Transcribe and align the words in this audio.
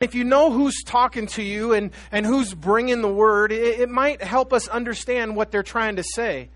If 0.00 0.14
you 0.14 0.24
know 0.24 0.50
who's 0.50 0.82
talking 0.82 1.26
to 1.26 1.42
you 1.42 1.74
and, 1.74 1.90
and 2.10 2.24
who's 2.24 2.54
bringing 2.54 3.02
the 3.02 3.12
word, 3.12 3.52
it, 3.52 3.80
it 3.80 3.90
might 3.90 4.22
help 4.22 4.50
us 4.50 4.66
understand 4.66 5.36
what 5.36 5.50
they're 5.50 5.62
trying 5.62 5.96
to 5.96 6.02
say. 6.02 6.48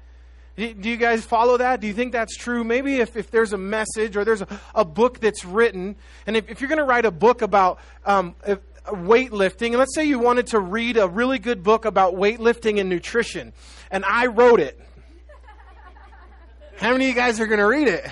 Do 0.56 0.64
you 0.64 0.96
guys 0.96 1.26
follow 1.26 1.58
that? 1.58 1.82
Do 1.82 1.86
you 1.86 1.92
think 1.92 2.12
that's 2.12 2.38
true? 2.38 2.64
Maybe 2.64 3.00
if, 3.00 3.18
if 3.18 3.30
there's 3.30 3.52
a 3.52 3.58
message 3.58 4.16
or 4.16 4.24
there's 4.24 4.40
a, 4.40 4.60
a 4.74 4.82
book 4.86 5.20
that's 5.20 5.44
written, 5.44 5.94
and 6.26 6.38
if, 6.38 6.48
if 6.48 6.62
you're 6.62 6.68
going 6.68 6.78
to 6.78 6.84
write 6.84 7.04
a 7.04 7.10
book 7.10 7.42
about 7.42 7.80
um, 8.06 8.34
if, 8.46 8.60
weightlifting, 8.86 9.66
and 9.66 9.76
let's 9.76 9.94
say 9.94 10.06
you 10.06 10.18
wanted 10.18 10.46
to 10.46 10.58
read 10.58 10.96
a 10.96 11.06
really 11.06 11.38
good 11.38 11.62
book 11.62 11.84
about 11.84 12.14
weightlifting 12.14 12.80
and 12.80 12.88
nutrition, 12.88 13.52
and 13.90 14.06
I 14.06 14.24
wrote 14.24 14.60
it. 14.60 14.80
How 16.78 16.92
many 16.92 17.04
of 17.04 17.08
you 17.10 17.14
guys 17.14 17.40
are 17.40 17.46
going 17.46 17.58
to 17.58 17.66
read 17.66 17.88
it? 17.88 18.06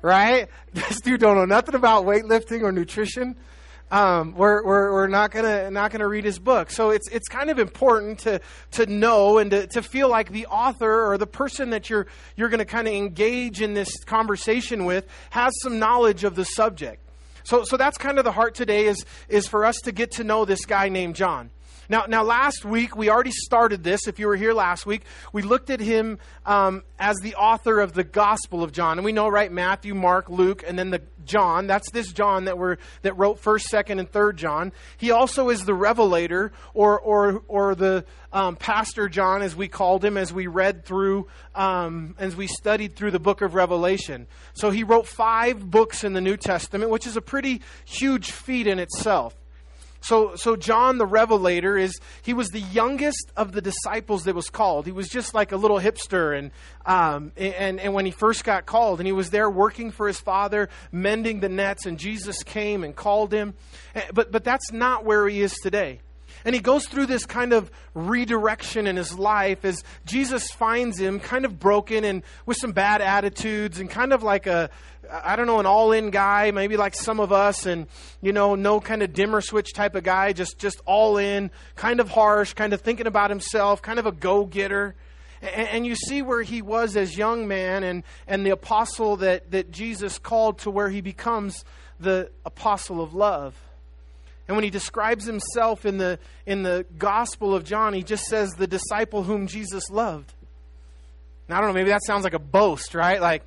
Right? 0.00 0.48
This 0.74 1.00
dude 1.00 1.18
don't 1.18 1.34
know 1.34 1.44
nothing 1.44 1.74
about 1.74 2.04
weightlifting 2.04 2.62
or 2.62 2.70
nutrition 2.70 3.34
um, 3.90 4.34
we're, 4.34 4.62
we're, 4.64 4.92
we're 4.92 5.06
not 5.06 5.30
gonna 5.30 5.70
not 5.70 5.90
gonna 5.90 6.08
read 6.08 6.24
his 6.24 6.38
book. 6.38 6.70
So 6.70 6.90
it's 6.90 7.08
it's 7.08 7.28
kind 7.28 7.50
of 7.50 7.58
important 7.58 8.20
to 8.20 8.40
to 8.72 8.86
know 8.86 9.38
and 9.38 9.50
to, 9.50 9.66
to 9.68 9.82
feel 9.82 10.08
like 10.08 10.30
the 10.30 10.46
author 10.46 11.10
or 11.10 11.16
the 11.16 11.26
person 11.26 11.70
that 11.70 11.88
you're 11.88 12.06
you're 12.36 12.48
gonna 12.48 12.64
kind 12.64 12.86
of 12.86 12.94
engage 12.94 13.62
in 13.62 13.74
this 13.74 14.04
conversation 14.04 14.84
with 14.84 15.06
has 15.30 15.52
some 15.62 15.78
knowledge 15.78 16.24
of 16.24 16.34
the 16.34 16.44
subject. 16.44 17.02
So 17.44 17.64
so 17.64 17.76
that's 17.76 17.96
kind 17.96 18.18
of 18.18 18.24
the 18.24 18.32
heart 18.32 18.54
today 18.54 18.86
is 18.86 19.04
is 19.28 19.48
for 19.48 19.64
us 19.64 19.76
to 19.84 19.92
get 19.92 20.12
to 20.12 20.24
know 20.24 20.44
this 20.44 20.64
guy 20.66 20.88
named 20.88 21.16
John. 21.16 21.50
Now, 21.90 22.04
now, 22.06 22.22
last 22.22 22.66
week 22.66 22.96
we 22.96 23.08
already 23.08 23.30
started 23.30 23.82
this. 23.82 24.06
If 24.06 24.18
you 24.18 24.26
were 24.26 24.36
here 24.36 24.52
last 24.52 24.84
week, 24.84 25.04
we 25.32 25.40
looked 25.40 25.70
at 25.70 25.80
him 25.80 26.18
um, 26.44 26.82
as 26.98 27.16
the 27.22 27.34
author 27.34 27.80
of 27.80 27.94
the 27.94 28.04
Gospel 28.04 28.62
of 28.62 28.72
John, 28.72 28.98
and 28.98 29.06
we 29.06 29.12
know, 29.12 29.26
right? 29.26 29.50
Matthew, 29.50 29.94
Mark, 29.94 30.28
Luke, 30.28 30.62
and 30.66 30.78
then 30.78 30.90
the 30.90 31.00
John. 31.24 31.66
That's 31.66 31.90
this 31.90 32.12
John 32.12 32.44
that 32.44 32.58
were 32.58 32.78
that 33.02 33.16
wrote 33.16 33.38
First, 33.38 33.68
Second, 33.68 34.00
and 34.00 34.10
Third 34.10 34.36
John. 34.36 34.72
He 34.98 35.12
also 35.12 35.48
is 35.48 35.64
the 35.64 35.72
Revelator, 35.72 36.52
or 36.74 37.00
or 37.00 37.42
or 37.48 37.74
the 37.74 38.04
um, 38.34 38.56
Pastor 38.56 39.08
John, 39.08 39.40
as 39.40 39.56
we 39.56 39.68
called 39.68 40.04
him, 40.04 40.18
as 40.18 40.30
we 40.30 40.46
read 40.46 40.84
through, 40.84 41.26
um, 41.54 42.16
as 42.18 42.36
we 42.36 42.48
studied 42.48 42.96
through 42.96 43.12
the 43.12 43.18
book 43.18 43.40
of 43.40 43.54
Revelation. 43.54 44.26
So 44.52 44.70
he 44.70 44.84
wrote 44.84 45.06
five 45.06 45.70
books 45.70 46.04
in 46.04 46.12
the 46.12 46.20
New 46.20 46.36
Testament, 46.36 46.90
which 46.90 47.06
is 47.06 47.16
a 47.16 47.22
pretty 47.22 47.62
huge 47.86 48.30
feat 48.30 48.66
in 48.66 48.78
itself. 48.78 49.34
So, 50.08 50.36
so 50.36 50.56
John 50.56 50.96
the 50.96 51.04
Revelator 51.04 51.76
is 51.76 52.00
he 52.22 52.32
was 52.32 52.48
the 52.48 52.60
youngest 52.60 53.30
of 53.36 53.52
the 53.52 53.60
disciples 53.60 54.24
that 54.24 54.34
was 54.34 54.48
called. 54.48 54.86
He 54.86 54.92
was 54.92 55.10
just 55.10 55.34
like 55.34 55.52
a 55.52 55.56
little 55.58 55.78
hipster, 55.78 56.36
and 56.36 56.50
um, 56.86 57.30
and 57.36 57.78
and 57.78 57.92
when 57.92 58.06
he 58.06 58.10
first 58.10 58.42
got 58.42 58.64
called, 58.64 59.00
and 59.00 59.06
he 59.06 59.12
was 59.12 59.28
there 59.28 59.50
working 59.50 59.90
for 59.90 60.06
his 60.06 60.18
father, 60.18 60.70
mending 60.90 61.40
the 61.40 61.50
nets, 61.50 61.84
and 61.84 61.98
Jesus 61.98 62.42
came 62.42 62.84
and 62.84 62.96
called 62.96 63.34
him. 63.34 63.52
Eh, 63.94 64.00
but 64.14 64.32
but 64.32 64.44
that's 64.44 64.72
not 64.72 65.04
where 65.04 65.28
he 65.28 65.42
is 65.42 65.52
today. 65.62 66.00
And 66.44 66.54
he 66.54 66.60
goes 66.60 66.86
through 66.86 67.06
this 67.06 67.26
kind 67.26 67.52
of 67.52 67.70
redirection 67.94 68.86
in 68.86 68.96
his 68.96 69.18
life 69.18 69.64
as 69.64 69.82
Jesus 70.04 70.50
finds 70.50 70.98
him 70.98 71.20
kind 71.20 71.44
of 71.44 71.58
broken 71.58 72.04
and 72.04 72.22
with 72.46 72.56
some 72.56 72.72
bad 72.72 73.00
attitudes 73.00 73.80
and 73.80 73.90
kind 73.90 74.12
of 74.12 74.22
like 74.22 74.46
a, 74.46 74.70
I 75.10 75.36
don't 75.36 75.46
know, 75.46 75.60
an 75.60 75.66
all 75.66 75.92
in 75.92 76.10
guy, 76.10 76.50
maybe 76.50 76.76
like 76.76 76.94
some 76.94 77.20
of 77.20 77.32
us, 77.32 77.66
and, 77.66 77.86
you 78.20 78.32
know, 78.32 78.54
no 78.54 78.80
kind 78.80 79.02
of 79.02 79.12
dimmer 79.12 79.40
switch 79.40 79.72
type 79.72 79.94
of 79.94 80.04
guy, 80.04 80.32
just, 80.32 80.58
just 80.58 80.80
all 80.84 81.16
in, 81.16 81.50
kind 81.76 82.00
of 82.00 82.10
harsh, 82.10 82.52
kind 82.54 82.72
of 82.72 82.80
thinking 82.80 83.06
about 83.06 83.30
himself, 83.30 83.80
kind 83.80 83.98
of 83.98 84.06
a 84.06 84.12
go 84.12 84.44
getter. 84.44 84.94
And, 85.40 85.68
and, 85.68 85.86
you 85.86 85.94
see 85.94 86.20
where 86.20 86.42
he 86.42 86.62
was 86.62 86.96
as 86.96 87.16
young 87.16 87.46
man 87.46 87.84
and, 87.84 88.02
and 88.26 88.44
the 88.44 88.50
apostle 88.50 89.16
that, 89.18 89.52
that 89.52 89.70
Jesus 89.70 90.18
called 90.18 90.58
to 90.60 90.70
where 90.70 90.90
he 90.90 91.00
becomes 91.00 91.64
the 92.00 92.30
apostle 92.44 93.00
of 93.00 93.14
love. 93.14 93.56
And 94.48 94.56
when 94.56 94.64
he 94.64 94.70
describes 94.70 95.26
himself 95.26 95.84
in 95.84 95.98
the, 95.98 96.18
in 96.46 96.62
the 96.62 96.86
Gospel 96.96 97.54
of 97.54 97.64
John, 97.64 97.92
he 97.92 98.02
just 98.02 98.24
says, 98.24 98.50
the 98.52 98.66
disciple 98.66 99.22
whom 99.22 99.46
Jesus 99.46 99.90
loved. 99.90 100.32
Now, 101.48 101.58
I 101.58 101.60
don't 101.60 101.68
know, 101.68 101.74
maybe 101.74 101.90
that 101.90 102.02
sounds 102.04 102.24
like 102.24 102.32
a 102.32 102.38
boast, 102.38 102.94
right? 102.94 103.20
Like, 103.20 103.42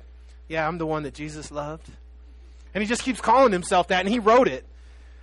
yeah, 0.48 0.66
I'm 0.66 0.78
the 0.78 0.86
one 0.86 1.02
that 1.02 1.14
Jesus 1.14 1.50
loved. 1.50 1.88
And 2.72 2.82
he 2.82 2.88
just 2.88 3.02
keeps 3.02 3.20
calling 3.20 3.52
himself 3.52 3.88
that, 3.88 4.00
and 4.00 4.08
he 4.08 4.20
wrote 4.20 4.46
it. 4.46 4.64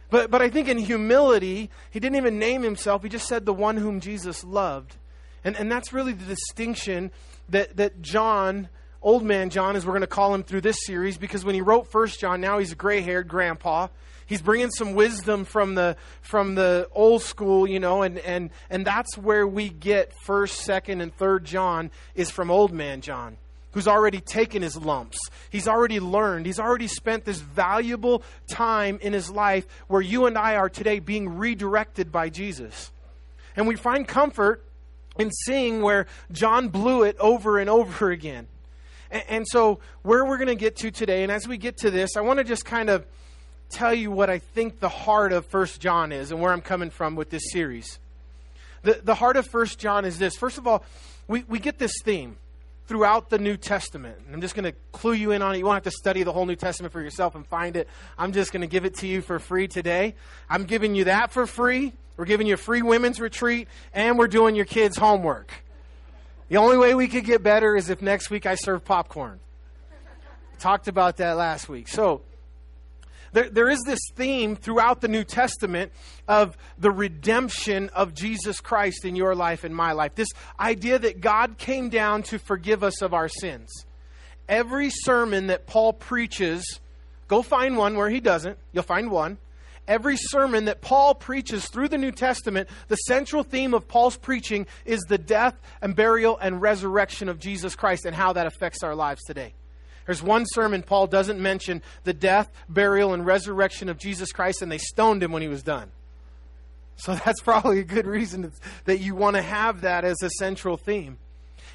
But, 0.10 0.30
but 0.30 0.42
I 0.42 0.50
think 0.50 0.68
in 0.68 0.78
humility, 0.78 1.70
he 1.92 2.00
didn't 2.00 2.18
even 2.18 2.40
name 2.40 2.62
himself. 2.62 3.02
He 3.04 3.10
just 3.10 3.28
said 3.28 3.46
the 3.46 3.54
one 3.54 3.78
whom 3.78 4.02
Jesus 4.02 4.44
loved. 4.44 4.96
And, 5.44 5.56
and 5.56 5.72
that's 5.72 5.94
really 5.94 6.14
the 6.14 6.26
distinction 6.26 7.12
that, 7.48 7.78
that 7.78 8.02
John, 8.02 8.68
old 9.02 9.24
man 9.24 9.50
John, 9.50 9.76
as 9.78 9.86
we're 9.86 9.94
going 9.94 10.02
to 10.02 10.08
call 10.08 10.34
him 10.34 10.44
through 10.44 10.62
this 10.62 10.78
series, 10.86 11.18
because 11.18 11.46
when 11.46 11.56
he 11.56 11.62
wrote 11.62 11.88
First 11.88 12.20
John, 12.20 12.42
now 12.42 12.60
he's 12.60 12.74
a 12.74 12.76
gray 12.76 13.02
haired 13.02 13.28
grandpa 13.28 13.88
he's 14.30 14.42
bringing 14.42 14.70
some 14.70 14.94
wisdom 14.94 15.44
from 15.44 15.76
the 15.76 15.98
from 16.22 16.56
the 16.56 16.88
old 16.94 17.22
school 17.22 17.68
you 17.68 17.80
know 17.80 18.04
and 18.04 18.20
and 18.20 18.52
and 18.70 18.86
that's 18.86 19.18
where 19.18 19.46
we 19.46 19.68
get 19.68 20.14
first 20.24 20.62
second 20.62 21.02
and 21.02 21.14
third 21.18 21.44
john 21.44 21.92
is 22.16 22.30
from 22.30 22.50
old 22.50 22.72
man 22.72 23.02
john 23.02 23.36
who's 23.72 23.88
already 23.88 24.20
taken 24.20 24.62
his 24.62 24.76
lumps. 24.76 25.18
He's 25.50 25.68
already 25.68 26.00
learned. 26.00 26.46
He's 26.46 26.60
already 26.60 26.88
spent 26.88 27.26
this 27.26 27.40
valuable 27.40 28.24
time 28.48 28.98
in 29.02 29.14
his 29.14 29.30
life 29.30 29.68
where 29.88 30.02
you 30.02 30.26
and 30.26 30.38
i 30.38 30.56
are 30.56 30.70
today 30.70 31.00
being 31.00 31.38
redirected 31.38 32.12
by 32.12 32.30
jesus. 32.30 32.92
And 33.56 33.68
we 33.68 33.76
find 33.76 34.08
comfort 34.08 34.66
in 35.18 35.32
seeing 35.46 35.82
where 35.82 36.08
john 36.32 36.70
blew 36.70 37.04
it 37.04 37.16
over 37.20 37.58
and 37.58 37.70
over 37.70 38.10
again. 38.10 38.48
And, 39.12 39.24
and 39.30 39.48
so 39.48 39.80
where 40.02 40.26
we're 40.26 40.38
going 40.38 40.48
to 40.48 40.56
get 40.56 40.78
to 40.78 40.92
today 40.92 41.24
and 41.24 41.32
as 41.32 41.48
we 41.48 41.58
get 41.58 41.78
to 41.78 41.92
this 41.92 42.16
i 42.18 42.22
want 42.22 42.40
to 42.40 42.44
just 42.44 42.66
kind 42.66 42.90
of 42.90 43.06
tell 43.70 43.94
you 43.94 44.12
what 44.12 44.30
I 44.30 44.40
think 44.40 44.80
the 44.80 44.90
heart 44.90 45.32
of 45.32 45.46
First 45.46 45.80
John 45.80 46.12
is 46.12 46.32
and 46.32 46.42
where 46.42 46.52
I'm 46.52 46.62
coming 46.62 46.90
from 46.90 47.16
with 47.16 47.30
this 47.30 47.52
series. 47.52 48.00
The, 48.82 49.00
the 49.04 49.16
heart 49.16 49.38
of 49.38 49.48
First 49.48 49.80
John 49.80 50.06
is 50.06 50.18
this. 50.20 50.36
First 50.36 50.58
of 50.58 50.68
all, 50.68 50.84
we, 51.28 51.44
we 51.48 51.60
get 51.60 51.78
this 51.78 51.94
theme 52.04 52.38
throughout 52.88 53.30
the 53.30 53.38
New 53.38 53.56
Testament. 53.56 54.18
And 54.26 54.34
I'm 54.34 54.42
just 54.42 54.56
going 54.56 54.64
to 54.64 54.78
clue 54.92 55.14
you 55.14 55.32
in 55.32 55.44
on 55.44 55.54
it. 55.54 55.60
You 55.60 55.66
won't 55.66 55.76
have 55.76 55.84
to 55.84 55.98
study 55.98 56.24
the 56.24 56.34
whole 56.34 56.48
New 56.48 56.56
Testament 56.56 56.92
for 56.92 57.02
yourself 57.02 57.36
and 57.36 57.46
find 57.46 57.76
it. 57.76 57.88
I'm 58.18 58.32
just 58.32 58.52
going 58.52 58.62
to 58.62 58.68
give 58.68 58.84
it 58.84 58.96
to 58.96 59.08
you 59.08 59.22
for 59.22 59.38
free 59.38 59.68
today. 59.68 60.16
I'm 60.50 60.64
giving 60.64 60.96
you 60.96 61.04
that 61.04 61.32
for 61.32 61.46
free. 61.46 61.94
We're 62.18 62.26
giving 62.26 62.48
you 62.48 62.56
a 62.56 62.58
free 62.58 62.82
women's 62.82 63.22
retreat, 63.22 63.70
and 63.94 64.18
we're 64.18 64.28
doing 64.28 64.56
your 64.56 64.66
kids' 64.66 64.98
homework. 64.98 65.54
The 66.50 66.58
only 66.58 66.78
way 66.78 66.96
we 66.96 67.08
could 67.08 67.24
get 67.24 67.44
better 67.44 67.78
is 67.78 67.90
if 67.90 68.02
next 68.02 68.30
week 68.30 68.46
I 68.46 68.56
serve 68.56 68.84
popcorn. 68.84 69.40
Talked 70.58 70.88
about 70.90 71.18
that 71.18 71.38
last 71.38 71.70
week. 71.70 71.88
So, 71.88 72.22
there, 73.32 73.50
there 73.50 73.70
is 73.70 73.82
this 73.86 74.00
theme 74.16 74.56
throughout 74.56 75.02
the 75.02 75.08
New 75.08 75.24
Testament 75.24 75.92
of 76.28 76.58
the 76.78 76.92
redemption 76.92 77.90
of 77.90 78.14
Jesus 78.14 78.60
Christ 78.60 79.06
in 79.06 79.16
your 79.16 79.36
life 79.36 79.64
and 79.64 79.76
my 79.76 79.92
life. 79.92 80.16
This 80.16 80.30
idea 80.60 81.00
that 81.00 81.22
God 81.22 81.58
came 81.58 81.90
down 81.90 82.24
to 82.24 82.40
forgive 82.40 82.84
us 82.84 83.02
of 83.02 83.14
our 83.14 83.30
sins. 83.30 83.70
Every 84.48 84.90
sermon 84.90 85.48
that 85.48 85.68
Paul 85.68 85.94
preaches, 85.94 86.80
go 87.28 87.42
find 87.42 87.78
one 87.78 87.96
where 87.96 88.10
he 88.10 88.20
doesn't. 88.20 88.58
You'll 88.74 88.84
find 88.84 89.12
one 89.12 89.38
every 89.90 90.16
sermon 90.18 90.66
that 90.66 90.80
Paul 90.80 91.16
preaches 91.16 91.68
through 91.68 91.90
the 91.90 91.98
New 91.98 92.12
Testament, 92.12 92.70
the 92.88 92.96
central 92.96 93.44
theme 93.44 93.74
of 93.74 93.88
Paul's 93.88 94.16
preaching 94.16 94.68
is 94.86 95.02
the 95.10 95.18
death 95.18 95.56
and 95.82 95.96
burial 95.96 96.38
and 96.38 96.62
resurrection 96.62 97.28
of 97.28 97.40
Jesus 97.40 97.76
Christ 97.76 98.06
and 98.06 98.16
how 98.16 98.32
that 98.34 98.46
affects 98.46 98.84
our 98.84 98.96
lives 98.96 99.22
today. 99.26 99.54
There's 100.10 100.24
one 100.24 100.46
sermon 100.48 100.82
Paul 100.82 101.06
doesn't 101.06 101.40
mention 101.40 101.84
the 102.04 102.14
death, 102.14 102.52
burial, 102.68 103.14
and 103.14 103.24
resurrection 103.24 103.90
of 103.90 104.00
Jesus 104.00 104.32
Christ, 104.32 104.64
and 104.64 104.72
they 104.72 104.80
stoned 104.80 105.22
him 105.22 105.32
when 105.32 105.44
he 105.44 105.48
was 105.48 105.62
done. 105.62 105.92
So 106.96 107.14
that's 107.26 107.42
probably 107.42 107.78
a 107.78 107.84
good 107.84 108.08
reason 108.08 108.52
that 108.86 109.02
you 109.02 109.14
want 109.14 109.36
to 109.36 109.44
have 109.44 109.82
that 109.82 110.06
as 110.06 110.24
a 110.24 110.32
central 110.32 110.78
theme. 110.78 111.20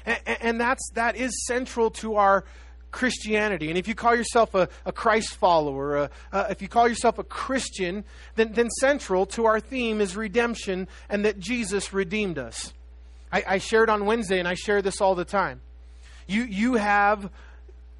And, 0.05 0.59
that's, 0.59 0.85
that 0.95 1.15
is 1.15 1.45
central 1.45 1.89
to 1.91 2.17
our 2.17 2.43
Christianity. 2.91 3.69
And 3.69 3.77
if 3.77 3.87
you 3.87 3.95
call 3.95 4.13
yourself 4.13 4.53
a, 4.53 4.67
a 4.85 4.91
Christ 4.91 5.37
follower, 5.37 5.95
a, 5.95 6.09
a, 6.33 6.47
if 6.49 6.61
you 6.61 6.67
call 6.67 6.89
yourself 6.89 7.17
a 7.17 7.23
Christian, 7.23 8.03
then, 8.35 8.51
then 8.51 8.69
central 8.81 9.25
to 9.27 9.45
our 9.45 9.61
theme 9.61 10.01
is 10.01 10.17
redemption 10.17 10.89
and 11.07 11.23
that 11.23 11.39
Jesus 11.39 11.93
redeemed 11.93 12.37
us. 12.37 12.73
I, 13.31 13.43
I 13.47 13.57
shared 13.59 13.89
on 13.89 14.05
Wednesday, 14.05 14.39
and 14.39 14.47
I 14.47 14.55
share 14.55 14.81
this 14.81 14.99
all 14.99 15.15
the 15.15 15.23
time. 15.23 15.61
You, 16.27 16.43
you 16.43 16.73
have 16.73 17.29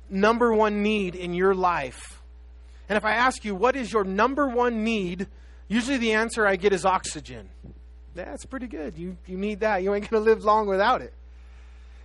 number 0.09 0.53
one 0.53 0.83
need 0.83 1.15
in 1.15 1.33
your 1.33 1.55
life? 1.55 2.21
And 2.87 2.97
if 2.97 3.05
I 3.05 3.13
ask 3.13 3.43
you, 3.43 3.55
what 3.55 3.75
is 3.75 3.91
your 3.91 4.03
number 4.03 4.47
one 4.47 4.83
need? 4.83 5.27
Usually 5.67 5.97
the 5.97 6.13
answer 6.13 6.45
I 6.45 6.55
get 6.55 6.73
is 6.73 6.85
oxygen. 6.85 7.49
That's 8.13 8.45
pretty 8.45 8.67
good. 8.67 8.97
You, 8.97 9.17
you 9.25 9.37
need 9.37 9.61
that. 9.61 9.83
You 9.83 9.93
ain't 9.93 10.09
going 10.09 10.23
to 10.23 10.29
live 10.29 10.43
long 10.43 10.67
without 10.67 11.01
it. 11.01 11.13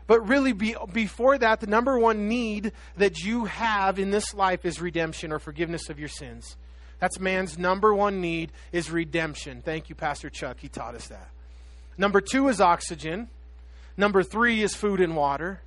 But 0.07 0.27
really, 0.27 0.53
be, 0.53 0.75
before 0.93 1.39
that, 1.39 1.61
the 1.61 1.69
number 1.69 1.97
one 1.97 2.29
need 2.29 2.73
that 2.97 3.19
you 3.21 3.45
have 3.45 3.99
in 3.99 4.11
this 4.11 4.35
life 4.35 4.65
is 4.65 4.81
redemption 4.81 5.33
or 5.33 5.39
forgiveness 5.39 5.89
of 5.89 6.01
your 6.01 6.09
sins. 6.09 6.57
That's 6.99 7.21
man's 7.21 7.59
number 7.59 7.95
one 7.95 8.21
need 8.21 8.51
is 8.73 8.91
redemption. 8.91 9.63
Thank 9.63 9.89
you, 9.89 9.95
Pastor 9.95 10.29
Chuck. 10.29 10.59
He 10.59 10.69
taught 10.69 10.97
us 10.97 11.07
that. 11.09 11.31
Number 11.97 12.21
two 12.21 12.49
is 12.49 12.61
oxygen. 12.61 13.29
Number 13.97 14.23
three 14.23 14.63
is 14.63 14.75
food 14.75 15.01
and 15.01 15.15
water. 15.15 15.61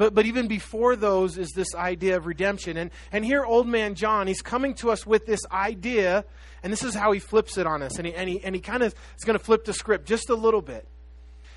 But, 0.00 0.14
but 0.14 0.24
even 0.24 0.48
before 0.48 0.96
those 0.96 1.36
is 1.36 1.50
this 1.50 1.74
idea 1.74 2.16
of 2.16 2.24
redemption. 2.24 2.78
And, 2.78 2.90
and 3.12 3.22
here, 3.22 3.44
old 3.44 3.68
man 3.68 3.94
John, 3.94 4.28
he's 4.28 4.40
coming 4.40 4.72
to 4.76 4.90
us 4.90 5.04
with 5.04 5.26
this 5.26 5.42
idea, 5.52 6.24
and 6.62 6.72
this 6.72 6.82
is 6.82 6.94
how 6.94 7.12
he 7.12 7.18
flips 7.18 7.58
it 7.58 7.66
on 7.66 7.82
us. 7.82 7.98
And 7.98 8.06
he, 8.06 8.14
and 8.14 8.26
he, 8.26 8.42
and 8.42 8.54
he 8.54 8.62
kind 8.62 8.82
of 8.82 8.94
is 9.18 9.24
going 9.26 9.38
to 9.38 9.44
flip 9.44 9.66
the 9.66 9.74
script 9.74 10.08
just 10.08 10.30
a 10.30 10.34
little 10.34 10.62
bit. 10.62 10.88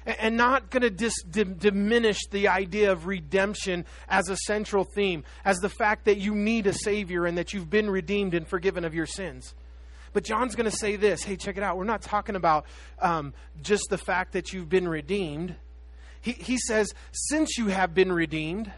And, 0.06 0.36
not 0.36 0.70
going 0.70 0.82
to 0.82 0.90
dis, 0.90 1.24
di, 1.24 1.46
diminish 1.46 2.20
the 2.32 2.50
idea 2.50 2.92
of 2.92 3.08
redemption 3.08 3.86
as 4.10 4.28
a 4.28 4.36
central 4.36 4.84
theme, 4.84 5.24
as 5.46 5.60
the 5.60 5.70
fact 5.70 6.04
that 6.04 6.18
you 6.18 6.36
need 6.36 6.68
a 6.68 6.74
Savior 6.74 7.26
and 7.26 7.38
that 7.38 7.54
you've 7.54 7.70
been 7.70 7.90
redeemed 7.90 8.34
and 8.34 8.46
forgiven 8.46 8.84
of 8.84 8.94
your 8.94 9.06
sins. 9.06 9.56
But 10.12 10.26
John's 10.26 10.56
going 10.56 10.70
to 10.70 10.76
say 10.76 10.98
this 10.98 11.24
hey, 11.24 11.38
check 11.38 11.56
it 11.56 11.64
out. 11.64 11.78
We're 11.78 11.86
not 11.86 12.02
talking 12.02 12.36
about 12.36 12.66
um, 13.00 13.34
just 13.62 13.86
the 13.90 13.98
fact 13.98 14.34
that 14.34 14.52
you've 14.52 14.68
been 14.68 14.90
redeemed. 14.90 15.56
He, 16.24 16.32
he 16.32 16.58
says, 16.58 16.94
since 17.12 17.58
you 17.58 17.68
have 17.68 17.94
been 17.94 18.10
redeemed, 18.10 18.72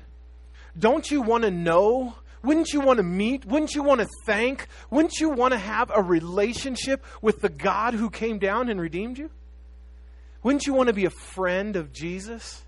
don't 0.77 1.09
you 1.09 1.21
want 1.21 1.43
to 1.43 1.51
know? 1.51 2.15
Wouldn't 2.41 2.73
you 2.73 2.81
want 2.81 2.97
to 2.97 3.03
meet? 3.03 3.45
Wouldn't 3.45 3.75
you 3.75 3.83
want 3.83 4.01
to 4.01 4.07
thank? 4.25 4.67
Wouldn't 4.89 5.19
you 5.19 5.29
want 5.29 5.53
to 5.53 5.59
have 5.59 5.91
a 5.93 6.01
relationship 6.01 7.05
with 7.21 7.41
the 7.41 7.49
God 7.49 7.93
who 7.93 8.09
came 8.09 8.39
down 8.39 8.67
and 8.67 8.81
redeemed 8.81 9.19
you? 9.19 9.29
Wouldn't 10.41 10.65
you 10.65 10.73
want 10.73 10.87
to 10.87 10.93
be 10.93 11.05
a 11.05 11.11
friend 11.11 11.75
of 11.75 11.93
Jesus? 11.93 12.63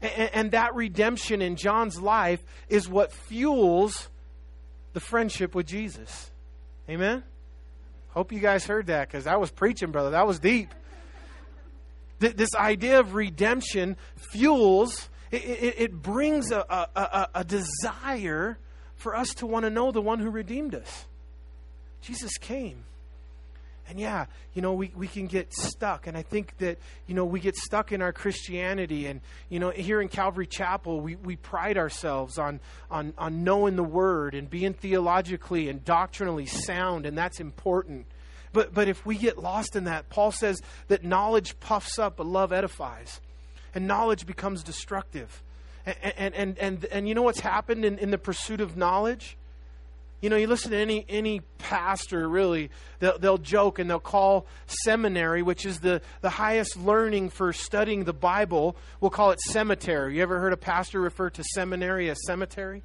And, 0.00 0.30
and 0.32 0.50
that 0.52 0.74
redemption 0.74 1.42
in 1.42 1.56
John's 1.56 2.00
life 2.00 2.42
is 2.70 2.88
what 2.88 3.12
fuels 3.12 4.08
the 4.94 5.00
friendship 5.00 5.54
with 5.54 5.66
Jesus. 5.66 6.30
Amen? 6.88 7.22
Hope 8.12 8.32
you 8.32 8.40
guys 8.40 8.64
heard 8.64 8.86
that 8.86 9.08
because 9.08 9.26
I 9.26 9.36
was 9.36 9.50
preaching, 9.50 9.90
brother. 9.90 10.10
That 10.10 10.26
was 10.26 10.38
deep 10.38 10.70
this 12.18 12.54
idea 12.54 13.00
of 13.00 13.14
redemption 13.14 13.96
fuels, 14.16 15.08
it, 15.30 15.44
it, 15.44 15.74
it 15.78 15.92
brings 16.02 16.50
a, 16.50 16.64
a, 16.68 16.88
a, 16.94 17.28
a 17.36 17.44
desire 17.44 18.58
for 18.96 19.16
us 19.16 19.34
to 19.34 19.46
want 19.46 19.64
to 19.64 19.70
know 19.70 19.92
the 19.92 20.00
one 20.00 20.18
who 20.18 20.30
redeemed 20.30 20.74
us. 20.74 21.06
Jesus 22.00 22.38
came. 22.38 22.84
And 23.86 24.00
yeah, 24.00 24.26
you 24.54 24.62
know, 24.62 24.72
we, 24.72 24.90
we 24.96 25.06
can 25.06 25.26
get 25.26 25.52
stuck. 25.52 26.06
And 26.06 26.16
I 26.16 26.22
think 26.22 26.56
that, 26.58 26.78
you 27.06 27.14
know, 27.14 27.26
we 27.26 27.38
get 27.38 27.54
stuck 27.54 27.92
in 27.92 28.00
our 28.00 28.14
Christianity. 28.14 29.06
And, 29.06 29.20
you 29.50 29.58
know, 29.58 29.70
here 29.70 30.00
in 30.00 30.08
Calvary 30.08 30.46
Chapel, 30.46 31.02
we, 31.02 31.16
we 31.16 31.36
pride 31.36 31.76
ourselves 31.76 32.38
on, 32.38 32.60
on, 32.90 33.12
on 33.18 33.44
knowing 33.44 33.76
the 33.76 33.84
Word 33.84 34.34
and 34.34 34.48
being 34.48 34.72
theologically 34.72 35.68
and 35.68 35.84
doctrinally 35.84 36.46
sound. 36.46 37.04
And 37.04 37.16
that's 37.16 37.40
important. 37.40 38.06
But, 38.54 38.72
but 38.72 38.88
if 38.88 39.04
we 39.04 39.18
get 39.18 39.36
lost 39.36 39.74
in 39.74 39.84
that, 39.84 40.08
Paul 40.08 40.30
says 40.30 40.62
that 40.86 41.04
knowledge 41.04 41.58
puffs 41.58 41.98
up, 41.98 42.16
but 42.16 42.24
love 42.24 42.52
edifies. 42.52 43.20
And 43.74 43.88
knowledge 43.88 44.26
becomes 44.26 44.62
destructive. 44.62 45.42
And, 45.84 45.96
and, 46.16 46.34
and, 46.34 46.58
and, 46.58 46.84
and 46.86 47.08
you 47.08 47.14
know 47.14 47.22
what's 47.22 47.40
happened 47.40 47.84
in, 47.84 47.98
in 47.98 48.12
the 48.12 48.16
pursuit 48.16 48.60
of 48.60 48.76
knowledge? 48.76 49.36
You 50.20 50.30
know, 50.30 50.36
you 50.36 50.46
listen 50.46 50.70
to 50.70 50.78
any 50.78 51.04
any 51.08 51.40
pastor, 51.58 52.26
really, 52.26 52.70
they'll, 53.00 53.18
they'll 53.18 53.38
joke 53.38 53.78
and 53.80 53.90
they'll 53.90 53.98
call 53.98 54.46
seminary, 54.66 55.42
which 55.42 55.66
is 55.66 55.80
the, 55.80 56.00
the 56.22 56.30
highest 56.30 56.76
learning 56.76 57.30
for 57.30 57.52
studying 57.52 58.04
the 58.04 58.14
Bible, 58.14 58.76
we'll 59.00 59.10
call 59.10 59.32
it 59.32 59.40
cemetery. 59.40 60.16
You 60.16 60.22
ever 60.22 60.38
heard 60.38 60.54
a 60.54 60.56
pastor 60.56 61.00
refer 61.00 61.28
to 61.30 61.42
seminary 61.42 62.08
as 62.08 62.24
cemetery? 62.24 62.82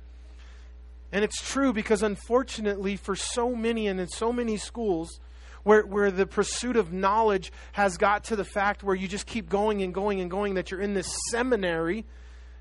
And 1.11 1.23
it's 1.23 1.41
true 1.41 1.71
because 1.71 2.03
unfortunately, 2.03 2.97
for 2.97 3.15
so 3.15 3.55
many 3.55 3.87
and 3.87 3.99
in 3.99 4.07
so 4.09 4.33
many 4.33 4.57
schools, 4.57 5.19
where, 5.63 5.85
where 5.85 6.11
the 6.11 6.25
pursuit 6.25 6.75
of 6.75 6.93
knowledge 6.93 7.51
has 7.73 7.97
got 7.97 8.25
to 8.25 8.35
the 8.35 8.45
fact 8.45 8.83
where 8.83 8.95
you 8.95 9.07
just 9.07 9.25
keep 9.25 9.49
going 9.49 9.81
and 9.81 9.93
going 9.93 10.21
and 10.21 10.31
going, 10.31 10.55
that 10.55 10.71
you're 10.71 10.81
in 10.81 10.93
this 10.93 11.13
seminary, 11.29 12.05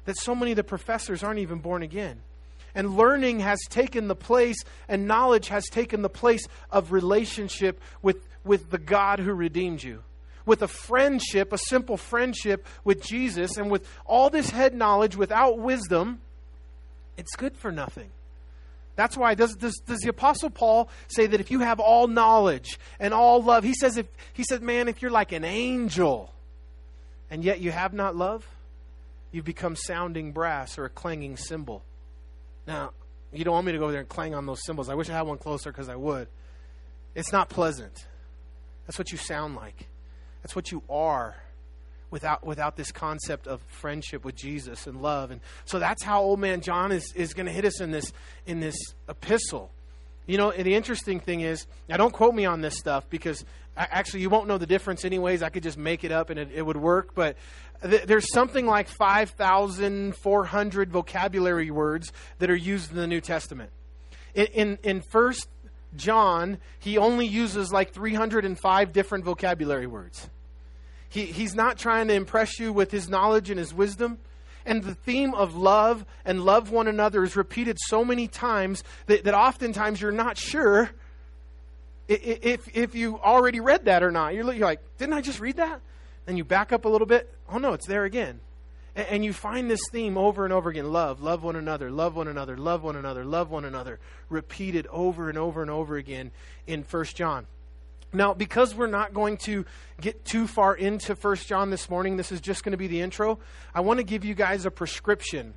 that 0.05 0.17
so 0.17 0.35
many 0.35 0.53
of 0.53 0.57
the 0.57 0.65
professors 0.65 1.23
aren't 1.23 1.41
even 1.41 1.59
born 1.59 1.83
again. 1.83 2.21
And 2.75 2.97
learning 2.97 3.41
has 3.41 3.59
taken 3.69 4.09
the 4.09 4.15
place, 4.15 4.63
and 4.89 5.07
knowledge 5.07 5.49
has 5.49 5.67
taken 5.67 6.03
the 6.03 6.09
place 6.09 6.47
of 6.71 6.93
relationship 6.93 7.81
with, 8.03 8.17
with 8.45 8.71
the 8.71 8.79
God 8.79 9.19
who 9.19 9.33
redeemed 9.33 9.83
you. 9.83 10.03
With 10.47 10.63
a 10.63 10.69
friendship, 10.69 11.53
a 11.53 11.59
simple 11.59 11.97
friendship 11.97 12.67
with 12.85 13.03
Jesus, 13.03 13.57
and 13.57 13.71
with 13.71 13.89
all 14.07 14.31
this 14.31 14.51
head 14.51 14.75
knowledge 14.75 15.17
without 15.17 15.59
wisdom, 15.59 16.21
it's 17.17 17.35
good 17.37 17.57
for 17.57 17.71
nothing. 17.71 18.11
That's 18.99 19.17
why 19.17 19.37
does, 19.37 19.55
does, 19.55 19.77
does 19.87 20.01
the 20.01 20.09
apostle 20.09 20.51
Paul 20.51 20.89
say 21.07 21.29
that 21.29 21.39
if 21.39 21.53
you 21.53 21.61
have 21.61 21.79
all 21.79 22.09
knowledge 22.09 22.81
and 22.99 23.15
all 23.15 23.41
love, 23.41 23.63
he 23.63 23.73
says 23.73 23.97
if 23.97 24.09
he 24.33 24.43
said, 24.43 24.61
man, 24.61 24.89
if 24.89 25.01
you're 25.01 25.13
like 25.13 25.31
an 25.31 25.45
angel 25.45 26.35
and 27.31 27.45
yet 27.45 27.61
you 27.61 27.71
have 27.71 27.93
not 27.93 28.17
love, 28.17 28.45
you've 29.31 29.45
become 29.45 29.77
sounding 29.77 30.33
brass 30.33 30.79
or 30.79 30.85
a 30.85 30.91
clanging 30.91 31.37
cymbal. 31.37 31.85
Now, 32.67 32.91
you 33.33 33.45
don't 33.45 33.55
want 33.55 33.67
me 33.67 33.73
to 33.73 33.79
go 33.79 33.93
there 33.93 34.01
and 34.01 34.09
clang 34.09 34.35
on 34.35 34.47
those 34.47 34.65
cymbals. 34.65 34.89
I 34.89 34.97
wish 34.97 35.09
I 35.09 35.13
had 35.13 35.29
one 35.29 35.39
closer 35.39 35.71
because 35.71 35.89
I 35.89 35.95
would. 35.95 36.27
It's 37.15 37.31
not 37.31 37.49
pleasant. 37.49 38.05
That's 38.89 38.99
what 38.99 39.13
you 39.13 39.19
sound 39.19 39.55
like. 39.55 39.87
That's 40.43 40.57
what 40.57 40.73
you 40.73 40.83
are 40.91 41.37
without, 42.11 42.47
without 42.47 42.77
this 42.77 42.93
concept 42.93 43.47
of 43.47 43.61
friendship 43.69 44.25
with 44.25 44.35
Jesus 44.35 44.87
and 44.87 45.03
love. 45.03 45.31
And 45.31 45.41
so 45.65 45.79
that's 45.79 46.03
how 46.03 46.23
old 46.23 46.41
man 46.41 46.61
John 46.61 46.93
is, 46.93 47.13
is 47.15 47.35
going 47.35 47.47
to 47.47 47.53
hit 47.53 47.65
us 47.65 47.81
in 47.81 47.91
this, 47.91 48.13
in 48.47 48.61
this 48.61 48.77
epistle. 49.09 49.71
You 50.27 50.37
know, 50.37 50.53
the 50.53 50.75
interesting 50.75 51.21
thing 51.21 51.41
is, 51.41 51.67
now 51.89 51.97
don't 51.97 52.13
quote 52.13 52.35
me 52.35 52.45
on 52.45 52.61
this 52.61 52.77
stuff 52.77 53.09
because 53.09 53.45
actually 53.77 54.21
you 54.21 54.31
won't 54.31 54.47
know 54.47 54.59
the 54.59 54.67
difference 54.67 55.05
anyways. 55.05 55.43
I 55.43 55.49
could 55.49 55.63
just 55.63 55.79
make 55.79 56.05
it 56.05 56.13
up 56.13 56.31
and 56.31 56.39
it, 56.39 56.51
it 56.55 56.63
would 56.63 56.77
work. 56.77 57.15
But 57.15 57.37
th- 57.83 58.05
there's 58.05 58.33
something 58.33 58.67
like 58.67 58.89
5,400 58.89 60.91
vocabulary 60.91 61.71
words 61.71 62.13
that 62.39 62.51
are 62.51 62.57
used 62.57 62.91
in 62.91 62.97
the 62.97 63.07
New 63.07 63.21
Testament. 63.21 63.71
In, 64.35 64.47
in, 64.47 64.79
in 64.83 65.01
First 65.01 65.49
John, 65.97 66.59
he 66.79 66.99
only 66.99 67.27
uses 67.27 67.73
like 67.73 67.93
305 67.93 68.93
different 68.93 69.25
vocabulary 69.25 69.87
words. 69.87 70.29
He, 71.09 71.25
he's 71.27 71.55
not 71.55 71.79
trying 71.79 72.09
to 72.09 72.15
impress 72.15 72.59
you 72.59 72.73
with 72.73 72.91
his 72.91 73.09
knowledge 73.09 73.51
and 73.51 73.59
his 73.59 73.73
wisdom. 73.73 74.19
And 74.67 74.83
the 74.83 74.95
theme 74.95 75.35
of 75.35 75.57
love 75.57 76.05
and 76.25 76.45
love 76.45 76.71
one 76.71 76.89
another 76.89 77.25
is 77.25 77.37
repeated 77.37 77.79
so 77.81 78.05
many 78.05 78.29
times 78.29 78.85
that, 79.07 79.25
that 79.25 79.35
oftentimes 79.35 80.01
you're 80.01 80.13
not 80.13 80.37
sure 80.37 80.91
if, 82.09 82.69
if 82.77 82.95
you 82.95 83.19
already 83.19 83.61
read 83.61 83.87
that 83.87 84.03
or 84.03 84.11
not. 84.11 84.35
You're 84.35 84.45
like, 84.45 84.81
didn't 84.99 85.15
I 85.15 85.21
just 85.21 85.41
read 85.41 85.57
that? 85.57 85.81
And 86.27 86.37
you 86.37 86.45
back 86.45 86.73
up 86.73 86.85
a 86.85 86.89
little 86.89 87.07
bit. 87.07 87.33
Oh, 87.49 87.59
no, 87.59 87.73
it's 87.73 87.87
there 87.87 88.05
again. 88.05 88.41
And, 88.95 89.07
and 89.09 89.25
you 89.25 89.33
find 89.33 89.71
this 89.71 89.81
theme 89.91 90.19
over 90.19 90.45
and 90.45 90.53
over 90.53 90.69
again 90.69 90.93
love, 90.93 91.23
love 91.23 91.43
one 91.43 91.57
another, 91.57 91.91
love 91.91 92.17
one 92.17 92.29
another, 92.29 92.57
love 92.59 92.83
one 92.83 92.97
another, 92.97 93.25
love 93.25 93.51
one 93.51 93.65
another, 93.65 93.99
repeated 94.29 94.87
over 94.89 95.31
and 95.31 95.39
over 95.39 95.63
and 95.63 95.71
over 95.71 95.97
again 95.97 96.31
in 96.67 96.83
First 96.83 97.17
John. 97.17 97.47
Now, 98.13 98.33
because 98.33 98.75
we're 98.75 98.87
not 98.87 99.13
going 99.13 99.37
to 99.39 99.67
get 100.01 100.25
too 100.25 100.47
far 100.47 100.75
into 100.75 101.15
First 101.15 101.47
John 101.47 101.71
this 101.71 101.91
morning, 101.91 102.17
this 102.17 102.33
is 102.33 102.41
just 102.41 102.65
going 102.65 102.73
to 102.73 102.79
be 102.79 102.87
the 102.87 103.01
intro. 103.01 103.39
I 103.75 103.81
want 103.83 103.99
to 103.99 104.05
give 104.05 104.25
you 104.25 104.35
guys 104.35 104.65
a 104.65 104.71
prescription. 104.71 105.55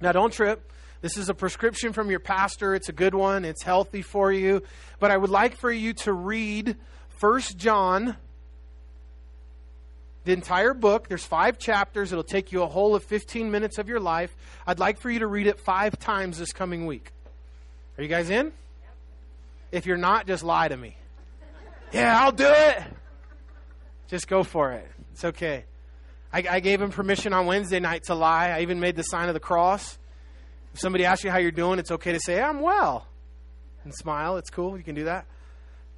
Now, 0.00 0.12
don't 0.12 0.32
trip. 0.32 0.70
This 1.00 1.16
is 1.16 1.28
a 1.28 1.34
prescription 1.34 1.92
from 1.92 2.08
your 2.08 2.20
pastor. 2.20 2.74
It's 2.74 2.88
a 2.88 2.92
good 2.92 3.14
one. 3.14 3.44
It's 3.44 3.62
healthy 3.62 4.02
for 4.02 4.32
you. 4.32 4.62
But 5.00 5.10
I 5.10 5.16
would 5.16 5.30
like 5.30 5.56
for 5.56 5.70
you 5.70 5.92
to 5.94 6.12
read 6.12 6.76
First 7.08 7.58
John, 7.58 8.16
the 10.24 10.32
entire 10.32 10.74
book. 10.74 11.08
There's 11.08 11.24
five 11.24 11.58
chapters. 11.58 12.12
It'll 12.12 12.24
take 12.24 12.52
you 12.52 12.62
a 12.62 12.66
whole 12.66 12.94
of 12.94 13.02
15 13.02 13.50
minutes 13.50 13.78
of 13.78 13.88
your 13.88 14.00
life. 14.00 14.34
I'd 14.66 14.78
like 14.78 15.00
for 15.00 15.10
you 15.10 15.18
to 15.18 15.26
read 15.26 15.46
it 15.46 15.58
five 15.58 15.98
times 15.98 16.38
this 16.38 16.52
coming 16.52 16.86
week. 16.86 17.12
Are 17.98 18.02
you 18.02 18.08
guys 18.08 18.30
in? 18.30 18.52
If 19.72 19.86
you're 19.86 19.96
not, 19.96 20.26
just 20.26 20.44
lie 20.44 20.68
to 20.68 20.76
me. 20.76 20.96
Yeah, 21.92 22.20
I'll 22.20 22.32
do 22.32 22.48
it. 22.48 22.82
Just 24.08 24.28
go 24.28 24.42
for 24.42 24.72
it. 24.72 24.86
It's 25.12 25.24
okay. 25.24 25.64
I, 26.32 26.44
I, 26.50 26.60
gave 26.60 26.82
him 26.82 26.90
permission 26.90 27.32
on 27.32 27.46
Wednesday 27.46 27.80
night 27.80 28.04
to 28.04 28.14
lie. 28.14 28.50
I 28.50 28.60
even 28.60 28.80
made 28.80 28.96
the 28.96 29.02
sign 29.02 29.28
of 29.28 29.34
the 29.34 29.40
cross. 29.40 29.98
If 30.74 30.80
somebody 30.80 31.04
asks 31.04 31.24
you 31.24 31.30
how 31.30 31.38
you're 31.38 31.50
doing, 31.50 31.78
it's 31.78 31.90
okay 31.90 32.12
to 32.12 32.20
say, 32.20 32.40
I'm 32.40 32.60
well. 32.60 33.06
And 33.84 33.94
smile. 33.94 34.36
It's 34.36 34.50
cool. 34.50 34.76
You 34.76 34.84
can 34.84 34.94
do 34.94 35.04
that. 35.04 35.26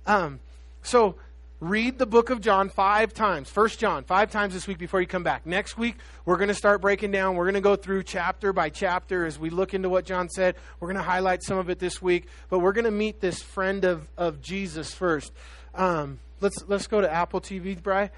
Um, 0.07 0.41
so 0.83 1.17
read 1.61 1.99
the 1.99 2.07
book 2.07 2.31
of 2.31 2.41
John 2.41 2.69
five 2.69 3.13
times. 3.13 3.51
First 3.51 3.81
John, 3.81 4.05
five 4.05 4.31
times 4.31 4.55
this 4.55 4.69
week 4.69 4.79
before 4.79 5.01
you 5.01 5.07
come 5.07 5.25
back. 5.25 5.47
Next 5.47 5.77
week, 5.77 5.97
we're 6.25 6.37
going 6.37 6.49
to 6.49 6.55
start 6.55 6.81
breaking 6.81 7.11
down. 7.11 7.35
We're 7.35 7.47
going 7.47 7.55
to 7.55 7.61
go 7.61 7.75
through 7.75 8.05
chapter 8.05 8.53
by 8.53 8.71
chapter 8.71 9.27
as 9.27 9.39
we 9.39 9.51
look 9.51 9.75
into 9.75 9.89
what 9.89 10.05
John 10.05 10.29
said. 10.29 10.55
We're 10.79 10.89
going 10.89 10.97
to 10.99 11.03
highlight 11.03 11.43
some 11.43 11.59
of 11.59 11.71
it 11.71 11.79
this 11.79 12.01
week, 12.01 12.29
but 12.49 12.61
we're 12.61 12.73
going 12.73 12.85
to 12.85 12.91
meet 12.91 13.21
this 13.21 13.43
friend 13.43 13.85
of, 13.85 14.09
of 14.17 14.41
Jesus 14.41 14.95
first. 14.95 15.33
Um, 15.79 16.19
let's 16.41 16.65
let's 16.67 16.89
go 16.89 17.01
to 17.01 17.11
Apple 17.11 17.41
TV, 17.41 17.81
Bry, 17.81 18.11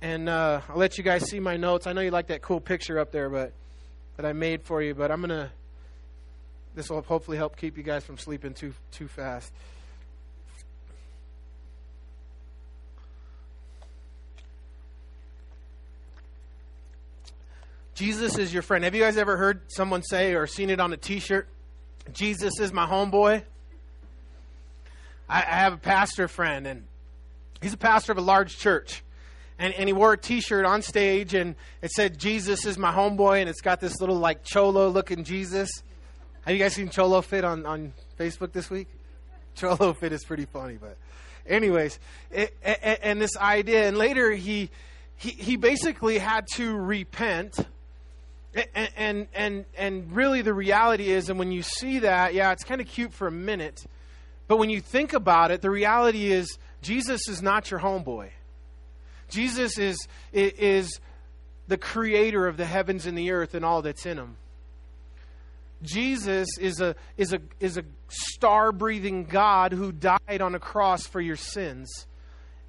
and 0.00 0.28
uh, 0.28 0.60
I'll 0.68 0.76
let 0.76 0.98
you 0.98 1.04
guys 1.04 1.28
see 1.28 1.40
my 1.40 1.56
notes. 1.56 1.88
I 1.88 1.92
know 1.92 2.00
you 2.00 2.12
like 2.12 2.28
that 2.28 2.42
cool 2.42 2.60
picture 2.60 3.00
up 3.00 3.10
there, 3.10 3.28
but 3.28 3.52
that 4.16 4.24
I 4.24 4.32
made 4.32 4.62
for 4.62 4.80
you. 4.80 4.94
But 4.94 5.10
I'm 5.10 5.20
gonna. 5.20 5.50
This 6.76 6.88
will 6.88 7.02
hopefully 7.02 7.36
help 7.36 7.56
keep 7.56 7.76
you 7.76 7.82
guys 7.82 8.04
from 8.04 8.18
sleeping 8.18 8.54
too 8.54 8.72
too 8.92 9.08
fast. 9.08 9.52
Jesus 17.96 18.38
is 18.38 18.54
your 18.54 18.62
friend. 18.62 18.84
Have 18.84 18.94
you 18.94 19.02
guys 19.02 19.16
ever 19.16 19.36
heard 19.36 19.62
someone 19.72 20.04
say 20.04 20.36
or 20.36 20.46
seen 20.46 20.70
it 20.70 20.78
on 20.78 20.92
a 20.92 20.96
t 20.96 21.18
shirt? 21.18 21.48
Jesus 22.12 22.60
is 22.60 22.72
my 22.72 22.86
homeboy. 22.86 23.42
I, 25.28 25.38
I 25.38 25.40
have 25.40 25.72
a 25.72 25.78
pastor 25.78 26.28
friend, 26.28 26.64
and 26.64 26.84
he's 27.60 27.72
a 27.72 27.78
pastor 27.78 28.12
of 28.12 28.18
a 28.18 28.22
large 28.22 28.58
church. 28.58 29.02
And, 29.58 29.74
and 29.74 29.88
he 29.88 29.92
wore 29.92 30.12
a 30.12 30.16
t 30.16 30.40
shirt 30.40 30.64
on 30.64 30.82
stage, 30.82 31.34
and 31.34 31.56
it 31.82 31.90
said, 31.90 32.18
Jesus 32.18 32.64
is 32.64 32.78
my 32.78 32.92
homeboy, 32.92 33.40
and 33.40 33.50
it's 33.50 33.60
got 33.60 33.80
this 33.80 34.00
little, 34.00 34.18
like, 34.18 34.44
cholo 34.44 34.88
looking 34.88 35.24
Jesus. 35.24 35.68
Have 36.42 36.54
you 36.54 36.62
guys 36.62 36.74
seen 36.74 36.88
Cholo 36.88 37.20
Fit 37.20 37.44
on, 37.44 37.66
on 37.66 37.92
Facebook 38.18 38.52
this 38.52 38.70
week? 38.70 38.86
Cholo 39.56 39.92
Fit 39.92 40.12
is 40.12 40.24
pretty 40.24 40.44
funny, 40.44 40.78
but 40.80 40.96
anyways, 41.46 41.98
it, 42.30 42.56
and, 42.62 43.20
this 43.20 43.36
idea, 43.36 43.88
and 43.88 43.98
later 43.98 44.30
he, 44.30 44.70
he, 45.16 45.30
he 45.30 45.56
basically 45.56 46.18
had 46.18 46.46
to 46.54 46.76
repent 46.76 47.58
and, 48.54 48.90
and 48.96 49.26
and 49.34 49.64
and 49.76 50.16
really 50.16 50.42
the 50.42 50.54
reality 50.54 51.10
is 51.10 51.28
and 51.28 51.38
when 51.38 51.52
you 51.52 51.62
see 51.62 51.98
that 52.00 52.34
yeah 52.34 52.50
it's 52.50 52.64
kind 52.64 52.80
of 52.80 52.86
cute 52.86 53.12
for 53.12 53.28
a 53.28 53.30
minute 53.30 53.84
but 54.46 54.56
when 54.56 54.70
you 54.70 54.80
think 54.80 55.12
about 55.12 55.50
it 55.50 55.60
the 55.60 55.70
reality 55.70 56.32
is 56.32 56.58
jesus 56.82 57.28
is 57.28 57.42
not 57.42 57.70
your 57.70 57.80
homeboy. 57.80 58.30
Jesus 59.28 59.78
is 59.78 60.08
is 60.32 61.00
the 61.66 61.76
creator 61.76 62.46
of 62.46 62.56
the 62.56 62.64
heavens 62.64 63.06
and 63.06 63.16
the 63.16 63.30
earth 63.30 63.54
and 63.54 63.64
all 63.64 63.82
that's 63.82 64.06
in 64.06 64.16
them. 64.16 64.36
Jesus 65.82 66.48
is 66.58 66.80
a 66.80 66.96
is 67.16 67.32
a 67.32 67.40
is 67.60 67.76
a 67.76 67.84
star 68.08 68.72
breathing 68.72 69.24
god 69.24 69.72
who 69.72 69.92
died 69.92 70.40
on 70.40 70.54
a 70.54 70.58
cross 70.58 71.06
for 71.06 71.20
your 71.20 71.36
sins 71.36 72.06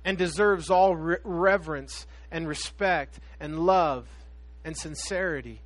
and 0.06 0.18
deserves 0.18 0.70
all 0.70 0.96
re- 0.96 1.18
reverence 1.24 2.06
and 2.32 2.48
respect 2.48 3.20
and 3.40 3.60
love 3.60 4.08
and 4.64 4.78
sincerity. 4.78 5.62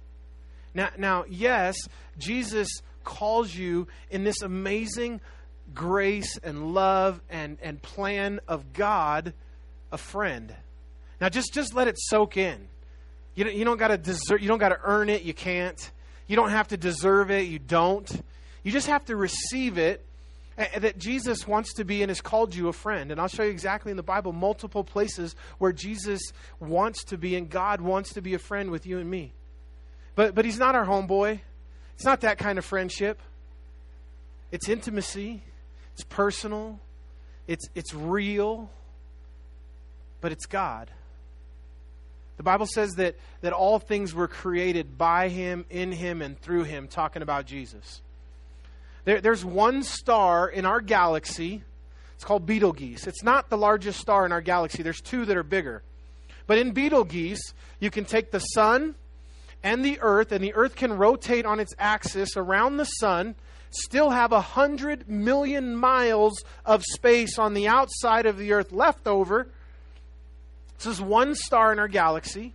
Now, 0.74 0.90
now, 0.98 1.26
yes, 1.28 1.76
Jesus 2.18 2.70
calls 3.04 3.54
you 3.54 3.88
in 4.10 4.24
this 4.24 4.42
amazing 4.42 5.22
grace 5.74 6.38
and 6.44 6.74
love 6.74 7.22
and, 7.30 7.58
and 7.62 7.82
plan 7.82 8.39
of 8.48 8.74
God 8.74 9.34
a 9.92 9.98
friend. 9.98 10.53
Now, 11.22 11.30
just, 11.30 11.53
just 11.53 11.74
let 11.74 11.88
it 11.88 11.98
soak 11.98 12.38
in. 12.38 12.68
You 13.36 13.46
don't, 13.46 13.56
you 13.56 13.65
don't 13.65 13.77
got 13.77 13.88
to 13.89 13.98
deserve. 13.98 14.42
You 14.42 14.48
don't 14.48 14.60
got 14.60 14.70
to 14.70 14.80
earn 14.84 15.10
it. 15.10 15.24
You 15.24 15.34
can't. 15.34 15.92
You 16.27 16.36
don't 16.36 16.50
have 16.50 16.70
to 16.70 16.77
deserve 16.77 17.32
it. 17.32 17.48
You 17.48 17.60
don't. 17.60 18.10
You 18.63 18.72
just 18.72 18.88
have 18.88 19.06
to 19.06 19.15
receive 19.15 19.77
it. 19.77 20.06
That 20.56 21.00
Jesus 21.00 21.48
wants 21.48 21.74
to 21.75 21.84
be 21.84 22.03
and 22.03 22.12
has 22.12 22.22
called 22.22 22.53
you 22.53 22.68
a 22.68 22.74
friend. 22.74 23.12
And 23.12 23.20
I'll 23.20 23.27
show 23.27 23.42
you 23.42 23.50
exactly 23.50 23.89
in 23.89 23.98
the 23.98 24.03
Bible 24.03 24.34
multiple 24.34 24.84
places 24.84 25.36
where 25.58 25.72
Jesus 25.72 26.22
wants 26.60 27.03
to 27.06 27.18
be 27.18 27.36
and 27.36 27.50
God 27.50 27.82
wants 27.82 28.13
to 28.13 28.22
be 28.22 28.36
a 28.36 28.39
friend 28.39 28.70
with 28.70 28.86
you 28.86 29.00
and 29.00 29.10
me. 29.10 29.34
But, 30.13 30.36
but 30.36 30.46
he's 30.46 30.60
not 30.60 30.75
our 30.75 30.86
homeboy. 30.86 31.39
It's 31.96 32.06
not 32.06 32.22
that 32.22 32.38
kind 32.38 32.60
of 32.60 32.65
friendship. 32.65 33.20
It's 34.51 34.70
intimacy, 34.70 35.42
it's 35.94 36.04
personal, 36.04 36.80
it's, 37.48 37.68
it's 37.76 37.94
real, 37.94 38.70
but 40.22 40.32
it's 40.32 40.46
God. 40.46 40.90
The 42.38 42.44
Bible 42.44 42.66
says 42.66 42.94
that, 42.94 43.16
that 43.42 43.54
all 43.54 43.80
things 43.80 44.14
were 44.14 44.28
created 44.28 44.98
by 44.98 45.30
him, 45.30 45.66
in 45.70 45.92
him, 45.92 46.22
and 46.22 46.40
through 46.40 46.64
him, 46.64 46.88
talking 46.88 47.22
about 47.22 47.46
Jesus. 47.46 48.02
There, 49.06 49.22
there's 49.22 49.46
one 49.46 49.84
star 49.84 50.48
in 50.50 50.66
our 50.66 50.82
galaxy. 50.82 51.62
It's 52.16 52.24
called 52.24 52.46
Betelgeuse. 52.46 53.06
It's 53.06 53.24
not 53.24 53.50
the 53.50 53.58
largest 53.58 54.00
star 54.00 54.26
in 54.26 54.32
our 54.32 54.42
galaxy, 54.42 54.82
there's 54.84 55.02
two 55.02 55.26
that 55.26 55.38
are 55.38 55.44
bigger. 55.44 55.84
But 56.48 56.58
in 56.58 56.72
Betelgeuse, 56.72 57.54
you 57.80 57.90
can 57.90 58.06
take 58.06 58.32
the 58.32 58.40
sun 58.40 58.96
and 59.64 59.84
the 59.84 60.00
earth, 60.02 60.32
and 60.32 60.44
the 60.44 60.54
earth 60.56 60.76
can 60.76 60.94
rotate 60.94 61.46
on 61.46 61.60
its 61.60 61.74
axis 61.80 62.36
around 62.36 62.78
the 62.78 62.86
sun, 62.86 63.36
still 63.75 64.10
have 64.10 64.32
a 64.32 64.42
hundred 64.42 65.10
million 65.10 65.75
miles 65.75 66.44
of 66.65 66.84
space 66.84 67.38
on 67.38 67.53
the 67.53 67.68
outside 67.68 68.25
of 68.25 68.38
the 68.38 68.53
earth 68.53 68.72
left 68.72 69.08
over. 69.08 69.48
This 70.77 70.88
is 70.88 71.01
one 71.01 71.36
star 71.36 71.72
in 71.72 71.80
our 71.80 71.88
galaxy, 71.88 72.53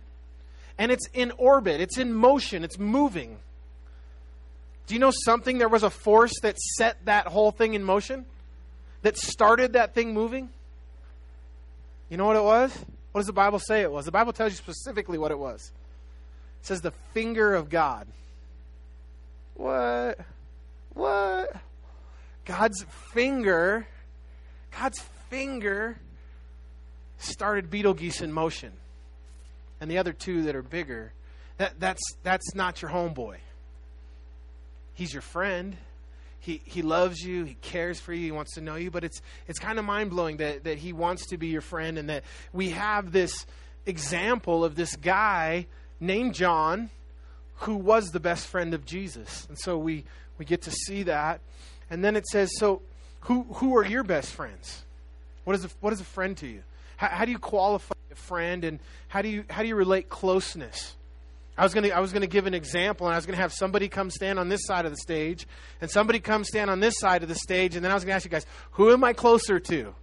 and 0.77 0.91
it's 0.91 1.07
in 1.13 1.31
orbit, 1.37 1.81
it's 1.81 1.97
in 1.97 2.13
motion, 2.13 2.63
it's 2.63 2.77
moving. 2.77 3.37
Do 4.87 4.93
you 4.93 4.99
know 4.99 5.11
something? 5.11 5.57
There 5.57 5.69
was 5.69 5.83
a 5.83 5.89
force 5.89 6.33
that 6.41 6.57
set 6.59 7.05
that 7.05 7.27
whole 7.27 7.51
thing 7.51 7.73
in 7.73 7.83
motion, 7.83 8.25
that 9.01 9.17
started 9.17 9.73
that 9.73 9.93
thing 9.93 10.13
moving. 10.13 10.49
You 12.09 12.17
know 12.17 12.25
what 12.25 12.35
it 12.35 12.43
was? 12.43 12.75
What 13.11 13.21
does 13.21 13.27
the 13.27 13.33
Bible 13.33 13.59
say 13.59 13.81
it 13.81 13.91
was? 13.91 14.05
The 14.05 14.11
Bible 14.11 14.33
tells 14.33 14.51
you 14.51 14.57
specifically 14.57 15.17
what 15.17 15.31
it 15.31 15.39
was. 15.39 15.71
It 16.61 16.65
says 16.67 16.81
the 16.81 16.91
finger 17.13 17.55
of 17.55 17.69
God. 17.69 18.07
What? 19.55 20.19
What? 20.93 21.55
God's 22.45 22.83
finger, 23.13 23.87
God's 24.77 24.99
finger 25.29 25.99
started 27.19 27.69
Betelgeuse 27.69 28.21
in 28.21 28.31
motion. 28.31 28.73
And 29.81 29.89
the 29.89 29.97
other 29.97 30.13
two 30.13 30.43
that 30.43 30.55
are 30.55 30.63
bigger, 30.63 31.13
that, 31.57 31.79
that's, 31.79 32.01
that's 32.23 32.55
not 32.55 32.81
your 32.81 32.91
homeboy. 32.91 33.37
He's 34.93 35.13
your 35.13 35.21
friend. 35.21 35.77
He, 36.39 36.61
he 36.65 36.81
loves 36.81 37.19
you. 37.21 37.43
He 37.43 37.55
cares 37.61 37.99
for 37.99 38.13
you. 38.13 38.23
He 38.25 38.31
wants 38.31 38.55
to 38.55 38.61
know 38.61 38.75
you. 38.75 38.91
But 38.91 39.03
it's, 39.03 39.21
it's 39.47 39.59
kind 39.59 39.77
of 39.77 39.85
mind 39.85 40.09
blowing 40.09 40.37
that, 40.37 40.63
that 40.63 40.77
he 40.77 40.93
wants 40.93 41.27
to 41.27 41.37
be 41.37 41.47
your 41.47 41.61
friend 41.61 41.97
and 41.97 42.09
that 42.09 42.23
we 42.51 42.71
have 42.71 43.11
this 43.11 43.45
example 43.85 44.63
of 44.63 44.75
this 44.75 44.95
guy 44.95 45.67
named 45.99 46.33
John 46.33 46.89
who 47.59 47.75
was 47.75 48.11
the 48.11 48.19
best 48.19 48.47
friend 48.47 48.73
of 48.73 48.85
Jesus. 48.85 49.45
And 49.49 49.57
so 49.59 49.77
we, 49.77 50.05
we 50.39 50.45
get 50.45 50.63
to 50.63 50.71
see 50.71 51.03
that. 51.03 51.41
And 51.91 52.03
then 52.03 52.15
it 52.15 52.25
says, 52.25 52.49
so 52.57 52.81
who, 53.21 53.43
who 53.43 53.77
are 53.77 53.85
your 53.85 54.03
best 54.03 54.31
friends? 54.31 54.83
What 55.43 55.55
is 55.55 55.65
a, 55.65 55.69
what 55.81 55.93
is 55.93 56.01
a 56.01 56.05
friend 56.05 56.35
to 56.37 56.47
you? 56.47 56.63
How, 56.97 57.07
how 57.07 57.25
do 57.25 57.31
you 57.31 57.39
qualify 57.39 57.93
a 58.11 58.15
friend 58.15 58.63
and 58.63 58.79
how 59.09 59.21
do 59.21 59.29
you, 59.29 59.43
how 59.49 59.61
do 59.61 59.67
you 59.67 59.75
relate 59.75 60.09
closeness? 60.09 60.95
I 61.57 61.63
was 61.63 61.73
going 61.73 61.83
to 61.83 61.91
I 61.91 61.99
was 61.99 62.13
to 62.13 62.25
give 62.25 62.47
an 62.47 62.53
example 62.53 63.05
and 63.05 63.13
I 63.13 63.17
was 63.17 63.25
going 63.25 63.35
to 63.35 63.41
have 63.41 63.51
somebody 63.51 63.89
come 63.89 64.09
stand 64.09 64.39
on 64.39 64.47
this 64.47 64.61
side 64.63 64.85
of 64.85 64.91
the 64.91 64.97
stage 64.97 65.45
and 65.81 65.91
somebody 65.91 66.21
come 66.21 66.45
stand 66.45 66.69
on 66.69 66.79
this 66.79 66.97
side 66.97 67.21
of 67.21 67.27
the 67.27 67.35
stage 67.35 67.75
and 67.75 67.83
then 67.83 67.91
I 67.91 67.95
was 67.95 68.05
going 68.05 68.13
to 68.13 68.15
ask 68.15 68.23
you 68.23 68.31
guys, 68.31 68.45
who 68.71 68.93
am 68.93 69.03
I 69.03 69.11
closer 69.11 69.59
to? 69.59 69.93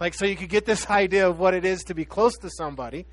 Like 0.00 0.14
so 0.14 0.24
you 0.24 0.36
could 0.36 0.48
get 0.48 0.64
this 0.64 0.88
idea 0.90 1.28
of 1.28 1.38
what 1.38 1.52
it 1.52 1.66
is 1.66 1.84
to 1.84 1.94
be 1.94 2.06
close 2.06 2.38
to 2.38 2.48
somebody. 2.48 3.04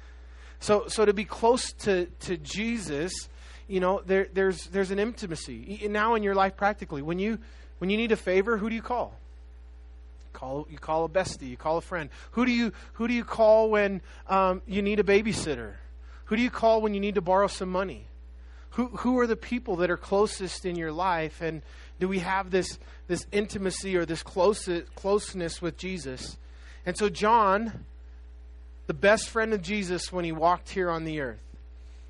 So, 0.62 0.86
so 0.88 1.04
to 1.04 1.14
be 1.14 1.26
close 1.26 1.74
to, 1.80 2.06
to 2.22 2.38
Jesus, 2.38 3.12
you 3.70 3.80
know, 3.80 4.02
there, 4.06 4.28
there's, 4.34 4.66
there's 4.68 4.92
an 4.92 5.00
intimacy. 5.00 5.88
Now 5.90 6.16
in 6.16 6.24
your 6.24 6.36
life, 6.36 6.58
practically, 6.58 7.02
when 7.02 7.20
you, 7.20 7.38
when 7.78 7.90
you 7.90 7.98
need 7.98 8.12
a 8.12 8.18
favor, 8.18 8.58
who 8.58 8.70
do 8.70 8.76
you 8.76 8.82
call? 8.82 9.14
Call, 10.34 10.68
you 10.70 10.78
call 10.78 11.06
a 11.06 11.10
bestie, 11.10 11.50
you 11.50 11.58
call 11.58 11.78
a 11.78 11.82
friend. 11.82 12.10
Who 12.32 12.46
do 12.46 12.52
you, 12.52 12.74
who 12.94 13.08
do 13.08 13.14
you 13.14 13.24
call 13.24 13.70
when 13.70 14.02
um, 14.28 14.62
you 14.68 14.82
need 14.82 15.00
a 15.00 15.04
babysitter? 15.04 15.74
Who 16.26 16.36
do 16.36 16.42
you 16.42 16.50
call 16.50 16.82
when 16.82 16.94
you 16.94 17.00
need 17.00 17.16
to 17.16 17.22
borrow 17.22 17.48
some 17.48 17.70
money? 17.70 18.06
Who, 18.72 18.88
who 18.88 19.20
are 19.20 19.28
the 19.28 19.36
people 19.36 19.78
that 19.78 19.90
are 19.90 19.98
closest 19.98 20.66
in 20.66 20.76
your 20.76 20.92
life? 20.92 21.42
And 21.42 21.62
do 22.00 22.08
we 22.08 22.20
have 22.20 22.52
this, 22.52 22.80
this 23.08 23.26
intimacy 23.32 23.96
or 23.96 24.06
this 24.06 24.24
close, 24.24 24.70
closeness 24.96 25.62
with 25.62 25.78
Jesus? 25.78 26.38
And 26.86 26.98
so, 26.98 27.10
John, 27.10 27.86
the 28.88 28.94
best 28.94 29.30
friend 29.30 29.54
of 29.54 29.62
Jesus 29.62 30.12
when 30.12 30.26
he 30.26 30.32
walked 30.32 30.70
here 30.70 30.90
on 30.90 31.04
the 31.04 31.20
earth. 31.20 31.40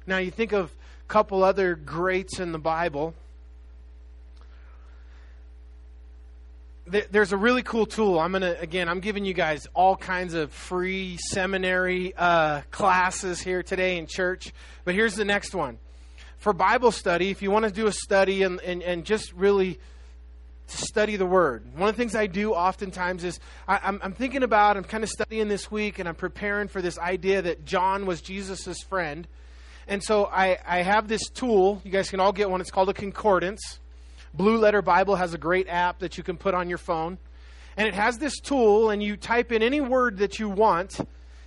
Now, 0.06 0.18
you 0.18 0.32
think 0.32 0.54
of 0.54 0.72
couple 1.10 1.44
other 1.44 1.76
greats 1.76 2.40
in 2.40 2.52
the 2.52 2.60
Bible. 2.60 3.16
There's 6.86 7.34
a 7.34 7.38
really 7.38 7.64
cool 7.64 7.86
tool. 7.86 8.20
I'm 8.20 8.32
gonna 8.32 8.56
again. 8.60 8.88
I'm 8.88 9.00
giving 9.00 9.26
you 9.26 9.34
guys 9.34 9.68
all 9.74 9.96
kinds 9.96 10.34
of 10.34 10.52
free 10.52 11.18
seminary 11.18 12.14
uh, 12.16 12.62
classes 12.72 13.42
here 13.42 13.62
today 13.62 13.98
in 13.98 14.08
church. 14.08 14.54
But 14.86 14.96
here's 14.96 15.16
the 15.16 15.26
next 15.26 15.54
one 15.54 15.78
for 16.38 16.54
Bible 16.54 16.92
study. 16.92 17.30
If 17.30 17.42
you 17.42 17.52
want 17.52 17.66
to 17.66 17.72
do 17.72 17.88
a 17.88 17.92
study 17.92 18.44
and, 18.44 18.60
and, 18.62 18.82
and 18.82 19.04
just 19.04 19.34
really 19.34 19.80
study 20.68 21.16
the 21.16 21.26
Word. 21.26 21.64
One 21.76 21.90
of 21.90 21.96
the 21.96 22.02
things 22.02 22.16
I 22.16 22.28
do 22.28 22.54
oftentimes 22.54 23.24
is 23.24 23.40
I, 23.68 23.98
am 24.02 24.14
thinking 24.14 24.44
about, 24.44 24.78
I'm 24.78 24.84
kind 24.84 25.04
of 25.04 25.10
studying 25.10 25.48
this 25.48 25.72
week, 25.72 26.00
and 26.00 26.08
I'm 26.08 26.16
preparing 26.16 26.68
for 26.68 26.82
this 26.82 26.98
idea 26.98 27.42
that 27.42 27.66
John 27.66 28.06
was 28.06 28.22
Jesus' 28.22 28.82
friend. 28.84 29.28
And 29.90 30.04
so 30.04 30.28
I, 30.28 30.60
I 30.68 30.84
have 30.84 31.08
this 31.08 31.30
tool. 31.30 31.82
You 31.84 31.90
guys 31.90 32.12
can 32.12 32.20
all 32.20 32.32
get 32.32 32.48
one. 32.48 32.62
It's 32.62 32.70
called 32.70 32.90
a 32.90 32.94
concordance. 32.94 33.80
Blue 34.36 34.58
Letter 34.58 34.84
Bible 34.84 35.16
has 35.16 35.34
a 35.34 35.38
great 35.40 35.68
app 35.68 36.00
that 36.00 36.16
you 36.16 36.24
can 36.24 36.38
put 36.38 36.54
on 36.54 36.70
your 36.70 36.78
phone. 36.78 37.18
And 37.76 37.88
it 37.88 37.96
has 37.96 38.20
this 38.20 38.40
tool, 38.40 38.92
and 38.92 39.02
you 39.02 39.18
type 39.18 39.52
in 39.52 39.64
any 39.64 39.82
word 39.82 40.18
that 40.18 40.38
you 40.38 40.48
want 40.48 41.00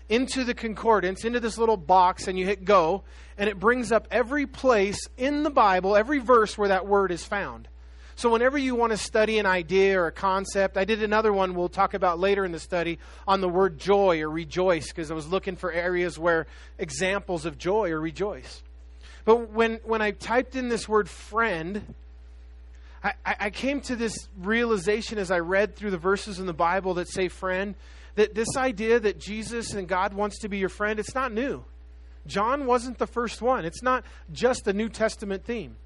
into 0.09 0.43
the 0.43 0.55
concordance, 0.55 1.25
into 1.25 1.39
this 1.39 1.57
little 1.57 1.77
box, 1.77 2.27
and 2.27 2.37
you 2.37 2.45
hit 2.45 2.65
go, 2.65 3.05
and 3.39 3.49
it 3.49 3.61
brings 3.61 3.93
up 3.93 4.09
every 4.11 4.47
place 4.47 4.99
in 5.17 5.45
the 5.45 5.51
Bible, 5.51 5.95
every 5.95 6.19
verse 6.19 6.59
where 6.59 6.69
that 6.69 6.87
word 6.87 7.13
is 7.13 7.25
found. 7.25 7.69
So, 8.15 8.31
whenever 8.31 8.59
you 8.59 8.75
want 8.75 8.93
to 8.93 8.97
study 8.97 9.39
an 9.39 9.47
idea 9.47 9.99
or 9.99 10.07
a 10.07 10.13
concept, 10.13 10.77
I 10.77 10.85
did 10.85 11.03
another 11.03 11.33
one 11.33 11.55
we'll 11.55 11.69
talk 11.69 11.95
about 11.95 12.19
later 12.19 12.45
in 12.45 12.53
the 12.53 12.61
study 12.61 12.99
on 13.27 13.41
the 13.41 13.49
word 13.49 13.79
joy 13.79 14.21
or 14.21 14.31
rejoice 14.31 14.89
because 14.89 15.11
I 15.11 15.15
was 15.15 15.27
looking 15.27 15.57
for 15.57 15.73
areas 15.73 16.19
where 16.19 16.47
examples 16.79 17.47
of 17.47 17.59
joy 17.59 17.91
or 17.91 18.01
rejoice. 18.01 18.63
But 19.25 19.51
when, 19.51 19.81
when 19.85 20.03
I 20.03 20.11
typed 20.11 20.57
in 20.57 20.69
this 20.69 20.89
word 20.89 21.09
friend, 21.09 21.95
I, 23.03 23.15
I 23.25 23.51
came 23.51 23.81
to 23.83 23.97
this 23.97 24.15
realization 24.39 25.19
as 25.19 25.31
I 25.31 25.39
read 25.39 25.77
through 25.77 25.91
the 25.91 25.99
verses 25.99 26.39
in 26.39 26.47
the 26.47 26.53
Bible 26.53 26.95
that 26.95 27.09
say 27.09 27.29
friend, 27.29 27.75
that 28.15 28.35
this 28.35 28.57
idea 28.57 29.01
that 29.01 29.19
Jesus 29.19 29.73
and 29.73 29.89
God 29.89 30.15
wants 30.15 30.41
to 30.41 30.49
be 30.49 30.59
your 30.59 30.69
friend, 30.69 31.01
it's 31.01 31.15
not 31.15 31.33
new. 31.33 31.65
John 32.27 32.67
wasn't 32.67 32.99
the 32.99 33.07
first 33.07 33.43
one. 33.43 33.65
It's 33.65 33.83
not 33.83 34.05
just 34.33 34.69
a 34.69 34.73
New 34.73 34.89
Testament 34.89 35.45
theme. 35.45 35.77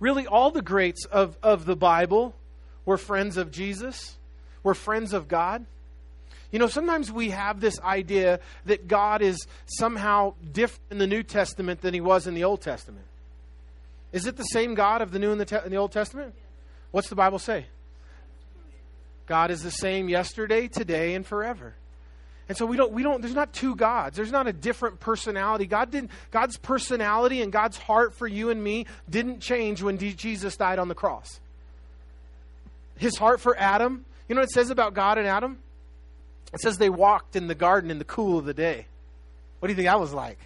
Really, 0.00 0.26
all 0.26 0.50
the 0.50 0.62
greats 0.62 1.04
of, 1.06 1.36
of 1.42 1.66
the 1.66 1.76
Bible 1.76 2.34
were 2.84 2.98
friends 2.98 3.36
of 3.36 3.50
Jesus, 3.50 4.16
were 4.62 4.74
friends 4.74 5.12
of 5.12 5.28
God. 5.28 5.64
You 6.50 6.58
know, 6.58 6.68
sometimes 6.68 7.10
we 7.10 7.30
have 7.30 7.60
this 7.60 7.80
idea 7.80 8.40
that 8.66 8.86
God 8.86 9.22
is 9.22 9.46
somehow 9.66 10.34
different 10.52 10.84
in 10.90 10.98
the 10.98 11.06
New 11.06 11.22
Testament 11.22 11.80
than 11.80 11.94
he 11.94 12.00
was 12.00 12.26
in 12.26 12.34
the 12.34 12.44
Old 12.44 12.60
Testament. 12.60 13.04
Is 14.12 14.26
it 14.26 14.36
the 14.36 14.44
same 14.44 14.74
God 14.74 15.02
of 15.02 15.10
the 15.10 15.18
New 15.18 15.32
and 15.32 15.40
the, 15.40 15.44
Te- 15.44 15.56
and 15.56 15.72
the 15.72 15.76
Old 15.76 15.90
Testament? 15.90 16.34
What's 16.92 17.08
the 17.08 17.16
Bible 17.16 17.40
say? 17.40 17.66
God 19.26 19.50
is 19.50 19.62
the 19.62 19.72
same 19.72 20.08
yesterday, 20.08 20.68
today, 20.68 21.14
and 21.14 21.26
forever. 21.26 21.74
And 22.48 22.58
so 22.58 22.66
we 22.66 22.76
don't, 22.76 22.92
we 22.92 23.02
don't, 23.02 23.22
there's 23.22 23.34
not 23.34 23.52
two 23.52 23.74
gods. 23.74 24.16
There's 24.16 24.32
not 24.32 24.46
a 24.46 24.52
different 24.52 25.00
personality. 25.00 25.66
God 25.66 25.90
didn't, 25.90 26.10
God's 26.30 26.58
personality 26.58 27.40
and 27.40 27.50
God's 27.50 27.78
heart 27.78 28.14
for 28.14 28.26
you 28.26 28.50
and 28.50 28.62
me 28.62 28.86
didn't 29.08 29.40
change 29.40 29.82
when 29.82 29.96
D- 29.96 30.12
Jesus 30.12 30.56
died 30.56 30.78
on 30.78 30.88
the 30.88 30.94
cross. 30.94 31.40
His 32.96 33.16
heart 33.16 33.40
for 33.40 33.58
Adam, 33.58 34.04
you 34.28 34.34
know 34.34 34.42
what 34.42 34.50
it 34.50 34.52
says 34.52 34.70
about 34.70 34.94
God 34.94 35.16
and 35.16 35.26
Adam? 35.26 35.58
It 36.52 36.60
says 36.60 36.76
they 36.76 36.90
walked 36.90 37.34
in 37.34 37.46
the 37.46 37.54
garden 37.54 37.90
in 37.90 37.98
the 37.98 38.04
cool 38.04 38.38
of 38.38 38.44
the 38.44 38.54
day. 38.54 38.86
What 39.58 39.68
do 39.68 39.72
you 39.72 39.76
think 39.76 39.88
that 39.88 39.98
was 39.98 40.12
like? 40.12 40.38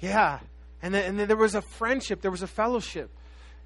Yeah. 0.00 0.38
And 0.82 0.94
then, 0.94 1.04
and 1.04 1.18
then 1.18 1.28
there 1.28 1.36
was 1.36 1.54
a 1.54 1.62
friendship, 1.62 2.20
there 2.20 2.30
was 2.30 2.42
a 2.42 2.46
fellowship. 2.46 3.10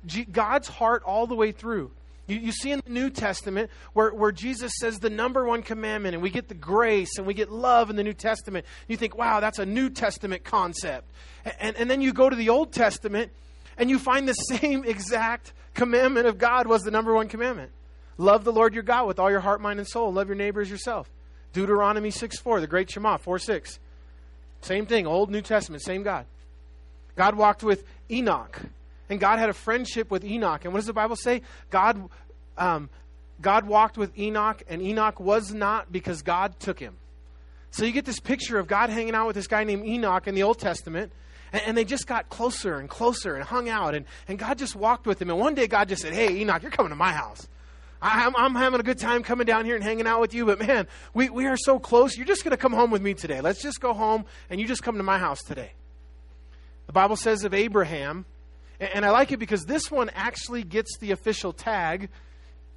G- 0.07 0.25
God's 0.25 0.69
heart 0.69 1.03
all 1.05 1.27
the 1.27 1.35
way 1.35 1.53
through. 1.53 1.91
You, 2.29 2.39
you 2.39 2.53
see 2.53 2.71
in 2.71 2.81
the 2.85 2.93
New 2.93 3.11
Testament 3.11 3.71
where, 3.95 4.11
where 4.11 4.31
Jesus 4.31 4.73
says 4.79 5.01
the 5.01 5.11
number 5.11 5.45
one 5.45 5.63
commandment, 5.63 6.15
and 6.15 6.23
we 6.23 6.31
get 6.31 6.47
the 6.47 6.55
grace 6.55 7.19
and 7.19 7.27
we 7.27 7.35
get 7.35 7.51
love 7.51 7.91
in 7.91 7.97
the 7.97 8.05
New 8.05 8.13
Testament. 8.13 8.67
You 8.87 8.97
think, 8.97 9.17
wow, 9.17 9.41
that's 9.41 9.59
a 9.59 9.67
New 9.67 9.91
Testament 9.91 10.45
concept. 10.45 11.11
And, 11.59 11.77
and, 11.77 11.91
then 11.91 12.03
you 12.03 12.13
go 12.13 12.29
to 12.29 12.37
the 12.37 12.51
Old 12.51 12.73
Testament 12.73 13.33
and 13.79 13.89
you 13.89 13.99
find 13.99 14.29
the 14.29 14.33
same 14.35 14.85
exact 14.85 15.53
commandment 15.75 16.27
of 16.27 16.39
God 16.39 16.67
was 16.67 16.83
the 16.83 16.91
number 16.91 17.15
one 17.15 17.29
commandment. 17.29 17.73
Love 18.19 18.45
the 18.45 18.53
Lord 18.53 18.75
your 18.75 18.83
God 18.83 19.07
with 19.07 19.19
all 19.19 19.31
your 19.31 19.41
heart, 19.41 19.61
mind, 19.61 19.79
and 19.79 19.89
soul. 19.89 20.13
Love 20.13 20.29
your 20.29 20.37
neighbor 20.37 20.61
as 20.61 20.71
yourself. 20.71 21.09
Deuteronomy 21.53 22.11
6 22.11 22.39
4, 22.39 22.61
the 22.61 22.67
great 22.67 22.91
Shema, 22.91 23.17
4 23.17 23.39
6. 23.39 23.79
Same 24.61 24.87
thing, 24.87 25.07
Old, 25.07 25.31
New 25.31 25.41
Testament, 25.41 25.83
same 25.83 26.03
God. 26.03 26.27
God 27.17 27.37
walked 27.37 27.63
with 27.63 27.85
Enoch. 28.11 28.61
And 29.11 29.19
God 29.19 29.39
had 29.39 29.49
a 29.49 29.55
friendship 29.55 30.11
with 30.11 30.25
Enoch. 30.25 30.65
And 30.65 30.73
what 30.73 30.81
does 30.81 30.87
the 30.87 30.93
Bible 30.93 31.17
say? 31.17 31.43
God, 31.71 32.09
um, 32.57 32.91
God 33.41 33.67
walked 33.67 33.97
with 33.97 34.17
Enoch, 34.19 34.63
and 34.69 34.83
Enoch 34.83 35.19
was 35.21 35.53
not 35.53 35.91
because 35.91 36.23
God 36.23 36.59
took 36.61 36.79
him. 36.79 36.97
So 37.71 37.85
you 37.85 37.93
get 37.93 38.05
this 38.05 38.21
picture 38.21 38.59
of 38.59 38.67
God 38.67 38.91
hanging 38.91 39.15
out 39.15 39.27
with 39.27 39.37
this 39.37 39.47
guy 39.47 39.65
named 39.65 39.87
Enoch 39.87 40.27
in 40.27 40.35
the 40.35 40.43
Old 40.43 40.59
Testament. 40.59 41.13
And, 41.53 41.63
and 41.67 41.77
they 41.77 41.85
just 41.85 42.07
got 42.07 42.29
closer 42.29 42.79
and 42.79 42.89
closer 42.89 43.35
and 43.35 43.45
hung 43.45 43.69
out. 43.69 43.95
And, 43.95 44.07
and 44.27 44.39
God 44.39 44.59
just 44.59 44.75
walked 44.77 45.07
with 45.07 45.21
him. 45.21 45.31
And 45.31 45.39
one 45.39 45.55
day 45.55 45.67
God 45.67 45.89
just 45.89 46.03
said, 46.03 46.13
Hey, 46.13 46.37
Enoch, 46.41 46.63
you're 46.63 46.71
coming 46.71 46.91
to 46.91 46.97
my 46.97 47.13
house. 47.13 47.47
I'm, 48.01 48.37
I'm, 48.37 48.55
having 48.55 48.79
a 48.79 48.85
good 48.85 48.99
time 48.99 49.25
coming 49.25 49.45
down 49.45 49.65
here 49.65 49.75
and 49.75 49.83
hanging 49.83 50.07
out 50.07 50.21
with 50.21 50.33
you, 50.33 50.47
but 50.47 50.61
man, 50.61 50.87
we, 51.15 51.31
we 51.31 51.47
are 51.47 51.57
so 51.57 51.81
close. 51.81 52.17
You're 52.17 52.27
just 52.27 52.45
going 52.45 52.53
to 52.53 52.57
come 52.57 52.73
home 52.73 52.93
with 52.93 53.03
me 53.03 53.13
today. 53.13 53.41
Let's 53.41 53.61
just 53.61 53.81
go 53.81 53.93
home 53.93 54.25
and 54.51 54.61
you 54.61 54.69
just 54.69 54.85
come 54.85 54.99
to 54.99 55.03
my 55.03 55.19
house 55.19 55.43
today. 55.43 55.73
The 56.87 56.93
Bible 56.93 57.17
says 57.17 57.43
of 57.43 57.53
Abraham, 57.53 58.25
and 58.81 59.05
I 59.05 59.11
like 59.11 59.33
it 59.33 59.39
because 59.39 59.65
this 59.65 59.91
one 59.91 60.11
actually 60.15 60.63
gets 60.63 60.99
the 60.99 61.11
official 61.11 61.53
tag. 61.53 62.09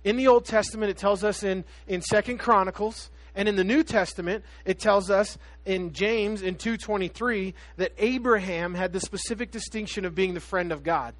In 0.03 0.17
the 0.17 0.27
Old 0.27 0.45
Testament, 0.45 0.89
it 0.89 0.97
tells 0.97 1.23
us 1.23 1.43
in, 1.43 1.63
in 1.87 2.01
Second 2.01 2.39
Chronicles, 2.39 3.11
and 3.35 3.47
in 3.47 3.55
the 3.55 3.63
New 3.63 3.83
Testament, 3.83 4.43
it 4.65 4.79
tells 4.79 5.09
us 5.09 5.37
in 5.65 5.93
James 5.93 6.41
in 6.41 6.55
2.23 6.55 7.53
that 7.77 7.93
Abraham 7.97 8.73
had 8.73 8.93
the 8.93 8.99
specific 8.99 9.51
distinction 9.51 10.05
of 10.05 10.15
being 10.15 10.33
the 10.33 10.39
friend 10.39 10.71
of 10.71 10.83
God. 10.83 11.13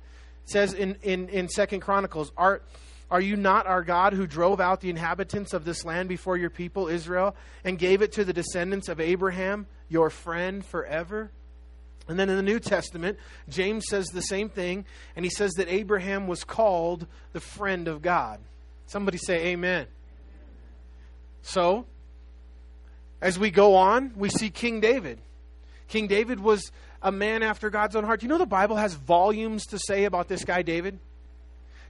It 0.43 0.49
says 0.49 0.73
in, 0.73 0.97
in, 1.03 1.29
in 1.29 1.47
Second 1.47 1.81
Chronicles, 1.81 2.31
are, 2.35 2.61
are 3.09 3.21
you 3.21 3.37
not 3.37 3.67
our 3.67 3.83
God 3.83 4.13
who 4.13 4.25
drove 4.25 4.59
out 4.59 4.81
the 4.81 4.89
inhabitants 4.89 5.53
of 5.53 5.63
this 5.63 5.85
land 5.85 6.09
before 6.09 6.37
your 6.37 6.49
people, 6.49 6.87
Israel, 6.87 7.35
and 7.63 7.77
gave 7.77 8.01
it 8.01 8.13
to 8.13 8.25
the 8.25 8.33
descendants 8.33 8.89
of 8.89 8.99
Abraham, 8.99 9.67
your 9.87 10.09
friend 10.09 10.65
forever? 10.65 11.31
And 12.11 12.19
then 12.19 12.29
in 12.29 12.35
the 12.35 12.43
New 12.43 12.59
Testament, 12.59 13.17
James 13.47 13.85
says 13.87 14.07
the 14.07 14.21
same 14.21 14.49
thing, 14.49 14.83
and 15.15 15.23
he 15.23 15.31
says 15.31 15.53
that 15.53 15.69
Abraham 15.69 16.27
was 16.27 16.43
called 16.43 17.07
the 17.31 17.39
friend 17.39 17.87
of 17.87 18.01
God. 18.01 18.41
Somebody 18.85 19.17
say 19.17 19.47
amen. 19.47 19.87
So, 21.41 21.85
as 23.21 23.39
we 23.39 23.49
go 23.49 23.75
on, 23.75 24.11
we 24.17 24.27
see 24.27 24.49
King 24.49 24.81
David. 24.81 25.19
King 25.87 26.07
David 26.07 26.41
was 26.41 26.69
a 27.01 27.13
man 27.13 27.43
after 27.43 27.69
God's 27.69 27.95
own 27.95 28.03
heart. 28.03 28.23
You 28.23 28.27
know 28.27 28.37
the 28.37 28.45
Bible 28.45 28.75
has 28.75 28.93
volumes 28.93 29.65
to 29.67 29.79
say 29.79 30.03
about 30.03 30.27
this 30.27 30.43
guy, 30.43 30.63
David? 30.63 30.99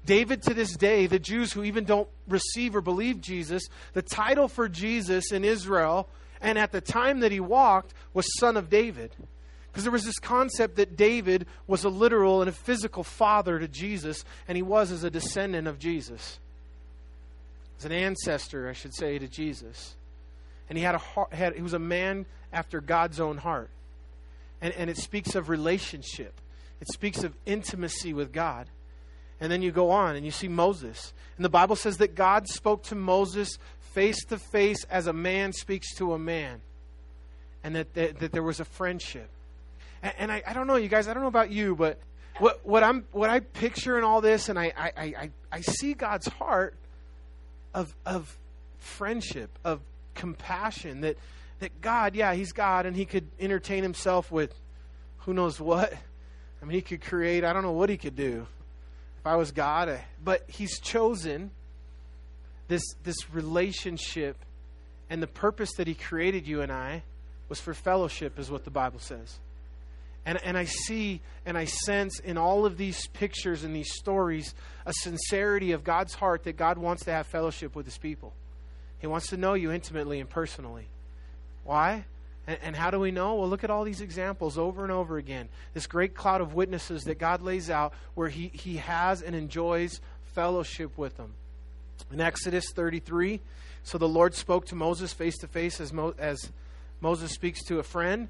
David, 0.05 0.43
to 0.43 0.53
this 0.53 0.77
day, 0.77 1.07
the 1.07 1.17
Jews 1.17 1.51
who 1.51 1.63
even 1.63 1.83
don't 1.83 2.07
receive 2.27 2.75
or 2.75 2.81
believe 2.81 3.21
Jesus, 3.21 3.63
the 3.93 4.03
title 4.03 4.47
for 4.47 4.69
Jesus 4.69 5.31
in 5.31 5.43
Israel, 5.43 6.07
and 6.39 6.59
at 6.59 6.71
the 6.71 6.81
time 6.81 7.21
that 7.21 7.31
he 7.31 7.39
walked, 7.39 7.95
was 8.13 8.27
Son 8.37 8.55
of 8.55 8.69
David. 8.69 9.15
Because 9.71 9.83
there 9.83 9.91
was 9.91 10.03
this 10.03 10.19
concept 10.19 10.75
that 10.75 10.97
David 10.97 11.45
was 11.65 11.83
a 11.85 11.89
literal 11.89 12.41
and 12.41 12.49
a 12.49 12.53
physical 12.53 13.03
father 13.03 13.57
to 13.57 13.67
Jesus, 13.67 14.25
and 14.47 14.57
he 14.57 14.61
was 14.61 14.91
as 14.91 15.03
a 15.03 15.09
descendant 15.09 15.67
of 15.67 15.79
Jesus. 15.79 16.39
As 17.79 17.85
an 17.85 17.93
ancestor, 17.93 18.69
I 18.69 18.73
should 18.73 18.93
say, 18.93 19.17
to 19.17 19.27
Jesus. 19.27 19.95
And 20.69 20.77
he 20.77 20.83
had 20.83 20.95
a 20.95 20.99
heart, 20.99 21.33
had, 21.33 21.55
he 21.55 21.61
was 21.61 21.73
a 21.73 21.79
man 21.79 22.25
after 22.51 22.81
God's 22.81 23.19
own 23.19 23.37
heart. 23.37 23.69
And, 24.61 24.73
and 24.73 24.89
it 24.89 24.97
speaks 24.97 25.35
of 25.35 25.49
relationship. 25.49 26.33
It 26.81 26.89
speaks 26.89 27.23
of 27.23 27.33
intimacy 27.45 28.13
with 28.13 28.33
God. 28.33 28.67
And 29.39 29.51
then 29.51 29.61
you 29.61 29.71
go 29.71 29.89
on 29.89 30.15
and 30.15 30.25
you 30.25 30.31
see 30.31 30.47
Moses. 30.47 31.13
And 31.37 31.45
the 31.45 31.49
Bible 31.49 31.75
says 31.75 31.97
that 31.97 32.13
God 32.13 32.47
spoke 32.47 32.83
to 32.83 32.95
Moses 32.95 33.57
face 33.93 34.23
to 34.25 34.37
face 34.37 34.83
as 34.85 35.07
a 35.07 35.13
man 35.13 35.53
speaks 35.53 35.95
to 35.95 36.13
a 36.13 36.19
man. 36.19 36.61
And 37.63 37.75
that, 37.75 37.93
that, 37.93 38.19
that 38.19 38.31
there 38.31 38.43
was 38.43 38.59
a 38.59 38.65
friendship. 38.65 39.29
And, 40.03 40.13
and 40.17 40.31
I, 40.31 40.43
I 40.45 40.53
don't 40.53 40.67
know, 40.67 40.75
you 40.75 40.87
guys, 40.87 41.07
I 41.07 41.13
don't 41.13 41.23
know 41.23 41.29
about 41.29 41.51
you, 41.51 41.75
but 41.75 41.99
what, 42.37 42.65
what, 42.65 42.83
I'm, 42.83 43.05
what 43.11 43.29
I 43.29 43.39
picture 43.39 43.97
in 43.97 44.03
all 44.03 44.21
this, 44.21 44.49
and 44.49 44.57
I, 44.57 44.73
I, 44.77 44.91
I, 44.97 45.29
I 45.51 45.61
see 45.61 45.93
God's 45.93 46.27
heart 46.27 46.75
of, 47.73 47.95
of 48.05 48.37
friendship, 48.79 49.49
of 49.63 49.81
compassion, 50.15 51.01
that, 51.01 51.17
that 51.59 51.81
God, 51.81 52.15
yeah, 52.15 52.33
He's 52.33 52.51
God, 52.51 52.85
and 52.85 52.95
He 52.95 53.05
could 53.05 53.27
entertain 53.39 53.83
Himself 53.83 54.31
with 54.31 54.53
who 55.19 55.33
knows 55.33 55.59
what. 55.59 55.93
I 56.61 56.65
mean, 56.65 56.75
He 56.75 56.81
could 56.81 57.01
create, 57.01 57.43
I 57.43 57.53
don't 57.53 57.63
know 57.63 57.71
what 57.71 57.89
He 57.89 57.97
could 57.97 58.15
do 58.15 58.47
if 59.19 59.27
I 59.27 59.35
was 59.35 59.51
God, 59.51 59.87
I, 59.87 60.05
but 60.23 60.43
He's 60.47 60.79
chosen 60.79 61.51
this, 62.67 62.81
this 63.03 63.29
relationship, 63.31 64.37
and 65.11 65.21
the 65.21 65.27
purpose 65.27 65.73
that 65.73 65.85
He 65.85 65.93
created 65.93 66.47
you 66.47 66.61
and 66.61 66.71
I 66.71 67.03
was 67.49 67.59
for 67.59 67.73
fellowship, 67.73 68.39
is 68.39 68.49
what 68.49 68.63
the 68.63 68.71
Bible 68.71 68.99
says. 68.99 69.37
And, 70.25 70.39
and 70.43 70.57
I 70.57 70.65
see 70.65 71.21
and 71.45 71.57
I 71.57 71.65
sense 71.65 72.19
in 72.19 72.37
all 72.37 72.65
of 72.65 72.77
these 72.77 73.07
pictures 73.07 73.63
and 73.63 73.75
these 73.75 73.93
stories 73.93 74.53
a 74.85 74.93
sincerity 74.93 75.71
of 75.71 75.83
God's 75.83 76.13
heart 76.13 76.43
that 76.43 76.57
God 76.57 76.77
wants 76.77 77.05
to 77.05 77.11
have 77.11 77.27
fellowship 77.27 77.75
with 77.75 77.85
His 77.85 77.97
people. 77.97 78.33
He 78.99 79.07
wants 79.07 79.27
to 79.27 79.37
know 79.37 79.55
you 79.55 79.71
intimately 79.71 80.19
and 80.19 80.29
personally. 80.29 80.85
Why? 81.63 82.05
And, 82.45 82.57
and, 82.61 82.75
how 82.75 82.91
do 82.91 82.99
we 82.99 83.11
know? 83.11 83.35
Well, 83.35 83.49
look 83.49 83.63
at 83.63 83.69
all 83.69 83.83
these 83.83 84.01
examples 84.01 84.57
over 84.57 84.83
and 84.83 84.91
over 84.91 85.17
again. 85.17 85.49
This 85.73 85.87
great 85.87 86.15
cloud 86.15 86.41
of 86.41 86.53
witnesses 86.53 87.03
that 87.03 87.19
God 87.19 87.41
lays 87.41 87.69
out 87.69 87.93
where 88.15 88.29
He, 88.29 88.51
he 88.53 88.77
has 88.77 89.21
and 89.21 89.35
enjoys 89.35 90.01
fellowship 90.33 90.97
with 90.97 91.17
them. 91.17 91.33
In 92.11 92.19
Exodus 92.19 92.65
33, 92.73 93.39
so 93.83 93.97
the 93.97 94.07
Lord 94.07 94.33
spoke 94.33 94.65
to 94.67 94.75
Moses 94.75 95.13
face 95.13 95.37
to 95.39 95.47
face 95.47 95.79
as, 95.79 95.93
Mo, 95.93 96.13
as 96.17 96.51
Moses 96.99 97.31
speaks 97.31 97.63
to 97.65 97.79
a 97.79 97.83
friend. 97.83 98.27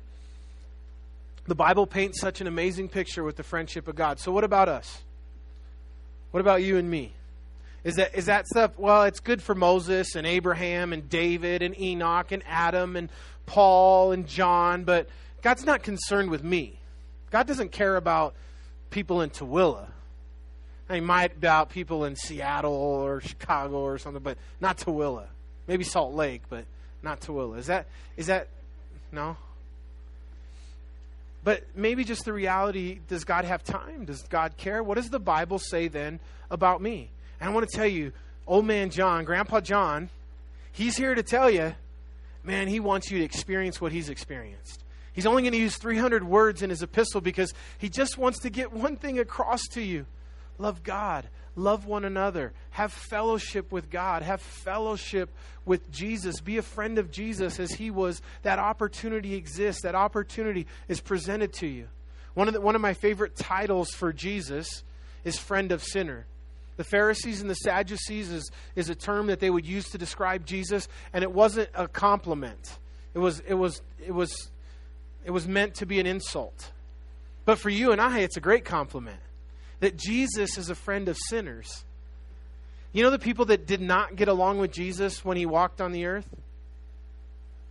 The 1.46 1.56
Bible 1.56 1.88
paints 1.88 2.20
such 2.22 2.42
an 2.42 2.48
amazing 2.48 2.90
picture 2.90 3.24
with 3.24 3.36
the 3.36 3.44
friendship 3.44 3.88
of 3.88 3.96
God. 3.96 4.20
So, 4.20 4.32
what 4.32 4.44
about 4.44 4.70
us? 4.70 5.02
What 6.32 6.40
about 6.40 6.64
you 6.64 6.78
and 6.78 6.90
me? 6.90 7.14
Is 7.84 7.96
that, 7.96 8.16
is 8.16 8.28
that 8.28 8.48
stuff, 8.48 8.78
well, 8.78 9.04
it's 9.04 9.20
good 9.20 9.42
for 9.42 9.56
Moses 9.56 10.16
and 10.16 10.28
Abraham 10.28 10.94
and 10.94 11.10
David 11.10 11.64
and 11.64 11.78
Enoch 11.80 12.32
and 12.32 12.44
Adam 12.48 12.96
and 12.96 13.10
Paul 13.48 14.12
and 14.12 14.28
John, 14.28 14.84
but 14.84 15.10
God's 15.42 15.66
not 15.66 15.82
concerned 15.82 16.30
with 16.30 16.44
me. 16.44 16.80
God 17.32 17.48
doesn't 17.48 17.72
care 17.72 17.96
about 17.96 18.36
people 18.92 19.22
in 19.22 19.32
Tooele. 19.32 19.88
He 20.92 21.00
might 21.00 21.38
about 21.38 21.70
people 21.70 22.06
in 22.06 22.16
Seattle 22.16 22.74
or 22.74 23.22
Chicago 23.22 23.78
or 23.78 23.98
something, 23.98 24.22
but 24.22 24.38
not 24.60 24.78
Tooele. 24.78 25.26
Maybe 25.68 25.84
Salt 25.84 26.14
Lake, 26.14 26.44
but 26.50 26.66
not 27.02 27.22
Tooele. 27.22 27.58
Is 27.58 27.68
that, 27.68 27.88
is 28.16 28.28
that, 28.28 28.50
no? 29.12 29.38
But 31.44 31.64
maybe 31.76 32.04
just 32.04 32.26
the 32.26 32.34
reality 32.34 33.00
does 33.08 33.24
God 33.24 33.46
have 33.46 33.64
time? 33.64 34.06
Does 34.06 34.22
God 34.24 34.58
care? 34.58 34.84
What 34.84 34.96
does 34.96 35.10
the 35.10 35.20
Bible 35.20 35.60
say 35.60 35.88
then 35.88 36.20
about 36.50 36.82
me? 36.82 37.10
And 37.40 37.50
I 37.50 37.54
want 37.54 37.68
to 37.70 37.76
tell 37.76 37.88
you, 37.88 38.14
old 38.46 38.66
man 38.66 38.90
John, 38.92 39.26
Grandpa 39.26 39.62
John, 39.62 40.10
he's 40.72 40.96
here 40.98 41.16
to 41.16 41.24
tell 41.24 41.50
you, 41.50 41.74
man, 42.44 42.68
he 42.68 42.80
wants 42.80 43.10
you 43.10 43.20
to 43.20 43.26
experience 43.26 43.82
what 43.82 43.92
he's 43.92 44.10
experienced. 44.10 44.84
He's 45.14 45.26
only 45.26 45.42
going 45.42 45.54
to 45.54 45.60
use 45.60 45.78
300 45.78 46.24
words 46.24 46.62
in 46.62 46.70
his 46.70 46.84
epistle 46.84 47.22
because 47.22 47.54
he 47.78 47.90
just 47.90 48.18
wants 48.18 48.40
to 48.40 48.50
get 48.50 48.72
one 48.72 48.96
thing 48.96 49.20
across 49.20 49.62
to 49.72 49.82
you 49.82 50.06
love 50.58 50.84
God, 50.84 51.28
love 51.56 51.86
one 51.86 52.06
another, 52.06 52.54
have 52.72 52.92
fellowship 52.92 53.72
with 53.72 53.90
God, 53.90 54.22
have 54.22 54.42
fellowship 54.42 55.30
with 55.66 55.92
Jesus, 55.92 56.40
be 56.42 56.58
a 56.58 56.62
friend 56.62 56.98
of 56.98 57.12
Jesus 57.12 57.60
as 57.60 57.72
he 57.72 57.92
was. 57.92 58.22
That 58.44 58.60
opportunity 58.60 59.36
exists, 59.36 59.84
that 59.84 59.96
opportunity 59.96 60.68
is 60.88 61.02
presented 61.02 61.54
to 61.54 61.68
you. 61.68 61.88
One 62.34 62.48
of, 62.48 62.54
the, 62.54 62.62
one 62.62 62.76
of 62.76 62.82
my 62.82 62.94
favorite 62.94 63.36
titles 63.36 63.92
for 63.92 64.14
Jesus 64.14 64.84
is 65.24 65.38
friend 65.38 65.72
of 65.72 65.84
sinner. 65.84 66.26
The 66.78 66.84
Pharisees 66.86 67.42
and 67.42 67.50
the 67.50 67.56
Sadducees 67.56 68.32
is, 68.32 68.50
is 68.76 68.90
a 68.90 68.96
term 68.96 69.28
that 69.28 69.40
they 69.40 69.50
would 69.50 69.66
use 69.66 69.90
to 69.90 69.98
describe 69.98 70.46
Jesus, 70.46 70.88
and 71.14 71.24
it 71.24 71.32
wasn't 71.32 71.70
a 71.76 71.88
compliment. 71.88 72.78
It 73.14 73.20
was, 73.20 73.42
it 73.42 73.54
was, 73.54 73.82
it 74.04 74.14
was, 74.14 74.50
it 75.26 75.32
was 75.32 75.48
meant 75.48 75.76
to 75.76 75.86
be 75.86 76.00
an 76.00 76.08
insult. 76.08 76.72
But 77.44 77.60
for 77.60 77.70
you 77.70 77.92
and 77.92 78.00
I, 78.00 78.20
it's 78.20 78.38
a 78.38 78.42
great 78.42 78.64
compliment 78.66 79.20
that 79.82 79.98
Jesus 79.98 80.58
is 80.58 80.70
a 80.70 80.76
friend 80.76 81.10
of 81.10 81.18
sinners. 81.18 81.84
You 82.94 83.04
know 83.04 83.10
the 83.10 83.20
people 83.20 83.46
that 83.46 83.68
did 83.68 83.82
not 83.82 84.16
get 84.16 84.28
along 84.28 84.60
with 84.60 84.72
Jesus 84.72 85.26
when 85.26 85.38
he 85.38 85.46
walked 85.46 85.82
on 85.82 85.92
the 85.92 86.06
earth? 86.06 86.28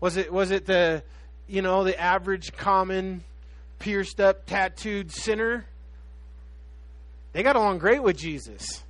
Was 0.00 0.16
it 0.16 0.32
was 0.32 0.50
it 0.50 0.66
the 0.66 1.02
you 1.46 1.62
know 1.62 1.84
the 1.84 1.98
average 1.98 2.52
common 2.52 3.24
pierced 3.78 4.20
up 4.20 4.46
tattooed 4.46 5.10
sinner? 5.12 5.64
They 7.32 7.42
got 7.42 7.56
along 7.56 7.78
great 7.78 8.02
with 8.02 8.18
Jesus. 8.18 8.82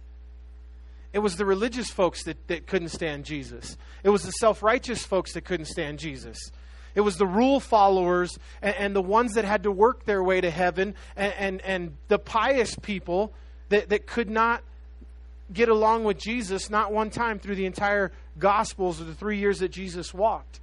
It 1.13 1.19
was 1.19 1.37
the 1.37 1.45
religious 1.45 1.91
folks 1.91 2.23
that, 2.25 2.37
that 2.47 2.67
couldn't 2.67 2.91
stand 2.91 3.25
Jesus. 3.25 3.77
It 4.05 4.11
was 4.11 4.23
the 4.23 4.31
self 4.33 4.63
righteous 4.63 5.05
folks 5.05 5.35
that 5.35 5.45
couldn't 5.45 5.67
stand 5.67 5.99
Jesus. 5.99 6.39
It 6.95 7.03
was 7.03 7.17
the 7.17 7.27
rule 7.27 7.61
followers 7.61 8.39
and, 8.61 8.75
and, 8.77 8.97
the 8.97 9.03
ones 9.03 9.35
that 9.35 9.45
had 9.45 9.63
to 9.63 9.71
work 9.71 10.05
their 10.05 10.23
way 10.23 10.41
to 10.41 10.51
heaven 10.51 10.95
and, 11.17 11.33
and, 11.35 11.61
and 11.63 11.97
the 12.09 12.19
pious 12.19 12.75
people 12.83 13.33
that, 13.69 13.89
that 13.91 14.07
could 14.07 14.29
not 14.29 14.63
get 15.53 15.69
along 15.69 16.05
with 16.05 16.19
Jesus, 16.19 16.71
not 16.71 16.93
one 16.93 17.11
time 17.11 17.39
through 17.39 17.57
the 17.57 17.67
entire 17.67 18.13
Gospels 18.39 19.01
of 19.01 19.07
the 19.07 19.15
three 19.15 19.39
years 19.39 19.59
that 19.59 19.71
Jesus 19.71 20.15
walked. 20.15 20.61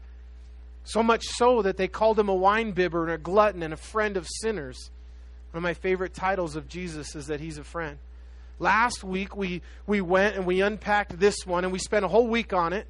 So 0.83 1.03
much 1.03 1.25
so 1.25 1.61
that 1.61 1.77
they 1.77 1.87
called 1.87 2.17
him 2.17 2.29
a 2.29 2.35
wine 2.35 2.71
bibber 2.71 3.03
and 3.03 3.11
a 3.11 3.17
glutton 3.17 3.61
and 3.61 3.73
a 3.73 3.77
friend 3.77 4.15
of 4.15 4.25
sinners. 4.41 4.89
One 5.51 5.59
of 5.59 5.63
my 5.63 5.73
favorite 5.73 6.13
titles 6.13 6.55
of 6.55 6.67
Jesus 6.67 7.15
is 7.15 7.27
that 7.27 7.39
he's 7.39 7.57
a 7.57 7.63
friend. 7.63 7.97
Last 8.59 9.03
week 9.03 9.35
we, 9.35 9.61
we 9.85 10.01
went 10.01 10.35
and 10.35 10.45
we 10.45 10.61
unpacked 10.61 11.19
this 11.19 11.45
one 11.45 11.63
and 11.63 11.73
we 11.73 11.79
spent 11.79 12.05
a 12.05 12.07
whole 12.07 12.27
week 12.27 12.53
on 12.53 12.73
it. 12.73 12.87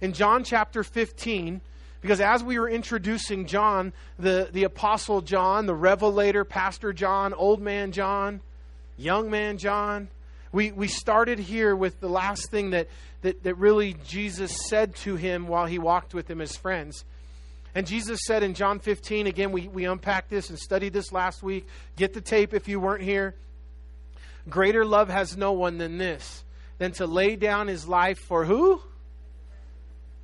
In 0.00 0.12
John 0.12 0.44
chapter 0.44 0.82
15, 0.82 1.60
because 2.06 2.20
as 2.20 2.44
we 2.44 2.56
were 2.56 2.70
introducing 2.70 3.46
John, 3.46 3.92
the, 4.16 4.48
the 4.52 4.62
Apostle 4.62 5.22
John, 5.22 5.66
the 5.66 5.74
Revelator, 5.74 6.44
Pastor 6.44 6.92
John, 6.92 7.34
Old 7.34 7.60
Man 7.60 7.90
John, 7.90 8.42
Young 8.96 9.28
Man 9.28 9.58
John, 9.58 10.06
we, 10.52 10.70
we 10.70 10.86
started 10.86 11.40
here 11.40 11.74
with 11.74 11.98
the 11.98 12.08
last 12.08 12.48
thing 12.48 12.70
that, 12.70 12.86
that, 13.22 13.42
that 13.42 13.56
really 13.56 13.96
Jesus 14.06 14.56
said 14.68 14.94
to 14.98 15.16
him 15.16 15.48
while 15.48 15.66
he 15.66 15.80
walked 15.80 16.14
with 16.14 16.30
him 16.30 16.40
as 16.40 16.56
friends. 16.56 17.04
And 17.74 17.88
Jesus 17.88 18.20
said 18.24 18.44
in 18.44 18.54
John 18.54 18.78
15, 18.78 19.26
again, 19.26 19.50
we, 19.50 19.66
we 19.66 19.84
unpacked 19.84 20.30
this 20.30 20.48
and 20.48 20.56
studied 20.56 20.92
this 20.92 21.10
last 21.10 21.42
week. 21.42 21.66
Get 21.96 22.14
the 22.14 22.20
tape 22.20 22.54
if 22.54 22.68
you 22.68 22.78
weren't 22.78 23.02
here. 23.02 23.34
Greater 24.48 24.84
love 24.84 25.08
has 25.08 25.36
no 25.36 25.54
one 25.54 25.78
than 25.78 25.98
this, 25.98 26.44
than 26.78 26.92
to 26.92 27.06
lay 27.08 27.34
down 27.34 27.66
his 27.66 27.88
life 27.88 28.20
for 28.20 28.44
who? 28.44 28.80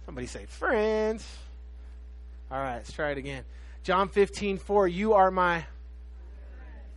Somebody 0.07 0.29
say, 0.29 0.47
friends. 0.47 1.27
All 2.53 2.59
right, 2.59 2.75
let's 2.75 2.93
try 2.93 3.12
it 3.12 3.19
again. 3.19 3.45
John 3.83 4.11
15, 4.11 4.59
4. 4.59 4.87
You 4.87 5.15
are 5.15 5.31
my. 5.31 5.65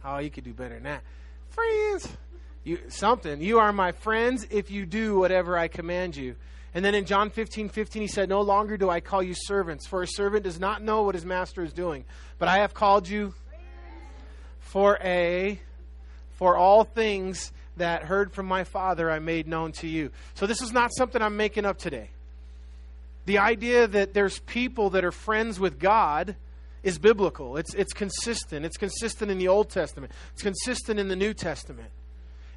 Oh, 0.03 0.17
you 0.17 0.29
could 0.29 0.43
do 0.43 0.53
better 0.53 0.73
than 0.73 0.83
that. 0.83 1.01
Friends. 1.47 2.09
You, 2.65 2.79
something. 2.89 3.39
You 3.39 3.59
are 3.59 3.71
my 3.71 3.93
friends 3.93 4.45
if 4.49 4.69
you 4.69 4.85
do 4.85 5.17
whatever 5.17 5.57
I 5.57 5.69
command 5.69 6.17
you. 6.17 6.35
And 6.73 6.83
then 6.83 6.93
in 6.93 7.05
John 7.05 7.29
15, 7.29 7.69
15, 7.69 8.01
he 8.01 8.07
said, 8.09 8.27
No 8.27 8.41
longer 8.41 8.75
do 8.75 8.89
I 8.89 8.99
call 8.99 9.23
you 9.23 9.33
servants, 9.33 9.87
for 9.87 10.01
a 10.01 10.07
servant 10.07 10.43
does 10.43 10.59
not 10.59 10.81
know 10.81 11.03
what 11.03 11.15
his 11.15 11.25
master 11.25 11.63
is 11.63 11.71
doing. 11.71 12.03
But 12.37 12.49
I 12.49 12.57
have 12.57 12.73
called 12.73 13.07
you 13.07 13.33
for 14.59 14.99
a 15.01 15.57
for 16.31 16.57
all 16.57 16.83
things 16.83 17.53
that 17.77 18.03
heard 18.03 18.33
from 18.33 18.45
my 18.45 18.65
Father 18.65 19.09
I 19.09 19.19
made 19.19 19.47
known 19.47 19.71
to 19.73 19.87
you. 19.87 20.11
So 20.33 20.47
this 20.47 20.61
is 20.61 20.73
not 20.73 20.91
something 20.93 21.21
I'm 21.21 21.37
making 21.37 21.63
up 21.63 21.77
today. 21.77 22.09
The 23.25 23.39
idea 23.39 23.87
that 23.87 24.13
there's 24.13 24.39
people 24.39 24.91
that 24.91 25.03
are 25.03 25.11
friends 25.11 25.59
with 25.59 25.79
God 25.79 26.35
is 26.83 26.99
biblical. 26.99 27.57
It's, 27.57 27.73
it's 27.73 27.93
consistent. 27.93 28.65
It's 28.65 28.77
consistent 28.77 29.31
in 29.31 29.39
the 29.39 29.47
Old 29.47 29.69
Testament, 29.69 30.13
it's 30.33 30.43
consistent 30.43 30.99
in 30.99 31.07
the 31.07 31.15
New 31.15 31.33
Testament. 31.33 31.89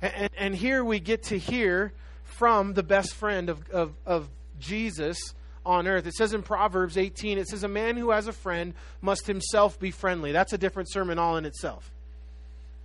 And, 0.02 0.12
and, 0.14 0.30
and 0.36 0.54
here 0.54 0.84
we 0.84 1.00
get 1.00 1.24
to 1.24 1.38
hear 1.38 1.92
from 2.22 2.74
the 2.74 2.82
best 2.82 3.14
friend 3.14 3.48
of, 3.48 3.68
of, 3.70 3.94
of 4.06 4.28
Jesus 4.60 5.18
on 5.64 5.86
earth. 5.86 6.06
It 6.06 6.14
says 6.14 6.32
in 6.32 6.42
Proverbs 6.42 6.96
18, 6.96 7.38
it 7.38 7.48
says, 7.48 7.64
A 7.64 7.68
man 7.68 7.96
who 7.96 8.10
has 8.10 8.26
a 8.26 8.32
friend 8.32 8.74
must 9.00 9.26
himself 9.26 9.80
be 9.80 9.90
friendly. 9.90 10.32
That's 10.32 10.52
a 10.52 10.58
different 10.58 10.90
sermon 10.90 11.18
all 11.18 11.36
in 11.36 11.44
itself. 11.44 11.90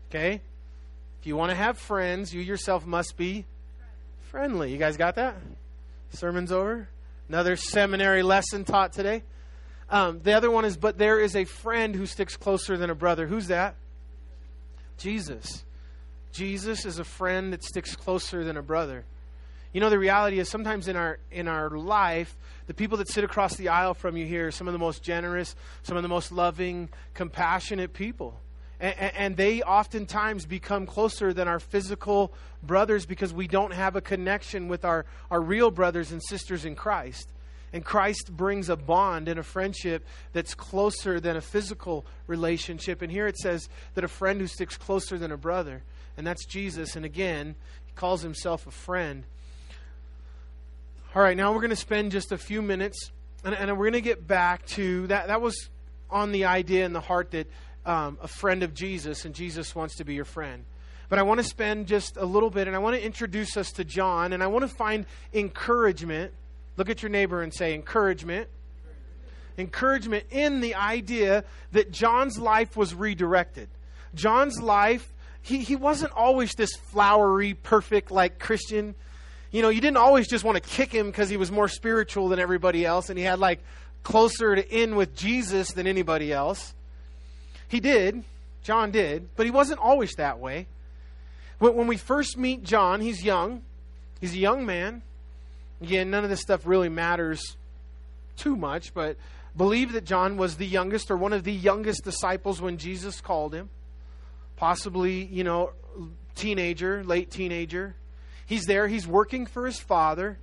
Okay? 0.10 0.41
If 1.19 1.28
you 1.28 1.36
want 1.36 1.52
to 1.52 1.56
have 1.56 1.78
friends, 1.78 2.34
you 2.34 2.41
yourself 2.41 2.86
must 2.86 3.15
be 3.17 3.46
friendly. 4.30 4.72
You 4.72 4.78
guys 4.78 4.98
got 4.98 5.15
that? 5.15 5.36
Sermon's 6.12 6.52
over? 6.52 6.88
Another 7.29 7.55
seminary 7.55 8.23
lesson 8.23 8.63
taught 8.63 8.93
today. 8.93 9.23
Um, 9.89 10.21
the 10.23 10.33
other 10.33 10.49
one 10.49 10.65
is, 10.65 10.77
but 10.77 10.97
there 10.97 11.19
is 11.19 11.36
a 11.36 11.45
friend 11.45 11.95
who 11.95 12.05
sticks 12.05 12.36
closer 12.38 12.77
than 12.77 12.89
a 12.89 12.95
brother. 12.95 13.27
Who's 13.27 13.47
that? 13.47 13.75
Jesus. 14.97 15.63
Jesus 16.31 16.86
is 16.86 16.99
a 16.99 17.03
friend 17.03 17.53
that 17.53 17.63
sticks 17.63 17.95
closer 17.95 18.43
than 18.43 18.57
a 18.57 18.62
brother. 18.62 19.05
You 19.71 19.81
know, 19.81 19.89
the 19.89 19.99
reality 19.99 20.39
is 20.39 20.49
sometimes 20.49 20.88
in 20.88 20.95
our 20.95 21.19
in 21.31 21.47
our 21.47 21.69
life, 21.71 22.36
the 22.67 22.73
people 22.73 22.99
that 22.99 23.09
sit 23.09 23.23
across 23.23 23.55
the 23.55 23.69
aisle 23.69 23.95
from 23.95 24.17
you 24.17 24.25
here 24.25 24.47
are 24.47 24.51
some 24.51 24.67
of 24.67 24.73
the 24.73 24.79
most 24.79 25.01
generous, 25.01 25.55
some 25.81 25.97
of 25.97 26.03
the 26.03 26.09
most 26.09 26.31
loving, 26.31 26.89
compassionate 27.13 27.93
people 27.93 28.39
and, 28.79 28.95
and 28.97 29.38
they 29.38 29.62
oftentimes 29.62 30.45
become 30.45 30.86
closer 30.86 31.33
than 31.33 31.47
our 31.47 31.59
physical 31.59 32.33
brothers 32.62 33.05
because 33.05 33.33
we 33.33 33.47
don't 33.47 33.73
have 33.73 33.95
a 33.95 34.01
connection 34.01 34.67
with 34.67 34.86
our, 34.86 35.05
our 35.31 35.41
real 35.41 35.71
brothers 35.71 36.12
and 36.12 36.21
sisters 36.23 36.65
in 36.65 36.75
Christ. 36.75 37.29
And 37.71 37.83
Christ 37.83 38.31
brings 38.31 38.69
a 38.69 38.75
bond 38.75 39.27
and 39.27 39.39
a 39.39 39.43
friendship 39.43 40.05
that's 40.31 40.53
closer 40.53 41.19
than 41.19 41.36
a 41.36 41.41
physical 41.41 42.05
relationship. 42.27 43.01
And 43.01 43.12
here 43.12 43.25
it 43.25 43.38
says 43.38 43.67
that 43.95 44.03
a 44.03 44.07
friend 44.07 44.39
who 44.39 44.47
sticks 44.47 44.77
closer 44.77 45.17
than 45.17 45.31
a 45.31 45.38
brother, 45.38 45.81
and 46.15 46.25
that's 46.25 46.45
Jesus. 46.45 46.95
And 46.95 47.03
again, 47.03 47.55
he 47.86 47.93
calls 47.93 48.21
himself 48.21 48.67
a 48.67 48.71
friend. 48.71 49.23
All 51.15 51.21
right, 51.21 51.36
now 51.36 51.51
we're 51.51 51.62
going 51.62 51.71
to 51.71 51.75
spend 51.75 52.12
just 52.12 52.31
a 52.31 52.38
few 52.38 52.62
minutes, 52.62 53.12
and, 53.43 53.55
and 53.55 53.71
we're 53.71 53.86
going 53.86 53.93
to 53.93 54.01
get 54.01 54.27
back 54.27 54.65
to 54.67 55.07
that. 55.07 55.27
That 55.27 55.41
was 55.41 55.69
on 56.12 56.31
the 56.31 56.45
idea 56.45 56.86
in 56.86 56.93
the 56.93 57.01
heart 57.01 57.31
that 57.31 57.47
um, 57.86 58.17
a 58.22 58.28
friend 58.28 58.63
of 58.63 58.74
Jesus, 58.74 59.26
and 59.26 59.36
Jesus 59.36 59.76
wants 59.76 59.96
to 59.96 60.04
be 60.04 60.13
your 60.13 60.26
friend. 60.26 60.65
But 61.10 61.19
I 61.19 61.24
want 61.24 61.39
to 61.39 61.43
spend 61.43 61.88
just 61.88 62.17
a 62.17 62.26
little 62.26 62.50
bit, 62.50 62.67
and 62.67 62.76
I 62.76 62.80
want 62.80 62.96
to 62.96 63.04
introduce 63.04 63.58
us 63.58 63.72
to 63.74 63.84
John, 63.84 64.34
and 64.34 64.41
I 64.41 64.48
want 64.48 64.63
to 64.63 64.74
find 64.74 65.06
encouragement. 65.34 66.34
Look 66.78 66.89
at 66.89 67.04
your 67.04 67.10
neighbor 67.10 67.41
and 67.41 67.54
say, 67.54 67.74
encouragement. 67.74 68.48
Encouragement 69.58 70.26
in 70.32 70.62
the 70.62 70.76
idea 70.76 71.43
that 71.72 71.91
John's 71.91 72.39
life 72.39 72.76
was 72.76 72.96
redirected. 72.96 73.69
John's 74.15 74.60
life, 74.60 75.13
he, 75.41 75.60
he 75.60 75.76
wasn't 75.76 76.13
always 76.13 76.54
this 76.54 76.76
flowery, 76.76 77.54
perfect, 77.54 78.10
like 78.10 78.39
Christian. 78.39 78.96
You 79.52 79.62
know, 79.62 79.69
you 79.69 79.82
didn't 79.82 79.98
always 79.98 80.28
just 80.28 80.43
want 80.43 80.56
to 80.56 80.67
kick 80.67 80.91
him 80.91 81.08
because 81.08 81.30
he 81.30 81.38
was 81.38 81.52
more 81.52 81.67
spiritual 81.67 82.30
than 82.30 82.39
everybody 82.39 82.86
else 82.86 83.10
and 83.10 83.19
he 83.19 83.24
had 83.24 83.38
like 83.38 83.60
closer 84.02 84.56
to 84.56 84.67
in 84.67 84.96
with 84.96 85.15
Jesus 85.15 85.72
than 85.72 85.86
anybody 85.86 86.34
else. 86.34 86.74
He 87.73 87.79
did. 87.79 88.23
John 88.62 88.91
did. 88.91 89.29
But 89.36 89.47
he 89.47 89.51
wasn't 89.51 89.79
always 89.79 90.12
that 90.17 90.38
way. 90.38 90.67
When 91.57 91.88
we 91.88 91.97
first 91.97 92.38
meet 92.38 92.63
John, 92.63 93.01
he's 93.01 93.23
young. 93.23 93.63
He's 94.21 94.36
a 94.36 94.38
young 94.38 94.63
man. 94.63 95.01
Again, 95.81 96.12
none 96.12 96.23
of 96.23 96.29
this 96.29 96.39
stuff 96.39 96.67
really 96.67 96.88
matters 96.88 97.57
too 98.38 98.55
much, 98.55 98.93
but 98.93 99.17
believe 99.57 99.93
that 99.93 100.05
John 100.05 100.38
was 100.38 100.57
the 100.57 100.67
youngest 100.67 101.09
or 101.09 101.17
one 101.17 101.33
of 101.33 101.45
the 101.45 101.51
youngest 101.51 102.03
disciples 102.03 102.62
when 102.62 102.77
Jesus 102.77 103.21
called 103.21 103.55
him. 103.55 103.69
Possibly, 104.55 105.23
you 105.23 105.43
know, 105.43 105.71
teenager, 106.36 107.03
late 107.03 107.31
teenager. 107.31 107.95
He's 108.45 108.65
there, 108.65 108.88
he's 108.88 109.07
working 109.07 109.47
for 109.47 109.65
his 109.65 109.79
father. 109.79 110.38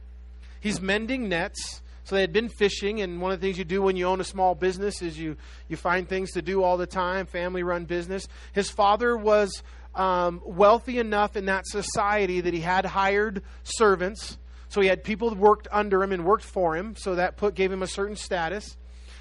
He's 0.58 0.80
mending 0.80 1.28
nets. 1.28 1.80
So 2.10 2.16
they 2.16 2.22
had 2.22 2.32
been 2.32 2.48
fishing, 2.48 3.02
and 3.02 3.20
one 3.20 3.30
of 3.30 3.40
the 3.40 3.46
things 3.46 3.56
you 3.56 3.62
do 3.62 3.82
when 3.82 3.94
you 3.94 4.06
own 4.06 4.20
a 4.20 4.24
small 4.24 4.56
business 4.56 5.00
is 5.00 5.16
you, 5.16 5.36
you 5.68 5.76
find 5.76 6.08
things 6.08 6.32
to 6.32 6.42
do 6.42 6.60
all 6.60 6.76
the 6.76 6.84
time, 6.84 7.24
family 7.24 7.62
run 7.62 7.84
business. 7.84 8.26
His 8.52 8.68
father 8.68 9.16
was 9.16 9.62
um, 9.94 10.42
wealthy 10.44 10.98
enough 10.98 11.36
in 11.36 11.44
that 11.44 11.68
society 11.68 12.40
that 12.40 12.52
he 12.52 12.62
had 12.62 12.84
hired 12.84 13.44
servants. 13.62 14.38
So 14.70 14.80
he 14.80 14.88
had 14.88 15.04
people 15.04 15.30
that 15.30 15.38
worked 15.38 15.68
under 15.70 16.02
him 16.02 16.10
and 16.10 16.24
worked 16.24 16.42
for 16.42 16.76
him, 16.76 16.96
so 16.96 17.14
that 17.14 17.36
put, 17.36 17.54
gave 17.54 17.70
him 17.70 17.84
a 17.84 17.86
certain 17.86 18.16
status. 18.16 18.76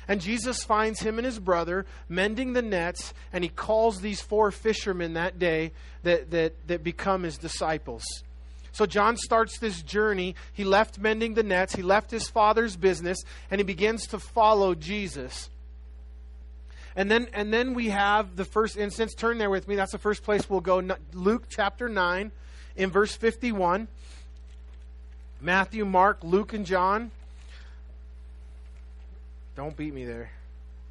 And 0.08 0.20
Jesus 0.20 0.64
finds 0.64 1.00
him 1.00 1.20
and 1.20 1.26
his 1.28 1.38
brother 1.38 1.86
mending 2.08 2.54
the 2.54 2.64
nets, 2.64 3.14
and 3.32 3.44
he 3.44 3.52
calls 3.52 4.02
these 4.02 4.20
four 4.20 4.50
fishermen 4.50 5.14
that 5.14 5.38
day 5.38 5.74
that, 6.02 6.32
that, 6.32 6.68
that 6.68 6.84
become 6.84 7.22
his 7.22 7.38
disciples. 7.38 8.04
So 8.72 8.86
John 8.86 9.18
starts 9.18 9.60
this 9.60 9.82
journey. 9.82 10.36
He 10.54 10.64
left 10.64 11.00
mending 11.00 11.34
the 11.34 11.44
nets, 11.44 11.76
he 11.76 11.82
left 11.82 12.12
his 12.12 12.30
father's 12.30 12.76
business, 12.76 13.18
and 13.50 13.60
he 13.60 13.64
begins 13.64 14.08
to 14.08 14.20
follow 14.20 14.76
Jesus. 14.76 15.50
And 16.96 17.10
then, 17.10 17.28
and 17.34 17.54
then 17.54 17.74
we 17.74 17.90
have 17.90 18.36
the 18.36 18.46
first 18.46 18.78
instance. 18.78 19.14
Turn 19.14 19.38
there 19.38 19.50
with 19.50 19.68
me. 19.68 19.76
That's 19.76 19.92
the 19.92 19.98
first 19.98 20.24
place 20.24 20.50
we'll 20.50 20.60
go. 20.60 20.84
Luke 21.14 21.46
chapter 21.50 21.88
9, 21.88 22.32
in 22.76 22.90
verse 22.90 23.16
51. 23.16 23.88
Matthew, 25.42 25.86
Mark, 25.86 26.20
Luke, 26.24 26.54
and 26.54 26.66
John. 26.66 27.12
Don't 29.56 29.76
beat 29.76 29.94
me 29.94 30.06
there. 30.06 30.32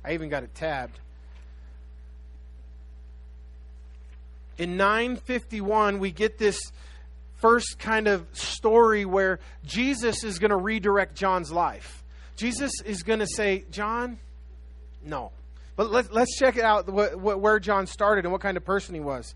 I 0.04 0.14
even 0.14 0.28
got 0.28 0.42
it 0.42 0.54
tabbed. 0.54 0.98
In 4.56 4.76
951, 4.76 5.98
we 5.98 6.10
get 6.10 6.38
this 6.38 6.58
first 7.38 7.78
kind 7.78 8.06
of 8.06 8.26
story 8.32 9.04
where 9.04 9.40
Jesus 9.64 10.24
is 10.24 10.38
going 10.38 10.50
to 10.50 10.56
redirect 10.56 11.14
John's 11.14 11.50
life. 11.50 12.04
Jesus 12.36 12.72
is 12.84 13.02
going 13.02 13.18
to 13.18 13.26
say, 13.26 13.64
John, 13.70 14.18
no. 15.04 15.32
But 15.76 15.90
let's, 15.90 16.10
let's 16.10 16.36
check 16.36 16.56
it 16.56 16.64
out 16.64 16.88
what, 16.88 17.16
what, 17.16 17.40
where 17.40 17.58
John 17.58 17.86
started 17.86 18.24
and 18.24 18.32
what 18.32 18.40
kind 18.40 18.56
of 18.56 18.64
person 18.64 18.94
he 18.94 19.00
was. 19.00 19.34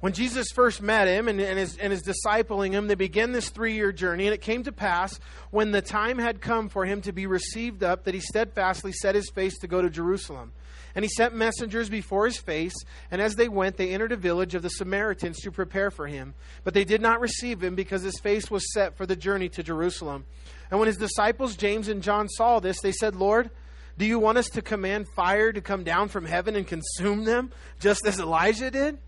When 0.00 0.14
Jesus 0.14 0.46
first 0.54 0.80
met 0.80 1.08
him 1.08 1.28
and, 1.28 1.38
and, 1.40 1.58
is, 1.58 1.76
and 1.76 1.92
is 1.92 2.02
discipling 2.02 2.72
him, 2.72 2.86
they 2.86 2.94
began 2.94 3.32
this 3.32 3.50
three 3.50 3.74
year 3.74 3.92
journey. 3.92 4.26
And 4.26 4.34
it 4.34 4.40
came 4.40 4.62
to 4.64 4.72
pass, 4.72 5.20
when 5.50 5.72
the 5.72 5.82
time 5.82 6.18
had 6.18 6.40
come 6.40 6.70
for 6.70 6.86
him 6.86 7.02
to 7.02 7.12
be 7.12 7.26
received 7.26 7.82
up, 7.82 8.04
that 8.04 8.14
he 8.14 8.20
steadfastly 8.20 8.92
set 8.92 9.14
his 9.14 9.30
face 9.30 9.58
to 9.58 9.66
go 9.66 9.82
to 9.82 9.90
Jerusalem. 9.90 10.52
And 10.94 11.04
he 11.04 11.08
sent 11.08 11.34
messengers 11.34 11.88
before 11.88 12.26
his 12.26 12.38
face, 12.38 12.74
and 13.10 13.20
as 13.20 13.36
they 13.36 13.48
went, 13.48 13.76
they 13.76 13.92
entered 13.92 14.12
a 14.12 14.16
village 14.16 14.54
of 14.54 14.62
the 14.62 14.70
Samaritans 14.70 15.38
to 15.40 15.50
prepare 15.50 15.90
for 15.90 16.06
him. 16.06 16.34
But 16.64 16.74
they 16.74 16.84
did 16.84 17.00
not 17.00 17.20
receive 17.20 17.62
him 17.62 17.74
because 17.74 18.02
his 18.02 18.18
face 18.20 18.50
was 18.50 18.72
set 18.72 18.96
for 18.96 19.06
the 19.06 19.16
journey 19.16 19.48
to 19.50 19.62
Jerusalem. 19.62 20.26
And 20.70 20.78
when 20.78 20.86
his 20.86 20.96
disciples 20.96 21.56
James 21.56 21.88
and 21.88 22.02
John 22.02 22.28
saw 22.28 22.60
this, 22.60 22.80
they 22.80 22.92
said, 22.92 23.14
Lord, 23.14 23.50
do 23.98 24.06
you 24.06 24.18
want 24.18 24.38
us 24.38 24.48
to 24.50 24.62
command 24.62 25.06
fire 25.14 25.52
to 25.52 25.60
come 25.60 25.84
down 25.84 26.08
from 26.08 26.24
heaven 26.24 26.56
and 26.56 26.66
consume 26.66 27.24
them, 27.24 27.52
just 27.78 28.06
as 28.06 28.18
Elijah 28.18 28.70
did? 28.70 28.98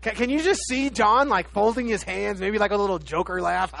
Can, 0.00 0.14
can, 0.14 0.30
you 0.30 0.40
just 0.42 0.60
see 0.68 0.90
John 0.90 1.28
like 1.28 1.48
folding 1.50 1.88
his 1.88 2.04
hands, 2.04 2.40
maybe 2.40 2.58
like 2.58 2.70
a 2.70 2.76
little 2.76 2.98
joker 2.98 3.40
laugh? 3.40 3.72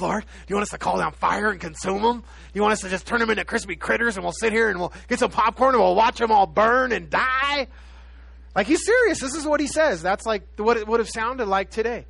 Lord, 0.00 0.22
do 0.22 0.28
you 0.46 0.54
want 0.54 0.62
us 0.62 0.70
to 0.70 0.78
call 0.78 0.98
down 0.98 1.12
fire 1.12 1.50
and 1.50 1.60
consume 1.60 2.02
them? 2.02 2.22
You 2.54 2.62
want 2.62 2.72
us 2.72 2.80
to 2.82 2.88
just 2.88 3.06
turn 3.06 3.18
them 3.18 3.30
into 3.30 3.44
crispy 3.44 3.74
critters 3.74 4.16
and 4.16 4.24
we'll 4.24 4.32
sit 4.32 4.52
here 4.52 4.68
and 4.68 4.78
we'll 4.78 4.92
get 5.08 5.18
some 5.18 5.30
popcorn 5.30 5.74
and 5.74 5.82
we'll 5.82 5.96
watch 5.96 6.18
them 6.18 6.30
all 6.30 6.46
burn 6.46 6.92
and 6.92 7.10
die? 7.10 7.66
Like 8.54 8.66
he's 8.66 8.84
serious. 8.84 9.20
This 9.20 9.34
is 9.34 9.44
what 9.44 9.60
he 9.60 9.66
says. 9.66 10.02
That's 10.02 10.24
like 10.24 10.42
what 10.56 10.76
it 10.76 10.86
would 10.86 11.00
have 11.00 11.08
sounded 11.08 11.46
like 11.46 11.70
today. 11.70 12.06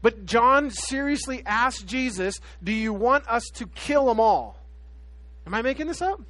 But 0.00 0.26
John 0.26 0.70
seriously 0.70 1.42
asked 1.46 1.86
Jesus, 1.86 2.38
Do 2.62 2.72
you 2.72 2.92
want 2.92 3.26
us 3.28 3.44
to 3.54 3.66
kill 3.66 4.06
them 4.06 4.20
all? 4.20 4.58
Am 5.46 5.54
I 5.54 5.62
making 5.62 5.86
this 5.86 6.02
up? 6.02 6.20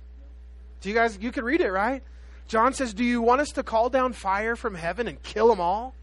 Do 0.81 0.88
you 0.88 0.94
guys, 0.94 1.18
you 1.20 1.33
can 1.33 1.44
read 1.44 1.61
it, 1.61 1.70
right? 1.70 2.03
John 2.47 2.73
says, 2.73 2.94
Do 2.94 3.05
you 3.05 3.23
want 3.23 3.40
us 3.40 3.51
to 3.53 3.62
call 3.62 3.88
down 3.88 4.12
fire 4.12 4.55
from 4.55 4.75
heaven 4.75 5.09
and 5.09 5.20
kill 5.23 5.49
them 5.49 5.61
all? 5.61 5.94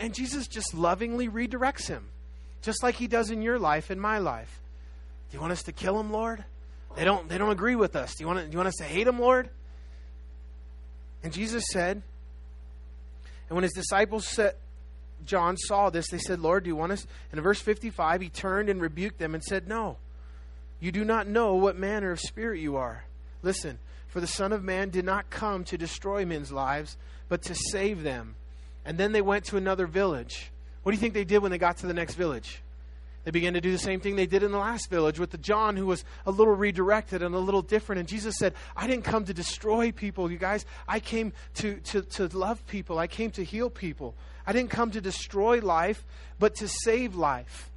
And 0.00 0.14
Jesus 0.14 0.46
just 0.46 0.74
lovingly 0.74 1.28
redirects 1.28 1.88
him, 1.88 2.08
just 2.62 2.82
like 2.82 2.96
he 2.96 3.06
does 3.06 3.30
in 3.30 3.42
your 3.42 3.58
life, 3.58 3.90
in 3.90 3.98
my 3.98 4.18
life. 4.18 4.60
Do 5.30 5.36
you 5.36 5.40
want 5.40 5.52
us 5.52 5.62
to 5.64 5.72
kill 5.72 5.98
him, 5.98 6.12
Lord? 6.12 6.44
They 6.96 7.04
don't, 7.04 7.28
they 7.28 7.38
don't 7.38 7.50
agree 7.50 7.76
with 7.76 7.96
us. 7.96 8.14
Do 8.14 8.24
you, 8.24 8.28
want 8.28 8.44
do 8.44 8.50
you 8.50 8.58
want 8.58 8.68
us 8.68 8.76
to 8.76 8.84
hate 8.84 9.06
him, 9.06 9.18
Lord? 9.18 9.48
And 11.22 11.32
Jesus 11.32 11.64
said, 11.72 12.02
and 13.48 13.56
when 13.56 13.62
his 13.62 13.72
disciples 13.72 14.26
said, 14.26 14.54
John 15.24 15.56
saw 15.56 15.90
this, 15.90 16.08
they 16.08 16.18
said, 16.18 16.40
Lord, 16.40 16.64
do 16.64 16.68
you 16.68 16.76
want 16.76 16.92
us? 16.92 17.06
And 17.32 17.38
in 17.38 17.42
verse 17.42 17.60
55, 17.60 18.20
he 18.20 18.28
turned 18.28 18.68
and 18.68 18.80
rebuked 18.80 19.18
them 19.18 19.34
and 19.34 19.42
said, 19.42 19.66
No, 19.66 19.96
you 20.80 20.92
do 20.92 21.04
not 21.04 21.26
know 21.26 21.54
what 21.54 21.76
manner 21.76 22.12
of 22.12 22.20
spirit 22.20 22.60
you 22.60 22.76
are. 22.76 23.04
Listen, 23.42 23.78
for 24.06 24.20
the 24.20 24.26
Son 24.26 24.52
of 24.52 24.62
Man 24.62 24.90
did 24.90 25.04
not 25.04 25.30
come 25.30 25.64
to 25.64 25.78
destroy 25.78 26.24
men's 26.24 26.52
lives, 26.52 26.96
but 27.28 27.42
to 27.42 27.54
save 27.54 28.02
them. 28.02 28.36
And 28.88 28.96
then 28.96 29.12
they 29.12 29.20
went 29.20 29.44
to 29.44 29.58
another 29.58 29.86
village. 29.86 30.50
What 30.82 30.92
do 30.92 30.96
you 30.96 31.00
think 31.00 31.12
they 31.12 31.24
did 31.24 31.40
when 31.40 31.50
they 31.50 31.58
got 31.58 31.76
to 31.78 31.86
the 31.86 31.92
next 31.92 32.14
village? 32.14 32.62
They 33.24 33.30
began 33.30 33.52
to 33.52 33.60
do 33.60 33.70
the 33.70 33.76
same 33.76 34.00
thing 34.00 34.16
they 34.16 34.24
did 34.24 34.42
in 34.42 34.50
the 34.50 34.56
last 34.56 34.88
village 34.88 35.18
with 35.18 35.28
the 35.28 35.36
John 35.36 35.76
who 35.76 35.84
was 35.84 36.06
a 36.24 36.30
little 36.30 36.54
redirected 36.54 37.22
and 37.22 37.34
a 37.34 37.38
little 37.38 37.60
different. 37.60 37.98
And 37.98 38.08
Jesus 38.08 38.36
said, 38.38 38.54
I 38.74 38.86
didn't 38.86 39.04
come 39.04 39.26
to 39.26 39.34
destroy 39.34 39.92
people, 39.92 40.32
you 40.32 40.38
guys. 40.38 40.64
I 40.88 41.00
came 41.00 41.34
to, 41.56 41.74
to, 41.80 42.00
to 42.00 42.28
love 42.28 42.66
people. 42.66 42.98
I 42.98 43.08
came 43.08 43.30
to 43.32 43.44
heal 43.44 43.68
people. 43.68 44.14
I 44.46 44.54
didn't 44.54 44.70
come 44.70 44.90
to 44.92 45.02
destroy 45.02 45.60
life, 45.60 46.02
but 46.38 46.54
to 46.54 46.68
save 46.68 47.14
life. 47.14 47.70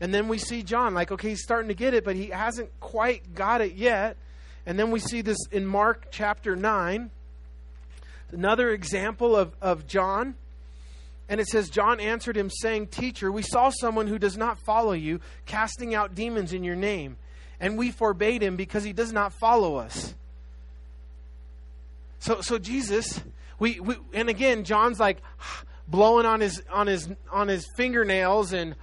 And 0.00 0.12
then 0.12 0.26
we 0.26 0.38
see 0.38 0.64
John, 0.64 0.94
like, 0.94 1.12
okay, 1.12 1.28
he's 1.28 1.44
starting 1.44 1.68
to 1.68 1.74
get 1.74 1.94
it, 1.94 2.04
but 2.04 2.16
he 2.16 2.30
hasn't 2.30 2.70
quite 2.80 3.36
got 3.36 3.60
it 3.60 3.74
yet. 3.74 4.16
And 4.66 4.76
then 4.76 4.90
we 4.90 4.98
see 4.98 5.20
this 5.20 5.38
in 5.52 5.64
Mark 5.64 6.08
chapter 6.10 6.56
9. 6.56 7.12
Another 8.32 8.70
example 8.70 9.36
of, 9.36 9.52
of 9.60 9.86
John. 9.86 10.34
And 11.28 11.40
it 11.40 11.46
says, 11.46 11.70
John 11.70 12.00
answered 12.00 12.36
him, 12.36 12.50
saying, 12.50 12.88
Teacher, 12.88 13.30
we 13.30 13.42
saw 13.42 13.70
someone 13.70 14.08
who 14.08 14.18
does 14.18 14.36
not 14.36 14.58
follow 14.58 14.92
you, 14.92 15.20
casting 15.46 15.94
out 15.94 16.14
demons 16.14 16.52
in 16.52 16.64
your 16.64 16.74
name. 16.74 17.16
And 17.60 17.78
we 17.78 17.90
forbade 17.90 18.42
him 18.42 18.56
because 18.56 18.82
he 18.82 18.92
does 18.92 19.12
not 19.12 19.32
follow 19.32 19.76
us. 19.76 20.14
So, 22.18 22.40
so 22.40 22.58
Jesus, 22.58 23.20
we, 23.58 23.80
we 23.80 23.96
and 24.12 24.28
again, 24.28 24.64
John's 24.64 24.98
like 24.98 25.18
blowing 25.88 26.26
on 26.26 26.40
his 26.40 26.62
on 26.70 26.86
his 26.86 27.08
on 27.30 27.48
his 27.48 27.66
fingernails 27.76 28.52
and 28.52 28.74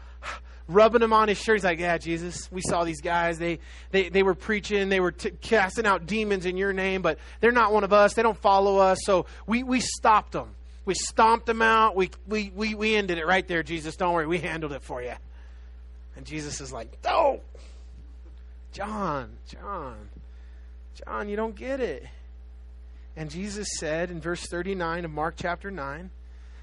rubbing 0.67 1.01
him 1.01 1.13
on 1.13 1.27
his 1.27 1.38
shirt. 1.38 1.58
He's 1.58 1.63
like, 1.63 1.80
Yeah, 1.80 1.97
Jesus, 1.97 2.51
we 2.51 2.62
saw 2.62 2.84
these 2.84 3.01
guys. 3.01 3.38
They, 3.38 3.60
they, 3.91 4.10
they 4.10 4.23
were 4.23 4.36
preaching, 4.36 4.89
they 4.89 4.99
were 4.99 5.12
t- 5.12 5.32
casting 5.41 5.86
out 5.86 6.06
demons 6.06 6.45
in 6.45 6.58
your 6.58 6.73
name, 6.73 7.01
but 7.01 7.17
they're 7.39 7.51
not 7.51 7.73
one 7.73 7.84
of 7.84 7.93
us. 7.93 8.13
They 8.13 8.23
don't 8.23 8.38
follow 8.38 8.77
us. 8.77 8.99
So 9.03 9.25
we, 9.45 9.63
we 9.63 9.80
stopped 9.80 10.34
them. 10.34 10.49
We 10.86 10.93
stomped 10.93 11.45
them 11.45 11.62
out. 11.62 11.95
We, 11.95 12.12
we, 12.27 12.51
we, 12.56 12.75
we 12.75 12.95
ended 12.95 13.17
it 13.17 13.25
right 13.25 13.45
there, 13.47 13.63
Jesus. 13.63 13.95
Don't 13.95 14.13
worry, 14.13 14.27
we 14.27 14.38
handled 14.38 14.73
it 14.73 14.82
for 14.82 15.01
you. 15.01 15.13
And 16.15 16.25
Jesus 16.25 16.62
is 16.62 16.71
like, 16.71 16.97
No, 17.03 17.41
John, 18.71 19.38
John, 19.47 20.10
John, 20.93 21.30
you 21.30 21.36
don't 21.36 21.56
get 21.56 21.80
it. 21.80 22.06
And 23.15 23.32
Jesus 23.32 23.67
said 23.80 24.12
in 24.12 24.21
verse 24.21 24.45
39 24.45 25.06
of 25.06 25.12
Mark 25.12 25.36
chapter 25.38 25.71
9, 25.71 26.12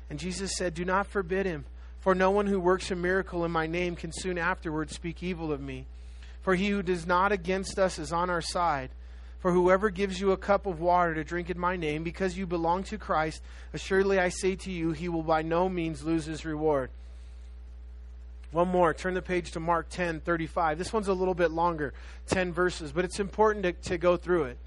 and 0.08 0.18
Jesus 0.18 0.56
said, 0.56 0.74
Do 0.74 0.84
not 0.84 1.08
forbid 1.08 1.46
him 1.46 1.64
for 2.04 2.14
no 2.14 2.30
one 2.30 2.46
who 2.46 2.60
works 2.60 2.90
a 2.90 2.94
miracle 2.94 3.46
in 3.46 3.50
my 3.50 3.66
name 3.66 3.96
can 3.96 4.12
soon 4.12 4.36
afterwards 4.36 4.94
speak 4.94 5.22
evil 5.22 5.50
of 5.50 5.58
me. 5.62 5.86
For 6.42 6.54
he 6.54 6.68
who 6.68 6.82
does 6.82 7.06
not 7.06 7.32
against 7.32 7.78
us 7.78 7.98
is 7.98 8.12
on 8.12 8.28
our 8.28 8.42
side. 8.42 8.90
For 9.38 9.52
whoever 9.52 9.88
gives 9.88 10.20
you 10.20 10.30
a 10.30 10.36
cup 10.36 10.66
of 10.66 10.80
water 10.80 11.14
to 11.14 11.24
drink 11.24 11.48
in 11.48 11.58
my 11.58 11.76
name, 11.76 12.02
because 12.02 12.36
you 12.36 12.44
belong 12.44 12.82
to 12.84 12.98
Christ, 12.98 13.40
assuredly 13.72 14.18
I 14.18 14.28
say 14.28 14.54
to 14.54 14.70
you, 14.70 14.92
he 14.92 15.08
will 15.08 15.22
by 15.22 15.40
no 15.40 15.66
means 15.66 16.02
lose 16.02 16.26
his 16.26 16.44
reward. 16.44 16.90
One 18.50 18.68
more. 18.68 18.92
Turn 18.92 19.14
the 19.14 19.22
page 19.22 19.52
to 19.52 19.60
Mark 19.60 19.88
10 19.88 20.20
35. 20.20 20.76
This 20.76 20.92
one's 20.92 21.08
a 21.08 21.14
little 21.14 21.32
bit 21.32 21.52
longer, 21.52 21.94
10 22.26 22.52
verses, 22.52 22.92
but 22.92 23.06
it's 23.06 23.18
important 23.18 23.64
to, 23.64 23.72
to 23.88 23.96
go 23.96 24.18
through 24.18 24.44
it. 24.44 24.58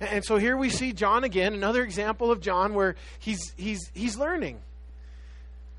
And, 0.00 0.10
and 0.10 0.24
so 0.24 0.38
here 0.38 0.56
we 0.56 0.70
see 0.70 0.92
John 0.92 1.22
again, 1.22 1.54
another 1.54 1.84
example 1.84 2.32
of 2.32 2.40
John 2.40 2.74
where 2.74 2.96
he's, 3.20 3.54
he's, 3.56 3.92
he's 3.94 4.16
learning. 4.16 4.58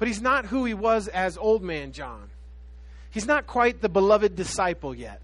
But 0.01 0.07
he's 0.07 0.19
not 0.19 0.47
who 0.47 0.65
he 0.65 0.73
was 0.73 1.07
as 1.07 1.37
old 1.37 1.61
man 1.61 1.91
John. 1.91 2.31
He's 3.11 3.27
not 3.27 3.45
quite 3.45 3.81
the 3.81 3.87
beloved 3.87 4.35
disciple 4.35 4.95
yet. 4.95 5.21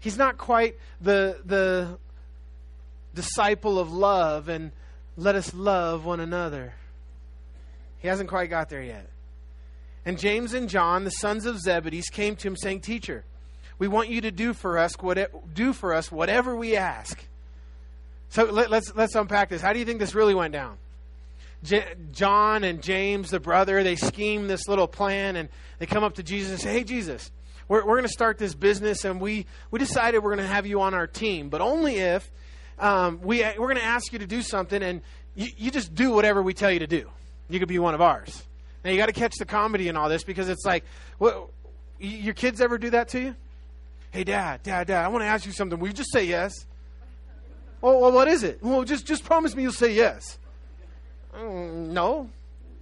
He's 0.00 0.16
not 0.16 0.38
quite 0.38 0.78
the, 1.02 1.38
the 1.44 1.98
disciple 3.14 3.78
of 3.78 3.92
love 3.92 4.48
and 4.48 4.72
let 5.18 5.34
us 5.34 5.52
love 5.52 6.06
one 6.06 6.18
another. 6.18 6.72
He 7.98 8.08
hasn't 8.08 8.30
quite 8.30 8.48
got 8.48 8.70
there 8.70 8.80
yet. 8.80 9.06
And 10.06 10.18
James 10.18 10.54
and 10.54 10.70
John, 10.70 11.04
the 11.04 11.10
sons 11.10 11.44
of 11.44 11.60
Zebedee, 11.60 12.02
came 12.10 12.36
to 12.36 12.48
him 12.48 12.56
saying, 12.56 12.80
Teacher, 12.80 13.22
we 13.78 13.86
want 13.86 14.08
you 14.08 14.22
to 14.22 14.30
do 14.30 14.54
for 14.54 14.78
us, 14.78 14.94
what, 14.94 15.54
do 15.54 15.74
for 15.74 15.92
us 15.92 16.10
whatever 16.10 16.56
we 16.56 16.74
ask. 16.74 17.22
So 18.30 18.44
let, 18.44 18.70
let's, 18.70 18.94
let's 18.94 19.14
unpack 19.14 19.50
this. 19.50 19.60
How 19.60 19.74
do 19.74 19.78
you 19.78 19.84
think 19.84 19.98
this 19.98 20.14
really 20.14 20.34
went 20.34 20.54
down? 20.54 20.78
J- 21.62 21.94
John 22.12 22.64
and 22.64 22.82
James, 22.82 23.30
the 23.30 23.40
brother, 23.40 23.82
they 23.82 23.96
scheme 23.96 24.46
this 24.46 24.68
little 24.68 24.86
plan 24.86 25.36
and 25.36 25.48
they 25.78 25.86
come 25.86 26.04
up 26.04 26.14
to 26.14 26.22
Jesus 26.22 26.52
and 26.52 26.60
say, 26.60 26.72
Hey, 26.72 26.84
Jesus, 26.84 27.30
we're, 27.68 27.84
we're 27.84 27.96
going 27.96 28.02
to 28.04 28.08
start 28.08 28.38
this 28.38 28.54
business, 28.54 29.04
and 29.04 29.20
we, 29.20 29.46
we 29.70 29.78
decided 29.78 30.22
we're 30.22 30.34
going 30.34 30.46
to 30.46 30.52
have 30.52 30.66
you 30.66 30.80
on 30.80 30.94
our 30.94 31.06
team, 31.06 31.50
but 31.50 31.60
only 31.60 31.96
if 31.96 32.30
um, 32.78 33.20
we, 33.22 33.42
we're 33.42 33.66
going 33.66 33.76
to 33.76 33.84
ask 33.84 34.12
you 34.12 34.18
to 34.20 34.26
do 34.26 34.42
something, 34.42 34.82
and 34.82 35.02
you, 35.34 35.48
you 35.56 35.70
just 35.70 35.94
do 35.94 36.12
whatever 36.12 36.42
we 36.42 36.54
tell 36.54 36.70
you 36.70 36.78
to 36.78 36.86
do. 36.86 37.10
You 37.50 37.58
could 37.58 37.68
be 37.68 37.78
one 37.78 37.94
of 37.94 38.00
ours. 38.00 38.42
Now, 38.84 38.90
you 38.90 38.96
got 38.96 39.06
to 39.06 39.12
catch 39.12 39.34
the 39.38 39.44
comedy 39.44 39.88
in 39.88 39.96
all 39.96 40.08
this 40.08 40.24
because 40.24 40.48
it's 40.48 40.64
like, 40.64 40.84
what, 41.18 41.50
your 41.98 42.34
kids 42.34 42.60
ever 42.60 42.78
do 42.78 42.90
that 42.90 43.08
to 43.08 43.20
you? 43.20 43.36
Hey, 44.10 44.24
dad, 44.24 44.62
dad, 44.62 44.86
dad, 44.86 45.04
I 45.04 45.08
want 45.08 45.22
to 45.22 45.26
ask 45.26 45.44
you 45.44 45.52
something. 45.52 45.78
Will 45.78 45.88
you 45.88 45.94
just 45.94 46.12
say 46.12 46.24
yes? 46.24 46.52
Well, 47.80 48.00
well, 48.00 48.12
what 48.12 48.28
is 48.28 48.42
it? 48.42 48.62
Well, 48.62 48.84
just, 48.84 49.06
just 49.06 49.24
promise 49.24 49.54
me 49.54 49.62
you'll 49.62 49.72
say 49.72 49.92
yes. 49.92 50.38
Mm, 51.38 51.88
no. 51.88 52.28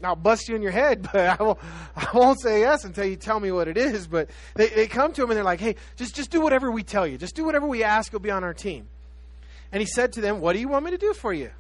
I'll 0.03 0.15
bust 0.15 0.49
you 0.49 0.55
in 0.55 0.63
your 0.63 0.73
head, 0.73 1.03
but 1.13 1.41
I, 1.41 1.43
will, 1.43 1.59
I 1.97 2.09
won't 2.13 2.41
say 2.41 2.61
yes 2.61 2.85
until 2.85 3.05
you 3.05 3.17
tell 3.17 3.41
me 3.41 3.51
what 3.51 3.69
it 3.69 3.77
is. 3.77 4.07
But 4.07 4.31
they, 4.55 4.69
they 4.69 4.87
come 4.87 5.13
to 5.13 5.23
him 5.23 5.31
and 5.31 5.37
they're 5.37 5.45
like, 5.45 5.61
hey, 5.61 5.77
just, 5.97 6.15
just 6.15 6.31
do 6.31 6.41
whatever 6.41 6.71
we 6.71 6.83
tell 6.83 7.07
you. 7.07 7.19
Just 7.19 7.35
do 7.35 7.45
whatever 7.45 7.67
we 7.67 7.83
ask. 7.83 8.13
You'll 8.13 8.21
be 8.21 8.31
on 8.31 8.45
our 8.45 8.55
team. 8.55 8.89
And 9.73 9.81
he 9.81 9.87
said 9.87 10.13
to 10.15 10.21
them, 10.21 10.41
What 10.41 10.53
do 10.53 10.61
you 10.61 10.69
want 10.69 10.85
me 10.85 10.93
to 10.93 10.99
do 10.99 11.13
for 11.13 11.33
you? 11.33 11.51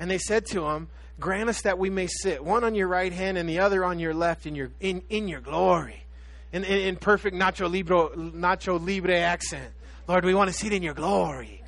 And 0.00 0.10
they 0.10 0.18
said 0.18 0.46
to 0.46 0.66
him, 0.66 0.88
Grant 1.20 1.48
us 1.48 1.62
that 1.62 1.78
we 1.78 1.90
may 1.90 2.06
sit, 2.06 2.44
one 2.44 2.62
on 2.64 2.74
your 2.74 2.88
right 2.88 3.12
hand 3.12 3.38
and 3.38 3.48
the 3.48 3.60
other 3.60 3.84
on 3.84 3.98
your 3.98 4.14
left 4.14 4.46
in 4.46 4.54
your, 4.54 4.70
in, 4.80 5.02
in 5.08 5.28
your 5.28 5.40
glory. 5.40 6.04
In, 6.52 6.64
in, 6.64 6.78
in 6.78 6.96
perfect 6.96 7.36
Nacho 7.36 7.70
Libre, 7.70 8.10
Nacho 8.16 8.84
Libre 8.84 9.18
accent. 9.18 9.72
Lord, 10.06 10.24
we 10.24 10.34
want 10.34 10.48
to 10.48 10.54
sit 10.54 10.72
in 10.72 10.82
your 10.82 10.94
glory. 10.94 11.62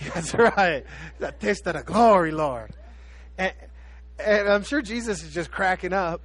That's 0.14 0.34
right. 0.34 0.84
The 1.18 1.32
taste 1.32 1.66
of 1.66 1.74
the 1.74 1.82
glory, 1.82 2.32
Lord. 2.32 2.70
And, 3.38 3.52
and 4.18 4.48
I'm 4.48 4.62
sure 4.62 4.82
Jesus 4.82 5.22
is 5.22 5.32
just 5.32 5.50
cracking 5.50 5.92
up. 5.92 6.20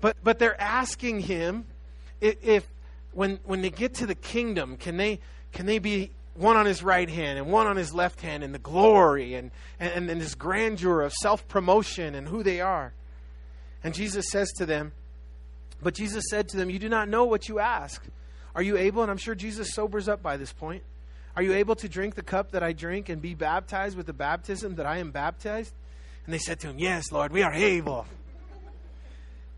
But 0.00 0.16
but 0.22 0.38
they're 0.38 0.60
asking 0.60 1.20
him 1.20 1.66
if, 2.20 2.36
if 2.42 2.66
when 3.12 3.40
when 3.44 3.62
they 3.62 3.70
get 3.70 3.94
to 3.94 4.06
the 4.06 4.14
kingdom, 4.14 4.76
can 4.76 4.96
they 4.96 5.18
can 5.52 5.66
they 5.66 5.78
be 5.78 6.10
one 6.34 6.56
on 6.56 6.66
his 6.66 6.82
right 6.82 7.08
hand 7.08 7.38
and 7.38 7.48
one 7.48 7.66
on 7.66 7.76
his 7.76 7.92
left 7.92 8.20
hand 8.20 8.44
in 8.44 8.52
the 8.52 8.60
glory 8.60 9.34
and, 9.34 9.50
and, 9.80 10.08
and 10.08 10.20
this 10.20 10.36
grandeur 10.36 11.02
of 11.02 11.12
self 11.12 11.46
promotion 11.48 12.14
and 12.14 12.28
who 12.28 12.42
they 12.42 12.60
are? 12.60 12.92
And 13.82 13.94
Jesus 13.94 14.26
says 14.30 14.50
to 14.58 14.66
them, 14.66 14.92
But 15.82 15.94
Jesus 15.94 16.24
said 16.30 16.48
to 16.50 16.56
them, 16.56 16.70
You 16.70 16.78
do 16.78 16.88
not 16.88 17.08
know 17.08 17.24
what 17.24 17.48
you 17.48 17.58
ask. 17.58 18.04
Are 18.54 18.62
you 18.62 18.76
able? 18.76 19.02
And 19.02 19.10
I'm 19.10 19.18
sure 19.18 19.34
Jesus 19.34 19.74
sobers 19.74 20.08
up 20.08 20.22
by 20.22 20.36
this 20.36 20.52
point. 20.52 20.82
Are 21.38 21.42
you 21.42 21.52
able 21.52 21.76
to 21.76 21.88
drink 21.88 22.16
the 22.16 22.22
cup 22.22 22.50
that 22.50 22.64
I 22.64 22.72
drink 22.72 23.08
and 23.08 23.22
be 23.22 23.32
baptized 23.36 23.96
with 23.96 24.06
the 24.06 24.12
baptism 24.12 24.74
that 24.74 24.86
I 24.86 24.96
am 24.98 25.12
baptized? 25.12 25.72
And 26.24 26.34
they 26.34 26.38
said 26.38 26.58
to 26.58 26.66
him, 26.66 26.80
Yes, 26.80 27.12
Lord, 27.12 27.30
we 27.30 27.44
are 27.44 27.52
able. 27.52 28.06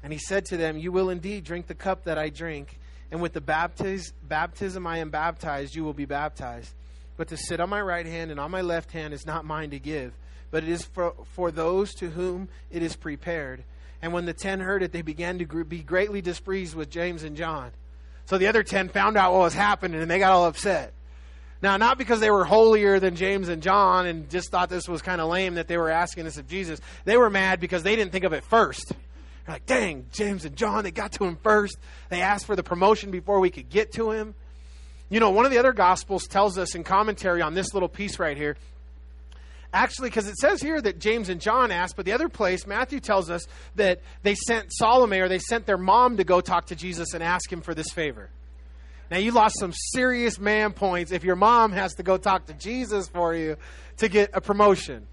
And 0.02 0.12
he 0.12 0.18
said 0.18 0.44
to 0.50 0.58
them, 0.58 0.76
You 0.76 0.92
will 0.92 1.08
indeed 1.08 1.42
drink 1.42 1.68
the 1.68 1.74
cup 1.74 2.04
that 2.04 2.18
I 2.18 2.28
drink, 2.28 2.78
and 3.10 3.22
with 3.22 3.32
the 3.32 3.40
baptiz- 3.40 4.12
baptism 4.22 4.86
I 4.86 4.98
am 4.98 5.08
baptized, 5.08 5.74
you 5.74 5.82
will 5.82 5.94
be 5.94 6.04
baptized. 6.04 6.70
But 7.16 7.28
to 7.28 7.38
sit 7.38 7.60
on 7.60 7.70
my 7.70 7.80
right 7.80 8.04
hand 8.04 8.30
and 8.30 8.38
on 8.38 8.50
my 8.50 8.60
left 8.60 8.92
hand 8.92 9.14
is 9.14 9.24
not 9.24 9.46
mine 9.46 9.70
to 9.70 9.78
give, 9.78 10.12
but 10.50 10.62
it 10.62 10.68
is 10.68 10.84
for, 10.84 11.14
for 11.32 11.50
those 11.50 11.94
to 11.94 12.10
whom 12.10 12.50
it 12.70 12.82
is 12.82 12.94
prepared. 12.94 13.64
And 14.02 14.12
when 14.12 14.26
the 14.26 14.34
ten 14.34 14.60
heard 14.60 14.82
it, 14.82 14.92
they 14.92 15.00
began 15.00 15.38
to 15.38 15.64
be 15.64 15.78
greatly 15.78 16.20
displeased 16.20 16.74
with 16.74 16.90
James 16.90 17.22
and 17.22 17.38
John. 17.38 17.70
So 18.26 18.36
the 18.36 18.48
other 18.48 18.64
ten 18.64 18.90
found 18.90 19.16
out 19.16 19.32
what 19.32 19.40
was 19.40 19.54
happening, 19.54 20.02
and 20.02 20.10
they 20.10 20.18
got 20.18 20.32
all 20.32 20.44
upset. 20.44 20.92
Now, 21.62 21.76
not 21.76 21.98
because 21.98 22.20
they 22.20 22.30
were 22.30 22.44
holier 22.44 22.98
than 23.00 23.16
James 23.16 23.48
and 23.48 23.62
John 23.62 24.06
and 24.06 24.30
just 24.30 24.50
thought 24.50 24.70
this 24.70 24.88
was 24.88 25.02
kind 25.02 25.20
of 25.20 25.28
lame 25.28 25.54
that 25.54 25.68
they 25.68 25.76
were 25.76 25.90
asking 25.90 26.24
this 26.24 26.38
of 26.38 26.48
Jesus. 26.48 26.80
They 27.04 27.18
were 27.18 27.28
mad 27.28 27.60
because 27.60 27.82
they 27.82 27.96
didn't 27.96 28.12
think 28.12 28.24
of 28.24 28.32
it 28.32 28.44
first. 28.44 28.88
They're 28.88 29.56
like, 29.56 29.66
dang, 29.66 30.06
James 30.12 30.46
and 30.46 30.56
John, 30.56 30.84
they 30.84 30.90
got 30.90 31.12
to 31.12 31.24
him 31.24 31.36
first. 31.42 31.76
They 32.08 32.22
asked 32.22 32.46
for 32.46 32.56
the 32.56 32.62
promotion 32.62 33.10
before 33.10 33.40
we 33.40 33.50
could 33.50 33.68
get 33.68 33.92
to 33.92 34.10
him. 34.10 34.34
You 35.10 35.20
know, 35.20 35.30
one 35.30 35.44
of 35.44 35.50
the 35.50 35.58
other 35.58 35.72
Gospels 35.72 36.26
tells 36.26 36.56
us 36.56 36.74
in 36.74 36.84
commentary 36.84 37.42
on 37.42 37.52
this 37.52 37.74
little 37.74 37.88
piece 37.88 38.18
right 38.18 38.36
here, 38.36 38.56
actually, 39.72 40.08
because 40.08 40.28
it 40.28 40.36
says 40.36 40.62
here 40.62 40.80
that 40.80 40.98
James 40.98 41.28
and 41.28 41.40
John 41.40 41.70
asked, 41.70 41.96
but 41.96 42.06
the 42.06 42.12
other 42.12 42.28
place, 42.28 42.66
Matthew 42.66 43.00
tells 43.00 43.28
us 43.28 43.46
that 43.74 44.00
they 44.22 44.34
sent 44.34 44.72
Salome 44.72 45.18
or 45.18 45.28
they 45.28 45.40
sent 45.40 45.66
their 45.66 45.78
mom 45.78 46.16
to 46.18 46.24
go 46.24 46.40
talk 46.40 46.66
to 46.66 46.76
Jesus 46.76 47.12
and 47.12 47.22
ask 47.22 47.52
him 47.52 47.60
for 47.60 47.74
this 47.74 47.90
favor. 47.90 48.30
Now, 49.10 49.18
you 49.18 49.32
lost 49.32 49.58
some 49.58 49.72
serious 49.72 50.38
man 50.38 50.72
points 50.72 51.10
if 51.10 51.24
your 51.24 51.36
mom 51.36 51.72
has 51.72 51.94
to 51.94 52.02
go 52.02 52.16
talk 52.16 52.46
to 52.46 52.52
Jesus 52.54 53.08
for 53.08 53.34
you 53.34 53.56
to 53.96 54.08
get 54.08 54.30
a 54.32 54.40
promotion 54.40 55.06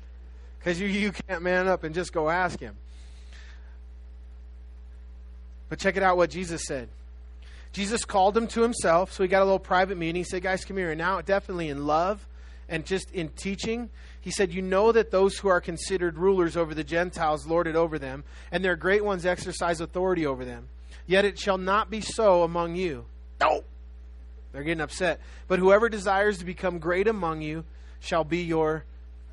because 0.59 0.79
you, 0.79 0.87
you 0.87 1.11
can't 1.11 1.41
man 1.41 1.67
up 1.67 1.83
and 1.83 1.95
just 1.95 2.13
go 2.13 2.29
ask 2.29 2.59
him. 2.59 2.75
But 5.69 5.79
check 5.79 5.97
it 5.97 6.03
out 6.03 6.15
what 6.15 6.29
Jesus 6.29 6.65
said. 6.65 6.89
Jesus 7.73 8.05
called 8.05 8.37
him 8.37 8.47
to 8.47 8.61
himself, 8.61 9.11
so 9.11 9.23
he 9.23 9.29
got 9.29 9.41
a 9.41 9.45
little 9.45 9.59
private 9.59 9.97
meeting. 9.97 10.15
He 10.15 10.23
said, 10.23 10.41
Guys, 10.41 10.63
come 10.63 10.77
here. 10.77 10.91
And 10.91 10.97
now, 10.97 11.21
definitely 11.21 11.69
in 11.69 11.85
love 11.85 12.25
and 12.69 12.85
just 12.85 13.11
in 13.11 13.29
teaching, 13.29 13.89
he 14.21 14.31
said, 14.31 14.53
You 14.53 14.61
know 14.61 14.91
that 14.91 15.11
those 15.11 15.37
who 15.37 15.47
are 15.47 15.61
considered 15.61 16.17
rulers 16.17 16.57
over 16.57 16.73
the 16.73 16.83
Gentiles 16.83 17.45
lord 17.45 17.67
it 17.67 17.75
over 17.75 17.99
them, 17.99 18.23
and 18.51 18.63
their 18.63 18.75
great 18.75 19.03
ones 19.03 19.25
exercise 19.25 19.81
authority 19.81 20.25
over 20.25 20.45
them. 20.45 20.67
Yet 21.05 21.25
it 21.25 21.39
shall 21.39 21.57
not 21.57 21.89
be 21.89 22.01
so 22.01 22.43
among 22.43 22.75
you. 22.75 23.05
No. 23.39 23.63
They're 24.51 24.63
getting 24.63 24.81
upset. 24.81 25.19
But 25.47 25.59
whoever 25.59 25.89
desires 25.89 26.39
to 26.39 26.45
become 26.45 26.79
great 26.79 27.07
among 27.07 27.41
you 27.41 27.63
shall 27.99 28.23
be 28.23 28.39
your 28.39 28.85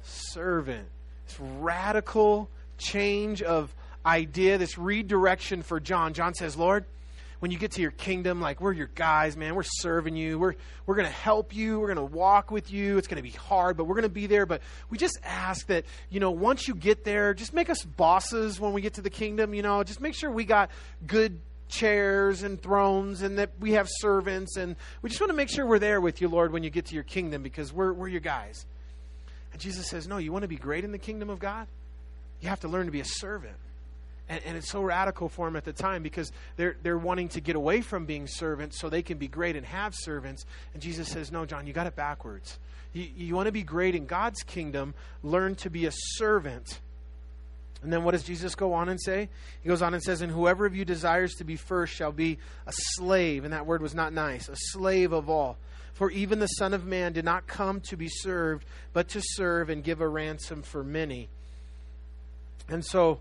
servant. 0.03 0.87
This 1.27 1.39
radical 1.41 2.49
change 2.79 3.43
of 3.43 3.75
idea, 4.05 4.59
this 4.59 4.77
redirection 4.77 5.63
for 5.63 5.81
John. 5.81 6.13
John 6.13 6.35
says, 6.35 6.57
Lord, 6.57 6.85
when 7.41 7.51
you 7.51 7.59
get 7.59 7.73
to 7.73 7.83
your 7.83 7.91
kingdom, 7.91 8.41
like 8.41 8.61
we're 8.61 8.73
your 8.73 8.91
guys, 8.95 9.37
man, 9.37 9.55
we're 9.55 9.65
serving 9.65 10.17
you. 10.17 10.39
We're 10.39 10.55
we're 10.87 10.95
gonna 10.95 11.09
help 11.11 11.55
you. 11.55 11.79
We're 11.79 11.89
gonna 11.89 12.05
walk 12.05 12.51
with 12.51 12.73
you. 12.73 12.97
It's 12.97 13.07
gonna 13.07 13.23
be 13.23 13.31
hard, 13.31 13.77
but 13.77 13.85
we're 13.85 13.97
gonna 13.97 14.09
be 14.09 14.27
there. 14.27 14.47
But 14.47 14.63
we 14.89 14.97
just 14.97 15.19
ask 15.23 15.67
that, 15.67 15.85
you 16.11 16.21
know, 16.21 16.31
once 16.31 16.69
you 16.69 16.75
get 16.75 17.05
there, 17.05 17.35
just 17.35 17.53
make 17.53 17.69
us 17.69 17.83
bosses 17.85 18.59
when 18.59 18.73
we 18.73 18.81
get 18.81 18.95
to 18.95 19.03
the 19.03 19.11
kingdom, 19.11 19.53
you 19.53 19.63
know, 19.63 19.83
just 19.85 20.01
make 20.01 20.15
sure 20.15 20.31
we 20.31 20.45
got 20.45 20.71
good 21.07 21.39
chairs 21.69 22.43
and 22.43 22.61
thrones 22.61 23.23
and 23.23 23.39
that 23.39 23.51
we 23.61 23.73
have 23.73 23.89
servants. 23.91 24.57
And 24.57 24.77
we 25.03 25.11
just 25.11 25.21
want 25.21 25.31
to 25.31 25.37
make 25.37 25.49
sure 25.49 25.67
we're 25.67 25.79
there 25.79 26.01
with 26.01 26.21
you 26.21 26.29
lord 26.29 26.53
when 26.53 26.63
you 26.63 26.71
get 26.71 26.87
to 26.87 26.95
your 26.95 27.05
kingdom 27.05 27.43
because 27.43 27.73
we're, 27.73 27.93
we're 27.93 28.09
your 28.09 28.21
guys. 28.21 28.67
And 29.53 29.61
jesus 29.61 29.89
says 29.89 30.07
no 30.09 30.19
you 30.19 30.33
want 30.33 30.43
to 30.43 30.49
be 30.49 30.57
great 30.57 30.85
in 30.85 30.93
the 30.93 30.99
kingdom 30.99 31.31
of 31.31 31.39
god? 31.39 31.67
You 32.41 32.49
have 32.49 32.61
to 32.61 32.69
learn 32.69 32.87
to 32.87 32.93
be 32.93 33.01
a 33.01 33.07
servant. 33.07 33.57
And, 34.29 34.43
and 34.45 34.57
it's 34.57 34.71
so 34.71 34.83
radical 34.83 35.29
for 35.29 35.47
them 35.47 35.57
at 35.57 35.65
the 35.65 35.73
time 35.73 36.03
because 36.03 36.33
they're, 36.57 36.77
they're 36.83 36.99
wanting 36.99 37.29
to 37.31 37.41
get 37.41 37.57
away 37.57 37.81
from 37.81 38.07
being 38.07 38.27
servants 38.27 38.79
so 38.79 38.89
they 38.89 39.03
can 39.03 39.19
be 39.19 39.29
great 39.29 39.57
and 39.57 39.67
have 39.67 39.95
servants. 39.95 40.47
And 40.73 40.83
jesus 40.83 41.09
says 41.09 41.33
no 41.33 41.47
john 41.47 41.67
you 41.67 41.73
got 41.73 41.87
it 41.87 41.97
backwards. 41.97 42.59
You, 42.93 43.09
you 43.17 43.35
want 43.35 43.47
to 43.47 43.53
be 43.53 43.63
great 43.63 43.95
in 43.95 44.07
god's 44.07 44.43
kingdom 44.43 44.95
learn 45.23 45.57
to 45.57 45.71
be 45.71 45.87
a 45.87 45.93
servant 45.93 46.81
and 47.85 47.93
then 47.93 48.03
what 48.03 48.13
does 48.13 48.25
Jesus 48.25 48.55
go 48.55 48.73
on 48.73 48.89
and 48.89 49.01
say? 49.01 49.29
He 49.63 49.69
goes 49.69 49.83
on 49.83 49.93
and 49.93 50.03
says, 50.03 50.23
And 50.23 50.33
whoever 50.33 50.65
of 50.65 50.75
you 50.75 50.85
desires 50.85 51.35
to 51.35 51.45
be 51.45 51.57
first 51.57 51.95
shall 51.95 52.13
be 52.13 52.39
a 52.67 52.73
slave. 52.73 53.45
And 53.45 53.53
that 53.53 53.67
word 53.67 53.83
was 53.83 53.95
not 53.95 54.13
nice, 54.13 54.49
a 54.49 54.57
slave 54.57 55.13
of 55.13 55.29
all. 55.29 55.59
For 55.93 56.11
even 56.11 56.39
the 56.39 56.47
Son 56.47 56.75
of 56.75 56.87
Man 56.87 57.13
did 57.13 57.25
not 57.25 57.47
come 57.47 57.81
to 57.83 57.97
be 57.97 58.09
served, 58.09 58.65
but 58.93 59.09
to 59.11 59.21
serve 59.23 59.69
and 59.69 59.85
give 59.85 60.01
a 60.01 60.09
ransom 60.09 60.63
for 60.63 60.83
many. 60.83 61.29
And 62.69 62.85
so 62.85 63.21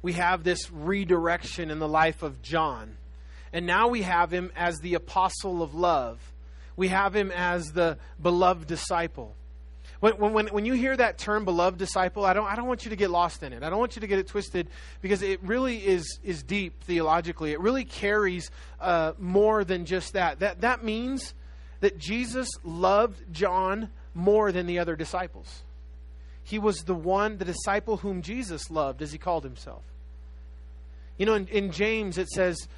we 0.00 0.14
have 0.14 0.42
this 0.42 0.70
redirection 0.70 1.70
in 1.70 1.78
the 1.78 1.86
life 1.86 2.22
of 2.22 2.40
John. 2.42 2.96
And 3.52 3.66
now 3.66 3.88
we 3.88 4.02
have 4.02 4.32
him 4.32 4.50
as 4.56 4.78
the 4.78 4.94
apostle 4.94 5.62
of 5.62 5.74
love. 5.74 6.32
We 6.74 6.88
have 6.88 7.14
him 7.14 7.30
as 7.30 7.66
the 7.72 7.98
beloved 8.20 8.66
disciple. 8.66 9.34
When, 10.00 10.18
when, 10.18 10.46
when 10.48 10.64
you 10.66 10.74
hear 10.74 10.96
that 10.96 11.16
term 11.16 11.44
beloved 11.44 11.78
disciple, 11.78 12.24
I 12.24 12.34
don't, 12.34 12.46
I 12.46 12.54
don't 12.54 12.66
want 12.66 12.84
you 12.84 12.90
to 12.90 12.96
get 12.96 13.10
lost 13.10 13.42
in 13.42 13.52
it. 13.52 13.62
I 13.62 13.70
don't 13.70 13.78
want 13.78 13.96
you 13.96 14.00
to 14.00 14.06
get 14.06 14.18
it 14.18 14.26
twisted 14.26 14.68
because 15.00 15.22
it 15.22 15.42
really 15.42 15.78
is, 15.78 16.18
is 16.22 16.42
deep 16.42 16.82
theologically. 16.84 17.52
It 17.52 17.60
really 17.60 17.84
carries 17.84 18.50
uh, 18.80 19.12
more 19.18 19.64
than 19.64 19.86
just 19.86 20.12
that. 20.12 20.40
that. 20.40 20.60
That 20.60 20.84
means 20.84 21.32
that 21.80 21.98
Jesus 21.98 22.48
loved 22.62 23.32
John 23.32 23.88
more 24.14 24.52
than 24.52 24.66
the 24.66 24.78
other 24.78 24.96
disciples. 24.96 25.62
He 26.42 26.58
was 26.58 26.84
the 26.84 26.94
one, 26.94 27.38
the 27.38 27.44
disciple 27.44 27.98
whom 27.98 28.22
Jesus 28.22 28.70
loved, 28.70 29.02
as 29.02 29.12
he 29.12 29.18
called 29.18 29.44
himself. 29.44 29.82
You 31.16 31.26
know, 31.26 31.34
in, 31.34 31.46
in 31.48 31.72
James 31.72 32.18
it 32.18 32.28
says, 32.28 32.68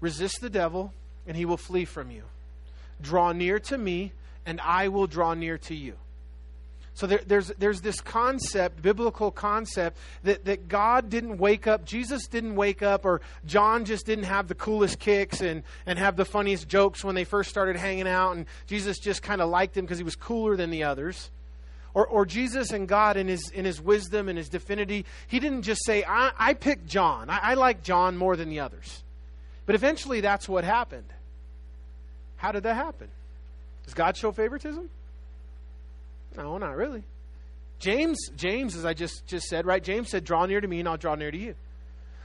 resist 0.00 0.40
the 0.40 0.50
devil 0.50 0.92
and 1.26 1.36
he 1.36 1.44
will 1.44 1.56
flee 1.56 1.84
from 1.84 2.10
you. 2.10 2.22
Draw 3.02 3.32
near 3.32 3.58
to 3.58 3.76
me 3.76 4.12
and 4.46 4.60
I 4.60 4.88
will 4.88 5.08
draw 5.08 5.34
near 5.34 5.58
to 5.58 5.74
you. 5.74 5.94
So 6.96 7.06
there, 7.06 7.20
there's, 7.26 7.48
there's 7.58 7.82
this 7.82 8.00
concept, 8.00 8.80
biblical 8.80 9.30
concept, 9.30 9.98
that, 10.24 10.46
that 10.46 10.66
God 10.66 11.10
didn't 11.10 11.36
wake 11.36 11.66
up, 11.66 11.84
Jesus 11.84 12.26
didn't 12.26 12.56
wake 12.56 12.82
up, 12.82 13.04
or 13.04 13.20
John 13.44 13.84
just 13.84 14.06
didn't 14.06 14.24
have 14.24 14.48
the 14.48 14.54
coolest 14.54 14.98
kicks 14.98 15.42
and, 15.42 15.62
and 15.84 15.98
have 15.98 16.16
the 16.16 16.24
funniest 16.24 16.68
jokes 16.68 17.04
when 17.04 17.14
they 17.14 17.24
first 17.24 17.50
started 17.50 17.76
hanging 17.76 18.08
out, 18.08 18.34
and 18.34 18.46
Jesus 18.66 18.98
just 18.98 19.22
kind 19.22 19.42
of 19.42 19.50
liked 19.50 19.76
him 19.76 19.84
because 19.84 19.98
he 19.98 20.04
was 20.04 20.16
cooler 20.16 20.56
than 20.56 20.70
the 20.70 20.84
others. 20.84 21.30
Or, 21.92 22.06
or 22.06 22.24
Jesus 22.24 22.70
and 22.70 22.88
God 22.88 23.18
in 23.18 23.28
his, 23.28 23.50
in 23.50 23.66
his 23.66 23.78
wisdom 23.78 24.30
and 24.30 24.38
his 24.38 24.48
divinity, 24.48 25.04
he 25.28 25.38
didn't 25.38 25.62
just 25.62 25.84
say, 25.84 26.02
I, 26.02 26.32
I 26.38 26.54
picked 26.54 26.86
John. 26.86 27.28
I, 27.28 27.40
I 27.42 27.54
like 27.54 27.82
John 27.82 28.16
more 28.16 28.36
than 28.36 28.48
the 28.48 28.60
others. 28.60 29.02
But 29.66 29.74
eventually 29.74 30.22
that's 30.22 30.48
what 30.48 30.64
happened. 30.64 31.12
How 32.36 32.52
did 32.52 32.62
that 32.62 32.74
happen? 32.74 33.08
Does 33.84 33.92
God 33.92 34.16
show 34.16 34.32
favoritism? 34.32 34.88
No, 36.36 36.58
not 36.58 36.76
really. 36.76 37.04
James, 37.78 38.30
James, 38.36 38.76
as 38.76 38.84
I 38.84 38.94
just, 38.94 39.26
just 39.26 39.48
said, 39.48 39.66
right? 39.66 39.82
James 39.82 40.10
said, 40.10 40.24
Draw 40.24 40.46
near 40.46 40.60
to 40.60 40.68
me 40.68 40.80
and 40.80 40.88
I'll 40.88 40.96
draw 40.96 41.14
near 41.14 41.30
to 41.30 41.38
you. 41.38 41.54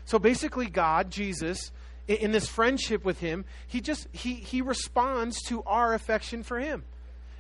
So 0.06 0.20
basically, 0.20 0.68
God, 0.68 1.12
Jesus, 1.12 1.72
in, 2.08 2.18
in 2.18 2.32
this 2.32 2.48
friendship 2.48 3.04
with 3.04 3.20
him, 3.20 3.46
he 3.68 3.82
just 3.82 4.08
he 4.12 4.36
he 4.36 4.62
responds 4.62 5.42
to 5.44 5.64
our 5.64 5.94
affection 5.94 6.44
for 6.44 6.60
him. 6.60 6.84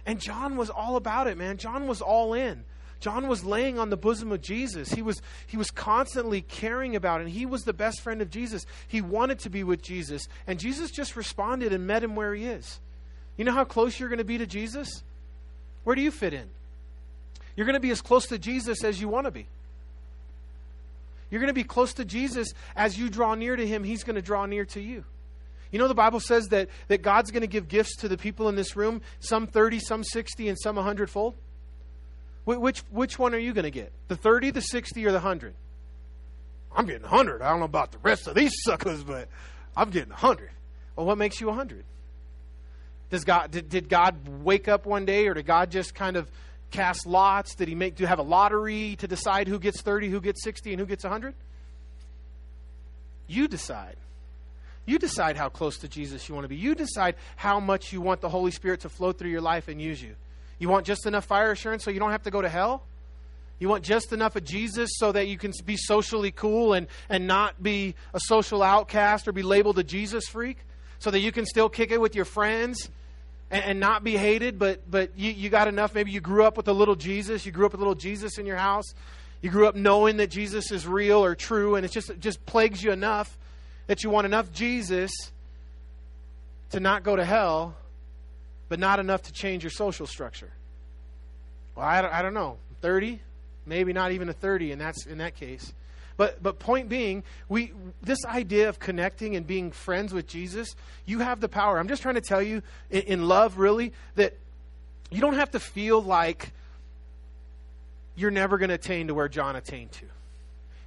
And 0.05 0.19
John 0.19 0.57
was 0.57 0.69
all 0.69 0.95
about 0.95 1.27
it, 1.27 1.37
man. 1.37 1.57
John 1.57 1.87
was 1.87 2.01
all 2.01 2.33
in. 2.33 2.63
John 3.01 3.27
was 3.27 3.43
laying 3.43 3.79
on 3.79 3.89
the 3.89 3.97
bosom 3.97 4.31
of 4.31 4.41
Jesus. 4.41 4.91
He 4.91 5.01
was, 5.01 5.23
he 5.47 5.57
was 5.57 5.71
constantly 5.71 6.41
caring 6.41 6.95
about 6.95 7.19
it. 7.19 7.25
And 7.25 7.33
he 7.33 7.47
was 7.47 7.63
the 7.63 7.73
best 7.73 7.99
friend 8.01 8.21
of 8.21 8.29
Jesus. 8.29 8.65
He 8.87 9.01
wanted 9.01 9.39
to 9.39 9.49
be 9.49 9.63
with 9.63 9.81
Jesus. 9.81 10.27
And 10.45 10.59
Jesus 10.59 10.91
just 10.91 11.15
responded 11.15 11.73
and 11.73 11.87
met 11.87 12.03
him 12.03 12.15
where 12.15 12.35
he 12.35 12.45
is. 12.45 12.79
You 13.37 13.45
know 13.45 13.53
how 13.53 13.65
close 13.65 13.99
you're 13.99 14.09
going 14.09 14.19
to 14.19 14.23
be 14.23 14.37
to 14.37 14.45
Jesus? 14.45 15.03
Where 15.83 15.95
do 15.95 16.01
you 16.03 16.11
fit 16.11 16.33
in? 16.33 16.47
You're 17.55 17.65
going 17.65 17.75
to 17.75 17.81
be 17.81 17.91
as 17.91 18.01
close 18.01 18.27
to 18.27 18.37
Jesus 18.37 18.83
as 18.83 18.99
you 18.99 19.07
want 19.07 19.25
to 19.25 19.31
be. 19.31 19.47
You're 21.29 21.39
going 21.39 21.47
to 21.47 21.53
be 21.53 21.63
close 21.63 21.93
to 21.93 22.05
Jesus 22.05 22.53
as 22.75 22.97
you 22.97 23.09
draw 23.09 23.35
near 23.35 23.55
to 23.55 23.65
him, 23.65 23.83
he's 23.83 24.03
going 24.03 24.17
to 24.17 24.21
draw 24.21 24.45
near 24.45 24.65
to 24.65 24.81
you. 24.81 25.05
You 25.71 25.79
know, 25.79 25.87
the 25.87 25.95
Bible 25.95 26.19
says 26.19 26.49
that, 26.49 26.67
that 26.89 27.01
God's 27.01 27.31
going 27.31 27.41
to 27.41 27.47
give 27.47 27.69
gifts 27.69 27.95
to 27.97 28.09
the 28.09 28.17
people 28.17 28.49
in 28.49 28.55
this 28.55 28.75
room, 28.75 29.01
some 29.21 29.47
30, 29.47 29.79
some 29.79 30.03
60, 30.03 30.49
and 30.49 30.59
some 30.59 30.75
100 30.75 31.09
fold. 31.09 31.35
Which, 32.43 32.79
which 32.89 33.17
one 33.17 33.33
are 33.33 33.39
you 33.39 33.53
going 33.53 33.63
to 33.63 33.71
get? 33.71 33.93
The 34.09 34.17
30, 34.17 34.51
the 34.51 34.61
60, 34.61 35.05
or 35.05 35.11
the 35.11 35.19
100? 35.19 35.53
I'm 36.75 36.85
getting 36.85 37.03
100. 37.03 37.41
I 37.41 37.49
don't 37.49 37.59
know 37.59 37.65
about 37.65 37.91
the 37.91 37.99
rest 37.99 38.27
of 38.27 38.35
these 38.35 38.51
suckers, 38.65 39.03
but 39.03 39.29
I'm 39.75 39.89
getting 39.89 40.09
100. 40.09 40.49
Well, 40.95 41.05
what 41.05 41.17
makes 41.17 41.39
you 41.39 41.47
100? 41.47 41.85
Does 43.09 43.23
God, 43.23 43.51
did, 43.51 43.69
did 43.69 43.89
God 43.89 44.43
wake 44.43 44.67
up 44.67 44.85
one 44.85 45.05
day, 45.05 45.27
or 45.27 45.33
did 45.33 45.45
God 45.45 45.71
just 45.71 45.93
kind 45.93 46.17
of 46.17 46.29
cast 46.71 47.05
lots? 47.05 47.55
Did 47.55 47.67
he 47.67 47.75
make, 47.75 47.95
do 47.95 48.05
have 48.05 48.19
a 48.19 48.23
lottery 48.23 48.95
to 48.97 49.07
decide 49.07 49.47
who 49.47 49.59
gets 49.59 49.81
30, 49.81 50.09
who 50.09 50.21
gets 50.21 50.43
60, 50.43 50.71
and 50.73 50.79
who 50.79 50.85
gets 50.85 51.03
100? 51.03 51.35
You 53.27 53.47
decide. 53.47 53.97
You 54.85 54.97
decide 54.97 55.37
how 55.37 55.49
close 55.49 55.77
to 55.79 55.87
Jesus 55.87 56.27
you 56.27 56.35
want 56.35 56.45
to 56.45 56.49
be. 56.49 56.55
You 56.55 56.75
decide 56.75 57.15
how 57.35 57.59
much 57.59 57.93
you 57.93 58.01
want 58.01 58.21
the 58.21 58.29
Holy 58.29 58.51
Spirit 58.51 58.81
to 58.81 58.89
flow 58.89 59.11
through 59.11 59.29
your 59.29 59.41
life 59.41 59.67
and 59.67 59.81
use 59.81 60.01
you. 60.01 60.15
You 60.59 60.69
want 60.69 60.85
just 60.85 61.05
enough 61.05 61.25
fire 61.25 61.51
assurance 61.51 61.83
so 61.83 61.91
you 61.91 61.99
don't 61.99 62.11
have 62.11 62.23
to 62.23 62.31
go 62.31 62.41
to 62.41 62.49
hell? 62.49 62.83
You 63.59 63.69
want 63.69 63.83
just 63.83 64.11
enough 64.11 64.35
of 64.35 64.43
Jesus 64.43 64.89
so 64.95 65.11
that 65.11 65.27
you 65.27 65.37
can 65.37 65.53
be 65.65 65.77
socially 65.77 66.31
cool 66.31 66.73
and, 66.73 66.87
and 67.09 67.27
not 67.27 67.61
be 67.61 67.93
a 68.13 68.19
social 68.19 68.63
outcast 68.63 69.27
or 69.27 69.31
be 69.31 69.43
labeled 69.43 69.77
a 69.77 69.83
Jesus 69.83 70.27
freak? 70.27 70.57
So 70.97 71.11
that 71.11 71.19
you 71.19 71.31
can 71.31 71.45
still 71.45 71.69
kick 71.69 71.91
it 71.91 72.01
with 72.01 72.15
your 72.15 72.25
friends 72.25 72.89
and, 73.51 73.63
and 73.63 73.79
not 73.79 74.03
be 74.03 74.17
hated, 74.17 74.57
but, 74.57 74.89
but 74.89 75.11
you, 75.15 75.31
you 75.31 75.49
got 75.49 75.67
enough. 75.67 75.93
Maybe 75.93 76.11
you 76.11 76.21
grew 76.21 76.43
up 76.45 76.57
with 76.57 76.67
a 76.67 76.73
little 76.73 76.95
Jesus. 76.95 77.45
You 77.45 77.51
grew 77.51 77.65
up 77.65 77.73
with 77.73 77.81
a 77.81 77.83
little 77.83 77.95
Jesus 77.95 78.37
in 78.37 78.45
your 78.45 78.57
house. 78.57 78.95
You 79.41 79.49
grew 79.49 79.67
up 79.67 79.75
knowing 79.75 80.17
that 80.17 80.31
Jesus 80.31 80.71
is 80.71 80.87
real 80.87 81.23
or 81.23 81.35
true, 81.35 81.75
and 81.75 81.85
it 81.85 81.91
just, 81.91 82.11
just 82.19 82.45
plagues 82.45 82.81
you 82.83 82.91
enough 82.91 83.37
that 83.87 84.03
you 84.03 84.09
want 84.09 84.25
enough 84.25 84.51
Jesus 84.51 85.11
to 86.69 86.79
not 86.79 87.03
go 87.03 87.15
to 87.15 87.25
hell, 87.25 87.75
but 88.69 88.79
not 88.79 88.99
enough 88.99 89.23
to 89.23 89.33
change 89.33 89.63
your 89.63 89.71
social 89.71 90.07
structure. 90.07 90.51
Well, 91.75 91.85
I 91.85 92.01
don't, 92.01 92.13
I 92.13 92.21
don't 92.21 92.33
know. 92.33 92.57
30? 92.81 93.19
Maybe 93.65 93.93
not 93.93 94.11
even 94.11 94.29
a 94.29 94.33
30 94.33 94.71
in 94.71 94.79
that, 94.79 94.95
in 95.09 95.17
that 95.17 95.35
case. 95.35 95.73
But, 96.21 96.43
but 96.43 96.59
point 96.59 96.87
being, 96.87 97.23
we, 97.49 97.71
this 98.03 98.23
idea 98.27 98.69
of 98.69 98.77
connecting 98.77 99.35
and 99.35 99.47
being 99.47 99.71
friends 99.71 100.13
with 100.13 100.27
Jesus, 100.27 100.75
you 101.03 101.17
have 101.17 101.39
the 101.39 101.49
power. 101.49 101.79
I'm 101.79 101.87
just 101.87 102.03
trying 102.03 102.13
to 102.13 102.21
tell 102.21 102.43
you, 102.43 102.61
in, 102.91 103.01
in 103.01 103.27
love, 103.27 103.57
really, 103.57 103.91
that 104.13 104.37
you 105.09 105.19
don't 105.19 105.33
have 105.33 105.49
to 105.49 105.59
feel 105.59 105.99
like 105.99 106.51
you're 108.15 108.29
never 108.29 108.59
going 108.59 108.69
to 108.69 108.75
attain 108.75 109.07
to 109.07 109.15
where 109.15 109.27
John 109.29 109.55
attained 109.55 109.93
to. 109.93 110.05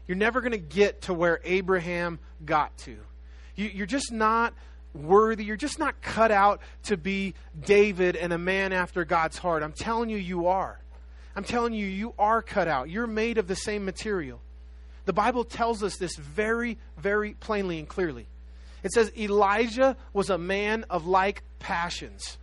You're 0.06 0.16
never 0.16 0.40
going 0.40 0.52
to 0.52 0.56
get 0.56 1.02
to 1.02 1.14
where 1.14 1.40
Abraham 1.42 2.20
got 2.46 2.78
to. 2.84 2.96
You, 3.56 3.70
you're 3.74 3.86
just 3.86 4.12
not 4.12 4.54
worthy. 4.94 5.44
You're 5.44 5.56
just 5.56 5.80
not 5.80 6.00
cut 6.00 6.30
out 6.30 6.60
to 6.84 6.96
be 6.96 7.34
David 7.60 8.14
and 8.14 8.32
a 8.32 8.38
man 8.38 8.72
after 8.72 9.04
God's 9.04 9.38
heart. 9.38 9.64
I'm 9.64 9.72
telling 9.72 10.10
you, 10.10 10.16
you 10.16 10.46
are. 10.46 10.78
I'm 11.34 11.42
telling 11.42 11.74
you, 11.74 11.86
you 11.88 12.14
are 12.20 12.40
cut 12.40 12.68
out. 12.68 12.88
You're 12.88 13.08
made 13.08 13.38
of 13.38 13.48
the 13.48 13.56
same 13.56 13.84
material. 13.84 14.38
The 15.04 15.12
Bible 15.12 15.44
tells 15.44 15.82
us 15.82 15.96
this 15.96 16.16
very, 16.16 16.78
very 16.98 17.32
plainly 17.34 17.78
and 17.78 17.88
clearly. 17.88 18.26
It 18.82 18.92
says 18.92 19.10
Elijah 19.16 19.96
was 20.12 20.30
a 20.30 20.38
man 20.38 20.84
of 20.90 21.06
like 21.06 21.42
passions. 21.58 22.38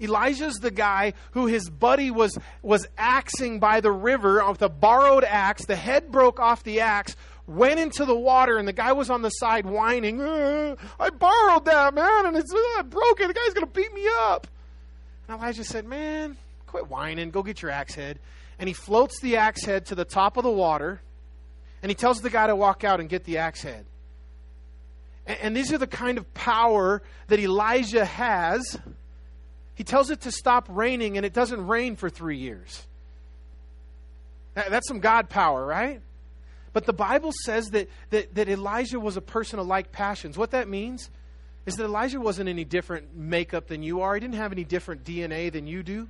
Elijah's 0.00 0.56
the 0.56 0.70
guy 0.70 1.12
who 1.32 1.46
his 1.46 1.68
buddy 1.68 2.10
was, 2.10 2.38
was 2.62 2.86
axing 2.96 3.60
by 3.60 3.80
the 3.80 3.92
river 3.92 4.46
with 4.48 4.62
a 4.62 4.68
borrowed 4.68 5.24
axe. 5.24 5.66
The 5.66 5.76
head 5.76 6.10
broke 6.10 6.40
off 6.40 6.64
the 6.64 6.80
axe, 6.80 7.16
went 7.46 7.80
into 7.80 8.04
the 8.04 8.14
water, 8.14 8.56
and 8.56 8.66
the 8.66 8.72
guy 8.72 8.92
was 8.92 9.10
on 9.10 9.22
the 9.22 9.30
side 9.30 9.66
whining, 9.66 10.20
I 10.20 11.10
borrowed 11.10 11.66
that, 11.66 11.94
man, 11.94 12.26
and 12.26 12.36
it's 12.36 12.52
broken. 12.88 13.28
The 13.28 13.34
guy's 13.34 13.54
going 13.54 13.66
to 13.66 13.72
beat 13.72 13.92
me 13.92 14.06
up. 14.08 14.46
And 15.28 15.38
Elijah 15.38 15.64
said, 15.64 15.84
Man, 15.84 16.36
quit 16.66 16.88
whining. 16.88 17.30
Go 17.30 17.42
get 17.42 17.60
your 17.60 17.70
axe 17.70 17.94
head. 17.94 18.18
And 18.58 18.68
he 18.68 18.74
floats 18.74 19.20
the 19.20 19.36
axe 19.36 19.64
head 19.64 19.86
to 19.86 19.94
the 19.94 20.04
top 20.04 20.36
of 20.36 20.44
the 20.44 20.50
water, 20.50 21.00
and 21.82 21.90
he 21.90 21.94
tells 21.94 22.20
the 22.20 22.30
guy 22.30 22.46
to 22.46 22.56
walk 22.56 22.84
out 22.84 23.00
and 23.00 23.08
get 23.08 23.24
the 23.24 23.38
axe 23.38 23.62
head. 23.62 23.84
And, 25.26 25.38
and 25.40 25.56
these 25.56 25.72
are 25.72 25.78
the 25.78 25.86
kind 25.86 26.18
of 26.18 26.32
power 26.34 27.02
that 27.28 27.38
Elijah 27.38 28.04
has 28.04 28.78
he 29.80 29.84
tells 29.84 30.10
it 30.10 30.20
to 30.20 30.30
stop 30.30 30.66
raining, 30.68 31.16
and 31.16 31.24
it 31.24 31.32
doesn't 31.32 31.66
rain 31.66 31.96
for 31.96 32.10
three 32.10 32.36
years. 32.36 32.86
That's 34.52 34.86
some 34.86 35.00
God 35.00 35.30
power, 35.30 35.64
right? 35.64 36.02
But 36.74 36.84
the 36.84 36.92
Bible 36.92 37.32
says 37.46 37.70
that, 37.70 37.88
that, 38.10 38.34
that 38.34 38.50
Elijah 38.50 39.00
was 39.00 39.16
a 39.16 39.22
person 39.22 39.58
of 39.58 39.66
like 39.66 39.90
passions. 39.90 40.36
What 40.36 40.50
that 40.50 40.68
means 40.68 41.08
is 41.64 41.76
that 41.76 41.84
Elijah 41.84 42.20
wasn't 42.20 42.50
any 42.50 42.62
different 42.62 43.16
makeup 43.16 43.68
than 43.68 43.82
you 43.82 44.02
are. 44.02 44.12
He 44.12 44.20
didn't 44.20 44.34
have 44.34 44.52
any 44.52 44.64
different 44.64 45.02
DNA 45.02 45.50
than 45.50 45.66
you 45.66 45.82
do. 45.82 46.08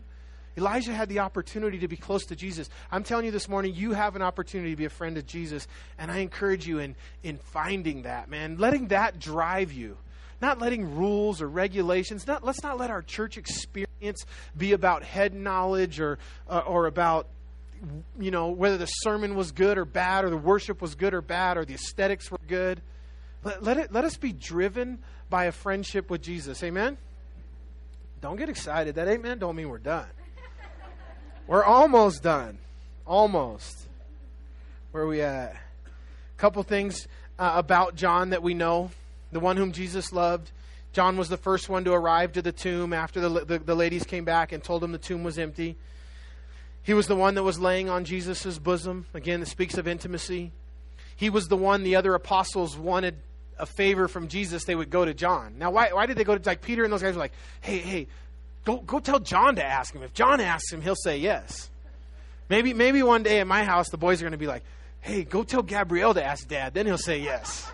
Elijah 0.57 0.93
had 0.93 1.09
the 1.09 1.21
opportunity 1.21 1.79
to 1.79 1.89
be 1.89 1.97
close 1.97 2.27
to 2.27 2.37
Jesus. 2.37 2.69
I'm 2.91 3.05
telling 3.05 3.25
you 3.25 3.31
this 3.31 3.49
morning, 3.49 3.75
you 3.75 3.93
have 3.93 4.17
an 4.17 4.23
opportunity 4.23 4.71
to 4.71 4.77
be 4.77 4.85
a 4.85 4.91
friend 4.91 5.17
of 5.17 5.27
Jesus, 5.27 5.67
and 5.99 6.11
I 6.11 6.19
encourage 6.19 6.67
you 6.67 6.81
in, 6.81 6.97
in 7.23 7.39
finding 7.39 8.03
that, 8.03 8.29
man, 8.29 8.59
letting 8.59 8.89
that 8.89 9.19
drive 9.19 9.73
you. 9.73 9.97
Not 10.43 10.59
letting 10.59 10.97
rules 10.97 11.43
or 11.43 11.49
regulations, 11.49 12.27
not, 12.27 12.43
let's 12.43 12.63
not 12.63 12.79
let 12.79 12.91
our 12.91 13.03
church 13.03 13.37
experience 13.37 14.25
be 14.57 14.73
about 14.73 15.03
head 15.03 15.35
knowledge 15.35 16.01
or, 16.01 16.19
uh, 16.49 16.61
or 16.61 16.87
about 16.87 17.27
you 18.19 18.31
know 18.31 18.49
whether 18.49 18.77
the 18.77 18.87
sermon 18.87 19.35
was 19.35 19.53
good 19.53 19.79
or 19.79 19.85
bad 19.85 20.25
or 20.25 20.31
the 20.31 20.37
worship 20.37 20.83
was 20.83 20.95
good 20.95 21.15
or 21.15 21.23
bad 21.23 21.57
or 21.57 21.65
the 21.65 21.75
aesthetics 21.75 22.31
were 22.31 22.41
good. 22.47 22.81
Let, 23.45 23.63
let 23.63 23.77
it 23.77 23.93
let 23.93 24.05
us 24.05 24.17
be 24.17 24.33
driven 24.33 24.99
by 25.29 25.45
a 25.45 25.53
friendship 25.53 26.11
with 26.11 26.23
jesus. 26.23 26.63
Amen? 26.63 26.99
Don't 28.21 28.37
get 28.37 28.49
excited. 28.49 28.97
That 28.97 29.09
amen 29.09 29.39
don't 29.39 29.57
mean 29.57 29.69
we're 29.69 29.79
done 29.79 30.09
we're 31.51 31.65
almost 31.65 32.23
done 32.23 32.57
almost 33.07 33.89
where 34.93 35.03
are 35.03 35.07
we 35.09 35.21
at 35.21 35.53
a 35.53 36.39
couple 36.39 36.63
things 36.63 37.09
uh, 37.39 37.53
about 37.57 37.97
john 37.97 38.31
that 38.31 38.43
we 38.43 38.55
know 38.55 38.91
the 39.33 39.41
one 39.41 39.57
whom 39.57 39.73
Jesus 39.73 40.13
loved. 40.13 40.51
John 40.93 41.17
was 41.17 41.29
the 41.29 41.37
first 41.37 41.69
one 41.69 41.85
to 41.85 41.93
arrive 41.93 42.33
to 42.33 42.43
the 42.43 42.53
tomb 42.53 42.93
after 42.93 43.21
the, 43.21 43.45
the, 43.45 43.59
the 43.59 43.75
ladies 43.75 44.05
came 44.05 44.25
back 44.25 44.53
and 44.53 44.63
told 44.63 44.83
him 44.83 44.93
the 44.93 44.99
tomb 44.99 45.23
was 45.23 45.39
empty. 45.39 45.77
He 46.83 46.95
was 46.95 47.07
the 47.07 47.17
one 47.17 47.35
that 47.35 47.43
was 47.43 47.59
laying 47.59 47.89
on 47.89 48.05
Jesus' 48.05 48.59
bosom. 48.59 49.07
Again, 49.15 49.43
it 49.43 49.49
speaks 49.49 49.79
of 49.79 49.87
intimacy. 49.87 50.51
He 51.15 51.31
was 51.31 51.49
the 51.49 51.57
one 51.57 51.83
the 51.83 51.97
other 51.97 52.15
apostles 52.15 52.77
wanted 52.77 53.17
a 53.59 53.67
favor 53.67 54.09
from 54.09 54.29
Jesus, 54.29 54.65
they 54.65 54.75
would 54.75 54.89
go 54.89 55.05
to 55.05 55.13
John. 55.13 55.57
Now, 55.59 55.71
why, 55.71 55.93
why 55.93 56.07
did 56.07 56.17
they 56.17 56.25
go 56.25 56.37
to, 56.37 56.49
like, 56.49 56.63
Peter 56.63 56.83
and 56.83 56.91
those 56.91 57.03
guys 57.03 57.15
were 57.15 57.21
like, 57.21 57.35
hey, 57.61 57.77
hey, 57.77 58.07
go, 58.65 58.79
go 58.79 58.99
tell 58.99 59.21
John 59.21 59.57
to 59.57 59.65
ask 59.65 59.95
him. 59.95 60.03
If 60.03 60.15
John 60.15 60.41
asks 60.41 60.73
him, 60.73 60.83
he'll 60.83 60.97
say 60.97 61.19
yes. 61.19 61.71
Maybe, 62.49 62.75
maybe 62.75 63.03
one 63.03 63.23
day 63.23 63.41
at 63.41 63.47
my 63.47 63.65
house, 63.65 63.89
the 63.91 63.99
boys 63.99 64.21
are 64.21 64.25
going 64.25 64.33
to 64.33 64.39
be 64.39 64.47
like, 64.47 64.65
hey, 65.01 65.25
go 65.25 65.43
tell 65.43 65.63
Gabrielle 65.63 66.15
to 66.15 66.25
ask 66.25 66.47
dad. 66.49 66.75
Then 66.75 66.87
he'll 66.87 66.99
say 66.99 67.21
yes. 67.21 67.71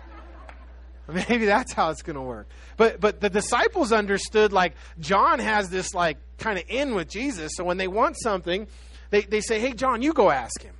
Maybe 1.07 1.45
that's 1.45 1.73
how 1.73 1.89
it's 1.89 2.01
going 2.01 2.15
to 2.15 2.21
work. 2.21 2.47
But 2.75 2.99
but 2.99 3.21
the 3.21 3.29
disciples 3.29 3.91
understood 3.91 4.51
like 4.51 4.75
John 4.99 5.39
has 5.39 5.69
this 5.69 5.93
like 5.93 6.17
kind 6.37 6.59
of 6.59 6.65
in 6.67 6.95
with 6.95 7.09
Jesus. 7.09 7.53
So 7.55 7.63
when 7.63 7.77
they 7.77 7.87
want 7.87 8.17
something, 8.21 8.67
they, 9.09 9.21
they 9.21 9.41
say, 9.41 9.59
Hey 9.59 9.73
John, 9.73 10.01
you 10.01 10.13
go 10.13 10.29
ask 10.29 10.61
him. 10.61 10.75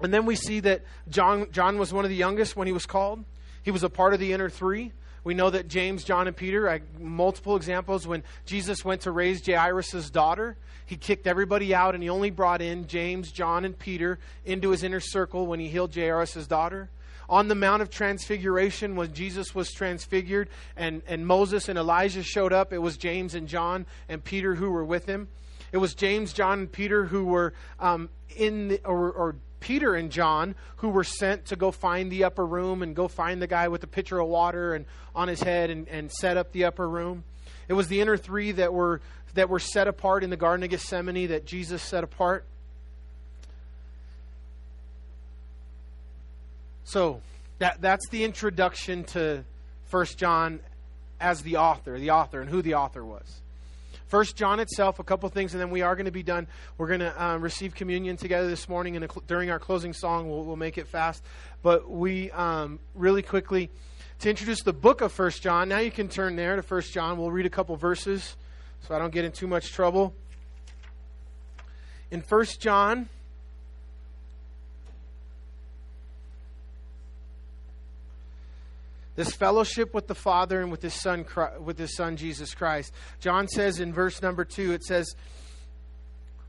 And 0.00 0.12
then 0.12 0.26
we 0.26 0.36
see 0.36 0.60
that 0.60 0.82
John 1.08 1.50
John 1.50 1.78
was 1.78 1.92
one 1.92 2.04
of 2.04 2.08
the 2.08 2.16
youngest 2.16 2.56
when 2.56 2.66
he 2.66 2.72
was 2.72 2.86
called. 2.86 3.24
He 3.62 3.70
was 3.70 3.82
a 3.82 3.90
part 3.90 4.14
of 4.14 4.20
the 4.20 4.32
inner 4.32 4.48
three. 4.48 4.92
We 5.24 5.32
know 5.32 5.48
that 5.50 5.68
James, 5.68 6.04
John, 6.04 6.28
and 6.28 6.36
Peter, 6.36 6.68
I, 6.68 6.82
multiple 7.00 7.56
examples, 7.56 8.06
when 8.06 8.22
Jesus 8.44 8.84
went 8.84 9.00
to 9.02 9.10
raise 9.10 9.44
Jairus' 9.44 10.10
daughter, 10.10 10.56
he 10.86 10.96
kicked 10.96 11.26
everybody 11.26 11.74
out 11.74 11.94
and 11.94 12.02
he 12.02 12.10
only 12.10 12.30
brought 12.30 12.60
in 12.60 12.86
James, 12.86 13.32
John, 13.32 13.64
and 13.64 13.76
Peter 13.78 14.18
into 14.44 14.70
his 14.70 14.82
inner 14.82 15.00
circle 15.00 15.46
when 15.46 15.60
he 15.60 15.68
healed 15.68 15.94
Jairus' 15.94 16.46
daughter. 16.46 16.90
On 17.26 17.48
the 17.48 17.54
Mount 17.54 17.80
of 17.80 17.88
Transfiguration, 17.88 18.96
when 18.96 19.14
Jesus 19.14 19.54
was 19.54 19.72
transfigured 19.72 20.50
and, 20.76 21.00
and 21.06 21.26
Moses 21.26 21.70
and 21.70 21.78
Elijah 21.78 22.22
showed 22.22 22.52
up, 22.52 22.70
it 22.70 22.78
was 22.78 22.98
James 22.98 23.34
and 23.34 23.48
John 23.48 23.86
and 24.10 24.22
Peter 24.22 24.54
who 24.54 24.70
were 24.70 24.84
with 24.84 25.06
him. 25.06 25.28
It 25.72 25.78
was 25.78 25.94
James, 25.94 26.34
John, 26.34 26.58
and 26.60 26.70
Peter 26.70 27.06
who 27.06 27.24
were 27.24 27.54
um, 27.80 28.10
in 28.36 28.68
the, 28.68 28.84
or, 28.84 29.10
or 29.10 29.36
Peter 29.64 29.94
and 29.94 30.10
John 30.10 30.54
who 30.76 30.90
were 30.90 31.04
sent 31.04 31.46
to 31.46 31.56
go 31.56 31.70
find 31.70 32.12
the 32.12 32.24
upper 32.24 32.44
room 32.44 32.82
and 32.82 32.94
go 32.94 33.08
find 33.08 33.40
the 33.40 33.46
guy 33.46 33.68
with 33.68 33.80
the 33.80 33.86
pitcher 33.86 34.20
of 34.20 34.28
water 34.28 34.74
and 34.74 34.84
on 35.14 35.26
his 35.26 35.42
head 35.42 35.70
and, 35.70 35.88
and 35.88 36.12
set 36.12 36.36
up 36.36 36.52
the 36.52 36.66
upper 36.66 36.86
room. 36.86 37.24
It 37.66 37.72
was 37.72 37.88
the 37.88 38.02
inner 38.02 38.18
three 38.18 38.52
that 38.52 38.74
were 38.74 39.00
that 39.32 39.48
were 39.48 39.58
set 39.58 39.88
apart 39.88 40.22
in 40.22 40.28
the 40.28 40.36
Garden 40.36 40.62
of 40.64 40.68
Gethsemane 40.68 41.28
that 41.28 41.46
Jesus 41.46 41.82
set 41.82 42.04
apart. 42.04 42.44
So 46.84 47.22
that 47.58 47.80
that's 47.80 48.06
the 48.10 48.22
introduction 48.22 49.04
to 49.04 49.44
First 49.86 50.18
John 50.18 50.60
as 51.18 51.40
the 51.40 51.56
author, 51.56 51.98
the 51.98 52.10
author, 52.10 52.42
and 52.42 52.50
who 52.50 52.60
the 52.60 52.74
author 52.74 53.02
was. 53.02 53.40
First 54.06 54.36
John 54.36 54.60
itself, 54.60 54.98
a 54.98 55.04
couple 55.04 55.28
things, 55.28 55.54
and 55.54 55.60
then 55.60 55.70
we 55.70 55.82
are 55.82 55.96
going 55.96 56.06
to 56.06 56.12
be 56.12 56.22
done. 56.22 56.46
We're 56.76 56.88
going 56.88 57.00
to 57.00 57.24
um, 57.24 57.42
receive 57.42 57.74
communion 57.74 58.16
together 58.16 58.48
this 58.48 58.68
morning, 58.68 58.96
and 58.96 59.08
during 59.26 59.50
our 59.50 59.58
closing 59.58 59.92
song, 59.92 60.28
we'll, 60.28 60.44
we'll 60.44 60.56
make 60.56 60.78
it 60.78 60.86
fast. 60.86 61.24
But 61.62 61.90
we 61.90 62.30
um, 62.32 62.78
really 62.94 63.22
quickly 63.22 63.70
to 64.20 64.30
introduce 64.30 64.62
the 64.62 64.72
book 64.72 65.00
of 65.00 65.12
First 65.12 65.42
John. 65.42 65.68
Now 65.68 65.78
you 65.78 65.90
can 65.90 66.08
turn 66.08 66.36
there 66.36 66.56
to 66.56 66.62
First 66.62 66.92
John. 66.92 67.18
We'll 67.18 67.32
read 67.32 67.46
a 67.46 67.50
couple 67.50 67.76
verses, 67.76 68.36
so 68.86 68.94
I 68.94 68.98
don't 68.98 69.12
get 69.12 69.24
in 69.24 69.32
too 69.32 69.46
much 69.46 69.72
trouble. 69.72 70.14
In 72.10 72.20
First 72.20 72.60
John 72.60 73.08
this 79.16 79.32
fellowship 79.32 79.94
with 79.94 80.06
the 80.06 80.14
Father 80.14 80.60
and 80.60 80.70
with 80.70 80.82
his 80.82 80.94
son 80.94 81.24
with 81.60 81.78
his 81.78 81.96
son 81.96 82.16
Jesus 82.16 82.54
Christ. 82.54 82.92
John 83.20 83.48
says 83.48 83.80
in 83.80 83.92
verse 83.92 84.22
number 84.22 84.44
2 84.44 84.72
it 84.72 84.84
says 84.84 85.14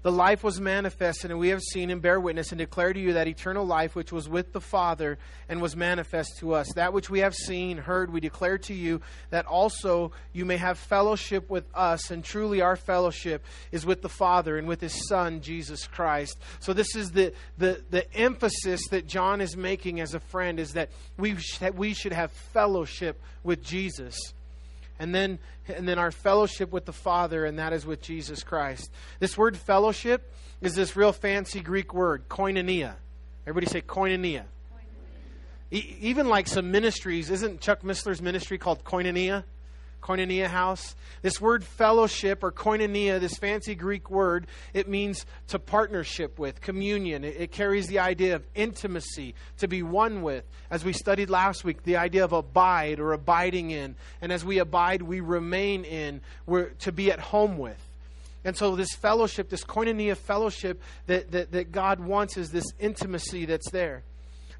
the 0.05 0.11
life 0.11 0.43
was 0.43 0.61
manifested, 0.61 1.31
and 1.31 1.39
we 1.39 1.49
have 1.49 1.63
seen 1.63 1.89
and 1.89 1.99
bear 1.99 2.19
witness 2.19 2.51
and 2.51 2.59
declare 2.59 2.93
to 2.93 2.99
you 2.99 3.13
that 3.13 3.27
eternal 3.27 3.65
life 3.65 3.95
which 3.95 4.11
was 4.11 4.29
with 4.29 4.53
the 4.53 4.61
Father 4.61 5.17
and 5.49 5.59
was 5.63 5.75
manifest 5.75 6.37
to 6.37 6.53
us. 6.53 6.71
That 6.73 6.93
which 6.93 7.09
we 7.09 7.21
have 7.21 7.33
seen, 7.33 7.79
heard, 7.79 8.13
we 8.13 8.19
declare 8.19 8.59
to 8.59 8.73
you, 8.75 9.01
that 9.31 9.47
also 9.47 10.11
you 10.31 10.45
may 10.45 10.57
have 10.57 10.77
fellowship 10.77 11.49
with 11.49 11.65
us. 11.73 12.11
And 12.11 12.23
truly, 12.23 12.61
our 12.61 12.75
fellowship 12.75 13.43
is 13.71 13.83
with 13.83 14.03
the 14.03 14.09
Father 14.09 14.59
and 14.59 14.67
with 14.67 14.79
His 14.79 15.07
Son, 15.07 15.41
Jesus 15.41 15.87
Christ. 15.87 16.37
So, 16.59 16.71
this 16.71 16.95
is 16.95 17.09
the, 17.09 17.33
the, 17.57 17.81
the 17.89 18.13
emphasis 18.13 18.87
that 18.89 19.07
John 19.07 19.41
is 19.41 19.57
making 19.57 20.01
as 20.01 20.13
a 20.13 20.19
friend 20.19 20.59
is 20.59 20.73
that 20.73 20.91
we, 21.17 21.35
that 21.61 21.73
we 21.73 21.95
should 21.95 22.13
have 22.13 22.31
fellowship 22.31 23.19
with 23.43 23.63
Jesus 23.63 24.34
and 24.99 25.13
then 25.13 25.39
and 25.67 25.87
then 25.87 25.99
our 25.99 26.11
fellowship 26.11 26.71
with 26.71 26.85
the 26.85 26.93
Father, 26.93 27.45
and 27.45 27.59
that 27.59 27.73
is 27.73 27.85
with 27.85 28.01
Jesus 28.01 28.43
Christ. 28.43 28.91
This 29.19 29.37
word 29.37 29.57
fellowship 29.57 30.33
is 30.61 30.75
this 30.75 30.95
real 30.95 31.11
fancy 31.11 31.59
Greek 31.59 31.93
word, 31.93 32.27
koinonia. 32.29 32.95
Everybody 33.47 33.71
say 33.71 33.81
koinonia. 33.81 34.43
koinonia. 34.43 34.43
E- 35.71 35.95
even 36.01 36.29
like 36.29 36.47
some 36.47 36.71
ministries, 36.71 37.29
isn't 37.29 37.61
Chuck 37.61 37.81
Missler's 37.81 38.21
ministry 38.21 38.57
called 38.57 38.83
koinonia? 38.83 39.43
Koinonia 40.05 40.47
house. 40.47 40.95
This 41.21 41.41
word 41.41 41.63
fellowship 41.63 42.43
or 42.43 42.51
koinonia, 42.51 43.19
this 43.19 43.35
fancy 43.35 43.73
Greek 43.73 44.11
word, 44.11 44.45
it 44.73 44.87
means 44.87 45.25
to 45.47 45.57
partnership 45.57 46.37
with, 46.37 46.61
communion. 46.61 47.23
It, 47.23 47.35
it, 47.39 47.51
carries 47.51 47.87
the 47.87 47.99
idea 47.99 48.35
of 48.35 48.43
intimacy, 48.53 49.33
to 49.57 49.67
be 49.67 49.81
one 49.81 50.21
with. 50.21 50.43
As 50.69 50.85
we 50.85 50.93
studied 50.93 51.29
last 51.29 51.63
week, 51.63 51.83
the 51.83 51.97
idea 51.97 52.23
of 52.23 52.33
abide 52.33 52.99
or 52.99 53.13
abiding 53.13 53.71
in. 53.71 53.95
And 54.21 54.31
as 54.31 54.45
we 54.45 54.59
abide, 54.59 55.01
we 55.01 55.21
remain 55.21 55.83
in, 55.83 56.21
we're 56.45 56.69
to 56.79 56.91
be 56.91 57.11
at 57.11 57.19
home 57.19 57.57
with. 57.57 57.81
And 58.43 58.55
so, 58.55 58.75
this 58.75 58.93
fellowship, 58.93 59.49
this 59.49 59.63
koinonia 59.63 60.15
fellowship 60.15 60.79
that, 61.07 61.31
that, 61.31 61.51
that 61.53 61.71
God 61.71 61.99
wants 61.99 62.37
is 62.37 62.51
this 62.51 62.65
intimacy 62.79 63.45
that's 63.45 63.71
there. 63.71 64.03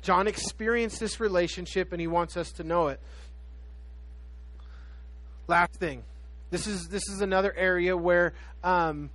John 0.02 0.28
experienced 0.28 1.00
this 1.00 1.20
relationship 1.20 1.92
and 1.92 2.02
he 2.02 2.08
wants 2.08 2.36
us 2.38 2.52
to 2.54 2.64
know 2.64 2.88
it. 2.88 3.00
Last 5.48 5.74
thing. 5.74 6.04
This 6.52 6.68
is 6.68 6.88
this 6.88 7.08
is 7.10 7.22
another 7.22 7.54
area 7.56 7.96
where 7.96 8.34
um, 8.64 9.10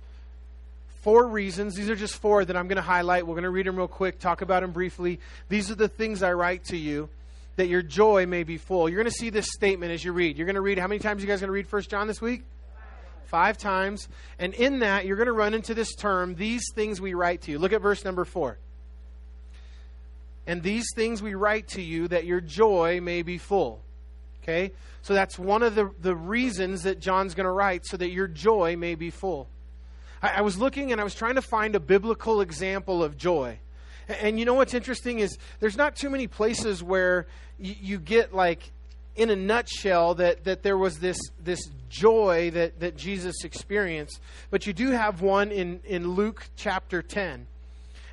four 1.01 1.27
reasons. 1.27 1.75
These 1.75 1.89
are 1.89 1.95
just 1.95 2.15
four 2.17 2.45
that 2.45 2.55
I'm 2.55 2.67
going 2.67 2.77
to 2.77 2.81
highlight. 2.81 3.25
We're 3.25 3.35
going 3.35 3.43
to 3.43 3.49
read 3.49 3.65
them 3.65 3.75
real 3.75 3.87
quick, 3.87 4.19
talk 4.19 4.41
about 4.41 4.61
them 4.61 4.71
briefly. 4.71 5.19
These 5.49 5.71
are 5.71 5.75
the 5.75 5.87
things 5.87 6.23
I 6.23 6.33
write 6.33 6.65
to 6.65 6.77
you 6.77 7.09
that 7.57 7.67
your 7.67 7.81
joy 7.81 8.25
may 8.25 8.43
be 8.43 8.57
full. 8.57 8.89
You're 8.89 9.01
going 9.03 9.11
to 9.11 9.17
see 9.17 9.29
this 9.29 9.47
statement 9.51 9.91
as 9.91 10.03
you 10.03 10.13
read. 10.13 10.37
You're 10.37 10.45
going 10.45 10.55
to 10.55 10.61
read 10.61 10.77
how 10.77 10.87
many 10.87 10.99
times 10.99 11.21
you 11.21 11.27
guys 11.27 11.41
going 11.41 11.49
to 11.49 11.53
read 11.53 11.67
First 11.67 11.89
John 11.89 12.07
this 12.07 12.21
week? 12.21 12.43
Five 13.25 13.57
times. 13.57 14.07
And 14.39 14.53
in 14.53 14.79
that, 14.79 15.05
you're 15.05 15.17
going 15.17 15.27
to 15.27 15.33
run 15.33 15.53
into 15.53 15.73
this 15.73 15.93
term, 15.95 16.35
these 16.35 16.63
things 16.75 16.99
we 16.99 17.13
write 17.13 17.41
to 17.43 17.51
you. 17.51 17.59
Look 17.59 17.73
at 17.73 17.81
verse 17.81 18.03
number 18.03 18.25
4. 18.25 18.57
And 20.47 20.63
these 20.63 20.87
things 20.95 21.21
we 21.21 21.33
write 21.35 21.69
to 21.69 21.81
you 21.81 22.07
that 22.07 22.25
your 22.25 22.41
joy 22.41 22.99
may 23.01 23.21
be 23.21 23.37
full. 23.37 23.81
Okay? 24.43 24.71
So 25.01 25.13
that's 25.13 25.37
one 25.37 25.63
of 25.63 25.75
the, 25.75 25.91
the 26.01 26.15
reasons 26.15 26.83
that 26.83 26.99
John's 26.99 27.33
going 27.33 27.45
to 27.45 27.51
write, 27.51 27.85
so 27.85 27.97
that 27.97 28.11
your 28.11 28.27
joy 28.27 28.75
may 28.75 28.95
be 28.95 29.09
full. 29.09 29.47
I, 30.21 30.37
I, 30.37 30.41
was 30.41 30.57
looking 30.57 30.91
and 30.91 31.01
I 31.01 31.03
was 31.03 31.15
trying 31.15 31.35
to 31.35 31.41
find 31.41 31.75
a 31.75 31.79
biblical 31.79 32.41
example 32.41 33.03
of 33.03 33.17
joy. 33.17 33.59
And, 34.07 34.17
and 34.19 34.39
you 34.39 34.45
know 34.45 34.53
what's 34.53 34.73
interesting 34.73 35.19
is 35.19 35.37
there's 35.59 35.77
not 35.77 35.95
too 35.95 36.09
many 36.09 36.27
places 36.27 36.83
where 36.83 37.27
you, 37.59 37.75
you 37.81 37.99
get 37.99 38.33
like 38.33 38.71
in 39.15 39.29
a 39.29 39.35
nutshell 39.35 40.15
that, 40.15 40.45
that 40.45 40.63
there 40.63 40.77
was 40.77 40.99
this, 40.99 41.19
this 41.43 41.59
joy 41.89 42.51
that, 42.51 42.79
that 42.79 42.95
Jesus 42.95 43.43
experienced. 43.43 44.19
But 44.49 44.65
you 44.65 44.73
do 44.73 44.91
have 44.91 45.21
one 45.21 45.51
in, 45.51 45.81
in 45.85 46.11
Luke 46.11 46.45
chapter 46.55 47.01
10. 47.01 47.47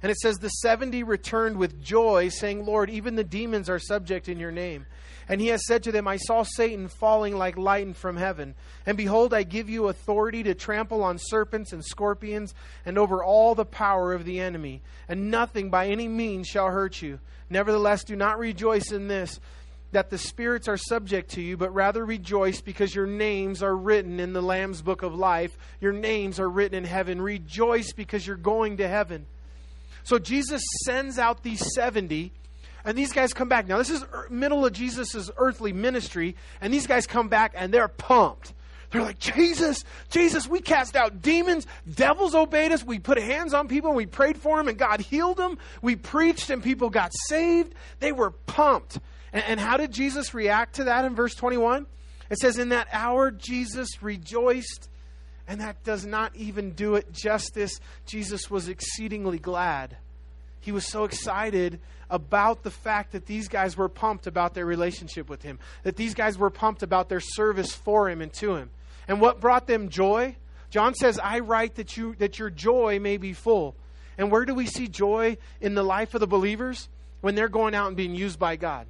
And 0.02 0.10
it 0.10 0.18
says, 0.18 0.36
The 0.36 0.48
70 0.48 1.02
returned 1.02 1.56
with 1.56 1.82
joy, 1.82 2.28
saying, 2.28 2.64
Lord, 2.64 2.90
even 2.90 3.16
the 3.16 3.24
demons 3.24 3.68
are 3.68 3.78
subject 3.78 4.28
in 4.28 4.38
your 4.38 4.52
name. 4.52 4.86
And 5.28 5.40
he 5.40 5.48
has 5.48 5.66
said 5.66 5.82
to 5.82 5.92
them, 5.92 6.08
I 6.08 6.16
saw 6.16 6.42
Satan 6.42 6.88
falling 6.88 7.36
like 7.36 7.58
lightning 7.58 7.94
from 7.94 8.16
heaven. 8.16 8.54
And 8.86 8.96
behold, 8.96 9.34
I 9.34 9.42
give 9.42 9.68
you 9.68 9.88
authority 9.88 10.42
to 10.44 10.54
trample 10.54 11.02
on 11.02 11.18
serpents 11.18 11.72
and 11.72 11.84
scorpions 11.84 12.54
and 12.86 12.96
over 12.96 13.22
all 13.22 13.54
the 13.54 13.66
power 13.66 14.14
of 14.14 14.24
the 14.24 14.40
enemy. 14.40 14.80
And 15.06 15.30
nothing 15.30 15.68
by 15.68 15.88
any 15.88 16.08
means 16.08 16.48
shall 16.48 16.68
hurt 16.68 17.02
you. 17.02 17.18
Nevertheless, 17.50 18.04
do 18.04 18.16
not 18.16 18.38
rejoice 18.38 18.90
in 18.90 19.08
this, 19.08 19.38
that 19.92 20.10
the 20.10 20.18
spirits 20.18 20.68
are 20.68 20.76
subject 20.76 21.30
to 21.32 21.42
you, 21.42 21.56
but 21.56 21.74
rather 21.74 22.04
rejoice 22.04 22.60
because 22.60 22.94
your 22.94 23.06
names 23.06 23.62
are 23.62 23.76
written 23.76 24.20
in 24.20 24.32
the 24.32 24.42
Lamb's 24.42 24.82
book 24.82 25.02
of 25.02 25.14
life. 25.14 25.56
Your 25.80 25.92
names 25.92 26.40
are 26.40 26.48
written 26.48 26.76
in 26.76 26.84
heaven. 26.84 27.20
Rejoice 27.20 27.92
because 27.92 28.26
you're 28.26 28.36
going 28.36 28.78
to 28.78 28.88
heaven. 28.88 29.26
So 30.04 30.18
Jesus 30.18 30.62
sends 30.84 31.18
out 31.18 31.42
these 31.42 31.62
70 31.74 32.32
and 32.84 32.96
these 32.96 33.12
guys 33.12 33.32
come 33.34 33.48
back. 33.48 33.66
Now, 33.66 33.78
this 33.78 33.90
is 33.90 34.04
middle 34.30 34.64
of 34.64 34.72
Jesus' 34.72 35.30
earthly 35.36 35.72
ministry, 35.72 36.36
and 36.60 36.72
these 36.72 36.86
guys 36.86 37.06
come 37.06 37.28
back 37.28 37.52
and 37.56 37.72
they're 37.72 37.88
pumped. 37.88 38.54
They're 38.90 39.02
like, 39.02 39.18
Jesus, 39.18 39.84
Jesus, 40.10 40.48
we 40.48 40.60
cast 40.60 40.96
out 40.96 41.20
demons. 41.20 41.66
Devils 41.92 42.34
obeyed 42.34 42.72
us. 42.72 42.82
We 42.82 42.98
put 42.98 43.18
hands 43.18 43.52
on 43.52 43.68
people 43.68 43.90
and 43.90 43.96
we 43.96 44.06
prayed 44.06 44.38
for 44.38 44.56
them 44.56 44.68
and 44.68 44.78
God 44.78 45.00
healed 45.00 45.36
them. 45.36 45.58
We 45.82 45.96
preached 45.96 46.48
and 46.48 46.62
people 46.62 46.88
got 46.88 47.12
saved. 47.26 47.74
They 48.00 48.12
were 48.12 48.30
pumped. 48.30 48.98
And, 49.32 49.44
and 49.44 49.60
how 49.60 49.76
did 49.76 49.92
Jesus 49.92 50.32
react 50.32 50.76
to 50.76 50.84
that 50.84 51.04
in 51.04 51.14
verse 51.14 51.34
21? 51.34 51.86
It 52.30 52.38
says, 52.38 52.58
In 52.58 52.70
that 52.70 52.88
hour, 52.92 53.30
Jesus 53.30 54.02
rejoiced, 54.02 54.88
and 55.46 55.60
that 55.60 55.82
does 55.84 56.06
not 56.06 56.34
even 56.36 56.72
do 56.72 56.94
it 56.94 57.12
justice. 57.12 57.80
Jesus 58.06 58.50
was 58.50 58.68
exceedingly 58.68 59.38
glad. 59.38 59.96
He 60.61 60.72
was 60.72 60.86
so 60.86 61.04
excited 61.04 61.80
about 62.11 62.62
the 62.62 62.70
fact 62.70 63.12
that 63.12 63.26
these 63.26 63.48
guys 63.48 63.76
were 63.76 63.88
pumped 63.88 64.26
about 64.26 64.54
their 64.54 64.66
relationship 64.66 65.28
with 65.28 65.42
him, 65.42 65.59
that 65.82 65.96
these 65.96 66.14
guys 66.14 66.38
were 66.38 66.50
pumped 66.50 66.82
about 66.82 67.09
their 67.09 67.20
service 67.20 67.72
for 67.72 68.09
him 68.09 68.20
and 68.20 68.32
to 68.34 68.56
him. 68.56 68.70
And 69.06 69.20
what 69.20 69.40
brought 69.40 69.66
them 69.66 69.88
joy? 69.88 70.36
John 70.70 70.94
says, 70.94 71.18
I 71.18 71.40
write 71.40 71.76
that, 71.76 71.96
you, 71.96 72.14
that 72.16 72.38
your 72.38 72.50
joy 72.50 72.98
may 72.98 73.16
be 73.16 73.32
full. 73.32 73.74
And 74.18 74.30
where 74.30 74.44
do 74.44 74.54
we 74.54 74.66
see 74.66 74.88
joy 74.88 75.38
in 75.61 75.74
the 75.74 75.82
life 75.82 76.14
of 76.14 76.20
the 76.20 76.26
believers? 76.26 76.88
When 77.20 77.34
they're 77.34 77.48
going 77.48 77.74
out 77.74 77.88
and 77.88 77.96
being 77.96 78.14
used 78.14 78.38
by 78.38 78.56
God. 78.56 78.86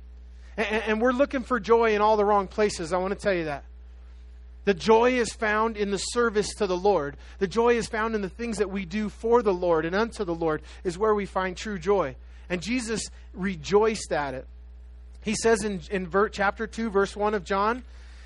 And, 0.56 0.82
and 0.82 1.00
we're 1.00 1.12
looking 1.12 1.44
for 1.44 1.58
joy 1.60 1.94
in 1.94 2.02
all 2.02 2.16
the 2.16 2.24
wrong 2.24 2.46
places. 2.46 2.92
I 2.92 2.98
want 2.98 3.14
to 3.14 3.18
tell 3.18 3.32
you 3.32 3.44
that. 3.44 3.64
The 4.68 4.74
joy 4.74 5.12
is 5.12 5.32
found 5.32 5.78
in 5.78 5.90
the 5.90 5.96
service 5.96 6.54
to 6.56 6.66
the 6.66 6.76
Lord. 6.76 7.16
The 7.38 7.46
joy 7.46 7.76
is 7.78 7.86
found 7.86 8.14
in 8.14 8.20
the 8.20 8.28
things 8.28 8.58
that 8.58 8.68
we 8.68 8.84
do 8.84 9.08
for 9.08 9.40
the 9.40 9.54
Lord 9.54 9.86
and 9.86 9.96
unto 9.96 10.26
the 10.26 10.34
Lord, 10.34 10.60
is 10.84 10.98
where 10.98 11.14
we 11.14 11.24
find 11.24 11.56
true 11.56 11.78
joy. 11.78 12.16
And 12.50 12.60
Jesus 12.60 13.00
rejoiced 13.32 14.12
at 14.12 14.34
it. 14.34 14.46
He 15.22 15.34
says 15.36 15.64
in, 15.64 15.80
in 15.90 16.06
ver, 16.06 16.28
chapter 16.28 16.66
2, 16.66 16.90
verse 16.90 17.16
1 17.16 17.32
of 17.32 17.44
John, 17.44 17.82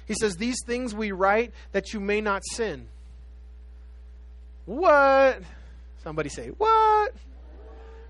he 0.08 0.14
says, 0.14 0.34
These 0.34 0.56
things 0.66 0.96
we 0.96 1.12
write 1.12 1.52
that 1.70 1.92
you 1.92 2.00
may 2.00 2.20
not 2.20 2.42
sin. 2.50 2.88
What? 4.64 5.42
Somebody 6.02 6.28
say, 6.28 6.48
What? 6.48 7.14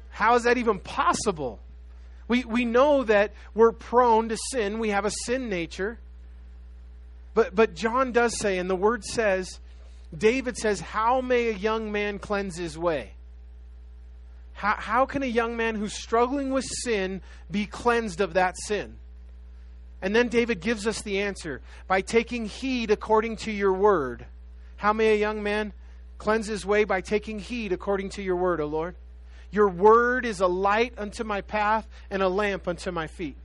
How 0.09 0.37
is 0.37 0.45
that 0.45 0.57
even 0.57 0.79
possible? 0.79 1.61
We, 2.29 2.47
we 2.47 2.65
know 2.65 3.05
that 3.05 3.35
we're 3.55 3.73
prone 3.73 4.31
to 4.31 4.39
sin, 4.53 4.79
we 4.79 4.89
have 4.89 5.05
a 5.05 5.13
sin 5.27 5.51
nature. 5.51 5.99
But, 7.35 7.55
but 7.55 7.75
John 7.75 8.13
does 8.13 8.39
say, 8.39 8.59
and 8.59 8.69
the 8.69 8.77
word 8.77 9.05
says, 9.05 9.61
David 10.17 10.57
says, 10.57 10.81
How 10.81 11.21
may 11.21 11.49
a 11.49 11.55
young 11.55 11.91
man 11.91 12.19
cleanse 12.19 12.57
his 12.57 12.77
way? 12.77 13.13
How, 14.53 14.77
how 14.79 15.07
can 15.07 15.23
a 15.23 15.27
young 15.27 15.57
man 15.57 15.75
who's 15.75 15.95
struggling 15.95 16.51
with 16.51 16.65
sin 16.65 17.23
be 17.51 17.67
cleansed 17.67 18.21
of 18.21 18.35
that 18.35 18.57
sin? 18.59 18.97
And 20.03 20.15
then 20.15 20.29
David 20.29 20.61
gives 20.61 20.87
us 20.87 21.01
the 21.03 21.21
answer 21.21 21.63
by 21.87 22.01
taking 22.01 22.47
heed 22.47 22.91
according 22.91 23.37
to 23.39 23.53
your 23.53 23.73
word. 23.73 24.27
How 24.77 24.93
may 24.93 25.15
a 25.15 25.19
young 25.19 25.43
man 25.43 25.73
cleanse 26.19 26.49
his 26.49 26.67
way? 26.67 26.85
By 26.85 27.01
taking 27.01 27.39
heed 27.39 27.73
according 27.73 28.11
to 28.11 28.23
your 28.23 28.37
word, 28.37 28.61
O 28.61 28.67
Lord. 28.67 28.97
Your 29.53 29.69
word 29.69 30.27
is 30.27 30.41
a 30.41 30.47
light 30.47 30.95
unto 30.99 31.25
my 31.25 31.41
path 31.41 31.87
and 32.11 32.23
a 32.23 32.29
lamp 32.29 32.67
unto 32.67 32.91
my 32.91 33.07
feet. 33.07 33.37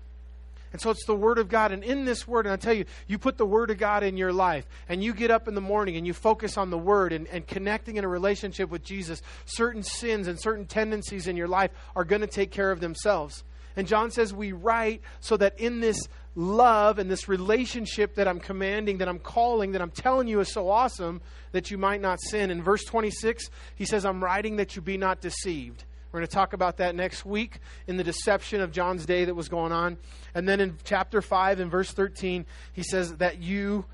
And 0.72 0.82
so 0.82 0.89
it's 0.89 1.05
the 1.05 1.15
Word 1.15 1.38
of 1.38 1.49
God. 1.49 1.72
And 1.72 1.84
in 1.84 2.05
this 2.05 2.28
Word, 2.28 2.45
and 2.45 2.53
I 2.53 2.57
tell 2.57 2.74
you, 2.74 2.86
you 3.07 3.18
put 3.18 3.38
the 3.38 3.45
Word 3.45 3.72
of 3.72 3.78
God 3.78 4.03
in 4.03 4.18
your 4.18 4.34
life, 4.34 4.68
and 4.89 5.03
you 5.03 5.13
get 5.13 5.32
up 5.32 5.47
in 5.47 5.55
the 5.55 5.61
morning 5.61 5.95
and 5.95 6.05
you 6.05 6.13
focus 6.13 6.57
on 6.57 6.70
the 6.70 6.78
Word 6.78 7.13
and, 7.13 7.28
and 7.28 7.47
connecting 7.47 7.97
in 7.97 8.03
a 8.03 8.07
relationship 8.07 8.70
with 8.70 8.84
Jesus, 8.84 9.22
certain 9.45 9.84
sins 9.84 10.28
and 10.28 10.39
certain 10.39 10.65
tendencies 10.65 11.28
in 11.28 11.38
your 11.38 11.47
life 11.47 11.72
are 11.95 12.03
going 12.03 12.22
to 12.22 12.28
take 12.28 12.51
care 12.51 12.72
of 12.72 12.80
themselves. 12.80 13.43
And 13.76 13.88
John 13.88 14.09
says 14.09 14.34
we 14.34 14.53
write 14.53 15.01
so 15.20 15.38
that 15.38 15.59
in 15.59 15.80
this 15.80 16.07
love 16.36 16.97
and 16.99 17.09
this 17.09 17.28
relationship 17.28 18.15
that 18.15 18.28
I'm 18.28 18.39
commanding, 18.39 18.97
that 18.97 19.07
I'm 19.07 19.20
calling, 19.20 19.72
that 19.74 19.82
I'm 19.82 19.91
telling 19.91 20.28
you 20.28 20.39
is 20.39 20.51
so 20.51 20.70
awesome, 20.70 21.22
that 21.51 21.72
you 21.72 21.78
might 21.78 22.01
not 22.01 22.20
sin. 22.20 22.49
In 22.49 22.63
verse 22.63 22.84
26, 22.84 23.49
he 23.76 23.86
says, 23.86 24.03
I'm 24.03 24.24
writing 24.24 24.57
that 24.57 24.76
you 24.76 24.82
be 24.82 24.97
not 24.97 25.22
deceived. 25.22 25.84
We're 26.11 26.19
going 26.19 26.27
to 26.27 26.33
talk 26.33 26.53
about 26.53 26.77
that 26.77 26.95
next 26.95 27.25
week 27.25 27.59
in 27.85 27.97
the 27.97 28.03
deception 28.03 28.61
of 28.61 28.71
John's 28.71 29.05
day 29.05 29.25
that 29.25 29.35
was 29.35 29.49
going 29.49 29.71
on. 29.71 29.97
And 30.33 30.47
then 30.47 30.59
in 30.59 30.77
chapter 30.83 31.21
5 31.21 31.59
and 31.59 31.69
verse 31.69 31.91
13, 31.91 32.45
he 32.73 32.83
says 32.83 33.15
that 33.17 33.39
you 33.39 33.85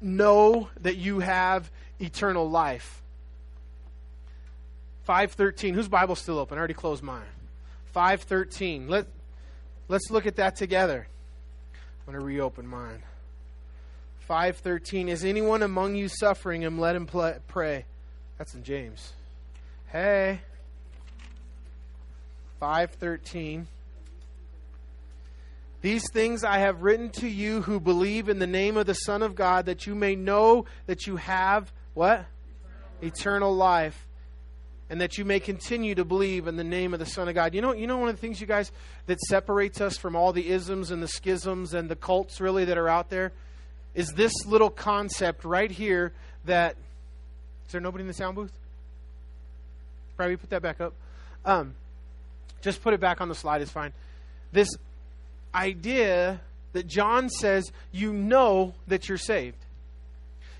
know 0.00 0.68
that 0.80 0.96
you 0.96 1.20
have 1.20 1.70
eternal 1.98 2.48
life. 2.48 3.02
513. 5.04 5.74
Whose 5.74 5.88
Bible's 5.88 6.18
still 6.18 6.38
open? 6.38 6.58
I 6.58 6.58
already 6.58 6.74
closed 6.74 7.02
mine. 7.02 7.22
513. 7.92 8.88
Let, 8.88 9.06
let's 9.88 10.10
look 10.10 10.26
at 10.26 10.36
that 10.36 10.56
together. 10.56 11.08
I'm 11.72 12.12
going 12.12 12.20
to 12.20 12.24
reopen 12.24 12.66
mine. 12.66 13.02
513. 14.20 15.08
Is 15.08 15.24
anyone 15.24 15.62
among 15.62 15.96
you 15.96 16.08
suffering 16.08 16.66
and 16.66 16.78
let 16.78 16.94
him 16.94 17.06
pray? 17.06 17.86
That's 18.36 18.54
in 18.54 18.62
James. 18.62 19.14
Hey. 19.86 20.40
5:13 22.60 23.66
These 25.80 26.04
things 26.12 26.42
I 26.42 26.58
have 26.58 26.82
written 26.82 27.10
to 27.10 27.28
you 27.28 27.62
who 27.62 27.78
believe 27.78 28.28
in 28.28 28.38
the 28.38 28.46
name 28.46 28.76
of 28.76 28.86
the 28.86 28.94
Son 28.94 29.22
of 29.22 29.34
God 29.34 29.66
that 29.66 29.86
you 29.86 29.94
may 29.94 30.16
know 30.16 30.64
that 30.86 31.06
you 31.06 31.16
have 31.16 31.72
what? 31.94 32.26
Eternal, 33.00 33.08
Eternal 33.12 33.56
life 33.56 34.06
and 34.90 35.00
that 35.00 35.18
you 35.18 35.24
may 35.24 35.38
continue 35.38 35.94
to 35.94 36.04
believe 36.04 36.46
in 36.46 36.56
the 36.56 36.64
name 36.64 36.94
of 36.94 36.98
the 36.98 37.06
Son 37.06 37.28
of 37.28 37.34
God. 37.34 37.54
You 37.54 37.60
know, 37.60 37.74
you 37.74 37.86
know 37.86 37.98
one 37.98 38.08
of 38.08 38.16
the 38.16 38.20
things, 38.20 38.40
you 38.40 38.46
guys, 38.46 38.72
that 39.06 39.20
separates 39.20 39.80
us 39.80 39.98
from 39.98 40.16
all 40.16 40.32
the 40.32 40.48
isms 40.48 40.90
and 40.90 41.02
the 41.02 41.08
schisms 41.08 41.74
and 41.74 41.90
the 41.90 41.96
cults 41.96 42.40
really 42.40 42.64
that 42.64 42.78
are 42.78 42.88
out 42.88 43.10
there 43.10 43.32
is 43.94 44.12
this 44.12 44.32
little 44.46 44.70
concept 44.70 45.44
right 45.44 45.70
here 45.70 46.12
that 46.44 46.76
is 47.66 47.72
there 47.72 47.80
nobody 47.80 48.02
in 48.02 48.08
the 48.08 48.14
sound 48.14 48.36
booth? 48.36 48.52
Probably 50.16 50.36
put 50.36 50.50
that 50.50 50.62
back 50.62 50.80
up. 50.80 50.94
Um, 51.44 51.74
just 52.60 52.82
put 52.82 52.94
it 52.94 53.00
back 53.00 53.20
on 53.20 53.28
the 53.28 53.34
slide, 53.34 53.62
it's 53.62 53.70
fine. 53.70 53.92
This 54.52 54.68
idea 55.54 56.40
that 56.72 56.86
John 56.86 57.28
says 57.28 57.72
you 57.92 58.12
know 58.12 58.74
that 58.86 59.08
you're 59.08 59.18
saved. 59.18 59.56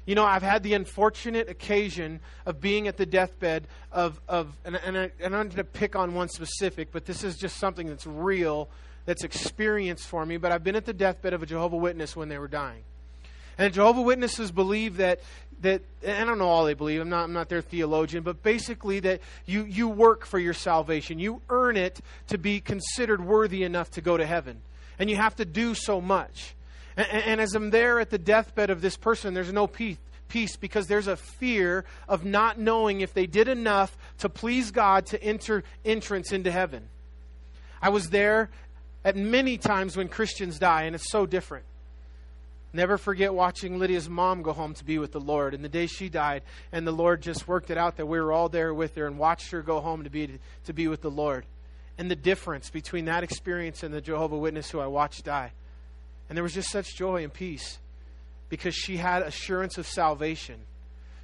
You 0.07 0.15
know, 0.15 0.25
I've 0.25 0.43
had 0.43 0.63
the 0.63 0.73
unfortunate 0.73 1.51
occasion 1.51 2.21
of 2.47 2.63
being 2.63 2.89
at 2.89 2.97
the 2.97 3.05
deathbed 3.05 3.67
of, 3.93 4.19
of 4.27 4.57
and, 4.65 4.77
and, 4.77 4.97
I, 4.97 5.11
and 5.21 5.37
I'm 5.37 5.49
going 5.49 5.57
to 5.57 5.65
pick 5.65 5.97
on 5.97 6.15
one 6.15 6.31
specific, 6.31 6.89
but 6.93 7.05
this 7.05 7.23
is 7.23 7.37
just 7.37 7.59
something 7.59 7.87
that's 7.87 8.07
real, 8.07 8.71
that's 9.05 9.23
experienced 9.23 10.07
for 10.07 10.25
me. 10.25 10.39
But 10.39 10.51
I've 10.51 10.65
been 10.65 10.77
at 10.77 10.87
the 10.87 10.95
deathbed 10.95 11.35
of 11.35 11.43
a 11.43 11.47
Jehovah 11.47 11.77
Witness 11.77 12.17
when 12.17 12.31
they 12.31 12.39
were 12.39 12.49
dying. 12.49 12.85
And 13.59 13.75
Jehovah 13.75 14.03
Witnesses 14.03 14.51
believe 14.51 14.99
that 14.99 15.21
that 15.61 15.83
I 16.07 16.25
don't 16.25 16.39
know 16.39 16.49
all 16.49 16.65
they 16.65 16.75
believe. 16.75 17.01
I'm 17.01 17.09
not 17.09 17.25
I'm 17.25 17.33
not 17.33 17.49
their 17.49 17.61
theologian, 17.61 18.23
but 18.23 18.43
basically 18.43 19.01
that 19.01 19.21
you 19.45 19.65
you 19.65 19.89
work 19.89 20.25
for 20.25 20.39
your 20.39 20.55
salvation. 20.55 21.19
You 21.19 21.43
earn 21.51 21.77
it 21.77 22.01
to 22.29 22.39
be 22.39 22.61
considered 22.61 23.25
worthy 23.25 23.65
enough 23.65 23.91
to 23.93 24.01
go 24.01 24.17
to 24.17 24.25
heaven. 24.25 24.61
And 24.99 25.11
you 25.11 25.17
have 25.17 25.37
to 25.37 25.45
do 25.45 25.75
so 25.75 26.01
much. 26.01 26.55
And, 26.97 27.07
and 27.07 27.41
as 27.41 27.55
I'm 27.55 27.71
there 27.71 28.01
at 28.01 28.11
the 28.11 28.19
deathbed 28.19 28.71
of 28.71 28.81
this 28.81 28.97
person, 28.97 29.35
there's 29.35 29.53
no 29.53 29.67
peace 29.67 29.99
peace 30.29 30.57
because 30.57 30.87
there's 30.87 31.07
a 31.07 31.17
fear 31.17 31.85
of 32.09 32.25
not 32.25 32.59
knowing 32.59 33.01
if 33.01 33.15
they 33.15 33.27
did 33.27 33.49
enough 33.49 33.97
to 34.19 34.29
please 34.29 34.71
God 34.71 35.07
to 35.07 35.23
enter 35.23 35.65
entrance 35.85 36.33
into 36.33 36.51
heaven. 36.51 36.89
I 37.81 37.89
was 37.89 38.11
there 38.11 38.51
at 39.05 39.17
many 39.17 39.57
times 39.57 39.97
when 39.97 40.09
Christians 40.09 40.59
die, 40.59 40.83
and 40.83 40.95
it's 40.95 41.11
so 41.11 41.27
different. 41.27 41.65
Never 42.73 42.99
forget 42.99 43.33
watching 43.33 43.79
Lydia's 43.79 44.09
mom 44.09 44.43
go 44.43 44.53
home 44.53 44.75
to 44.75 44.85
be 44.85 44.99
with 44.99 45.12
the 45.12 45.21
Lord. 45.21 45.55
And 45.55 45.64
the 45.64 45.71
day 45.71 45.87
she 45.87 46.09
died, 46.09 46.43
and 46.71 46.87
the 46.87 46.93
Lord 46.93 47.23
just 47.23 47.49
worked 47.49 47.71
it 47.71 47.79
out 47.79 47.97
that 47.97 48.07
we 48.07 48.21
were 48.21 48.33
all 48.33 48.49
there 48.49 48.75
with 48.75 48.95
her 48.97 49.07
and 49.07 49.19
watched 49.19 49.51
her 49.53 49.62
go 49.62 49.81
home 49.81 50.05
to 50.05 50.11
be, 50.11 50.39
to 50.66 50.73
be 50.73 50.87
with 50.87 51.01
the 51.01 51.11
Lord. 51.11 51.47
And 51.97 52.11
the 52.11 52.16
difference 52.16 52.71
between 52.71 53.07
that 53.07 53.25
experience 53.25 53.83
and 53.83 53.93
the 53.93 54.01
Jehovah 54.01 54.37
Witness 54.37 54.71
who 54.71 54.81
I 54.81 54.87
watched 54.87 55.25
die. 55.25 55.53
And 56.29 56.37
there 56.37 56.43
was 56.43 56.55
just 56.55 56.71
such 56.71 56.95
joy 56.95 57.25
and 57.25 57.33
peace 57.33 57.79
because 58.51 58.75
she 58.75 58.99
had 58.99 59.23
assurance 59.23 59.79
of 59.79 59.87
salvation. 59.87 60.57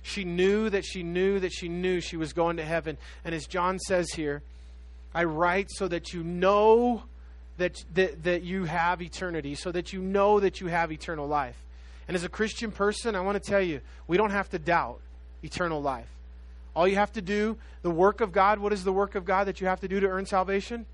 She 0.03 0.24
knew 0.24 0.70
that 0.70 0.84
she 0.84 1.03
knew 1.03 1.40
that 1.40 1.53
she 1.53 1.68
knew 1.68 2.01
she 2.01 2.16
was 2.16 2.32
going 2.32 2.57
to 2.57 2.64
heaven. 2.64 2.97
And 3.24 3.34
as 3.34 3.47
John 3.47 3.78
says 3.78 4.11
here, 4.12 4.42
I 5.14 5.24
write 5.24 5.70
so 5.70 5.88
that 5.88 6.12
you 6.12 6.22
know 6.24 7.05
that, 7.59 7.84
that, 7.94 8.24
that 8.24 8.42
you 8.42 8.64
have 8.64 9.00
eternity, 9.00 9.55
so 9.55 9.70
that 9.72 9.92
you 9.92 10.00
know 10.00 10.40
that 10.40 10.61
you 10.61 10.66
have 10.66 10.90
eternal 10.90 11.26
life. 11.26 11.57
And 12.09 12.14
as 12.14 12.24
a 12.24 12.28
Christian 12.28 12.70
person, 12.70 13.14
I 13.14 13.20
want 13.20 13.42
to 13.42 13.50
tell 13.50 13.61
you, 13.61 13.80
we 14.07 14.16
don't 14.16 14.30
have 14.30 14.50
to 14.50 14.59
doubt 14.59 15.00
eternal 15.42 15.80
life. 15.80 16.09
All 16.74 16.88
you 16.88 16.96
have 16.96 17.12
to 17.12 17.22
do, 17.22 17.57
the 17.82 17.90
work 17.90 18.20
of 18.20 18.32
God, 18.32 18.59
what 18.59 18.72
is 18.72 18.84
the 18.84 18.92
work 18.92 19.14
of 19.14 19.24
God 19.24 19.46
that 19.46 19.61
you 19.61 19.68
have 19.68 19.80
to 19.80 19.88
do 19.88 20.00
to 20.00 20.09
earn 20.09 20.26
salvation? 20.26 20.86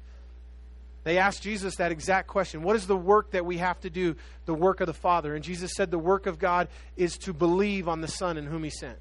They 1.03 1.17
asked 1.17 1.43
Jesus 1.43 1.77
that 1.77 1.93
exact 1.93 2.29
question. 2.29 2.63
What 2.63 2.77
is 2.77 2.87
the 2.87 2.97
work 2.97 3.31
that 3.31 3.47
we 3.47 3.57
have 3.57 3.81
to 3.81 3.91
do, 3.91 4.17
the 4.45 4.55
work 4.55 4.81
of 4.81 4.87
the 4.87 4.93
Father? 4.93 5.35
And 5.35 5.43
Jesus 5.43 5.73
said 5.75 5.91
the 5.91 5.99
work 5.99 6.27
of 6.27 6.39
God 6.39 6.69
is 6.97 7.17
to 7.19 7.33
believe 7.33 7.89
on 7.89 8.03
the 8.03 8.09
Son 8.09 8.37
in 8.37 8.45
whom 8.45 8.65
He 8.65 8.71
sent. 8.71 8.99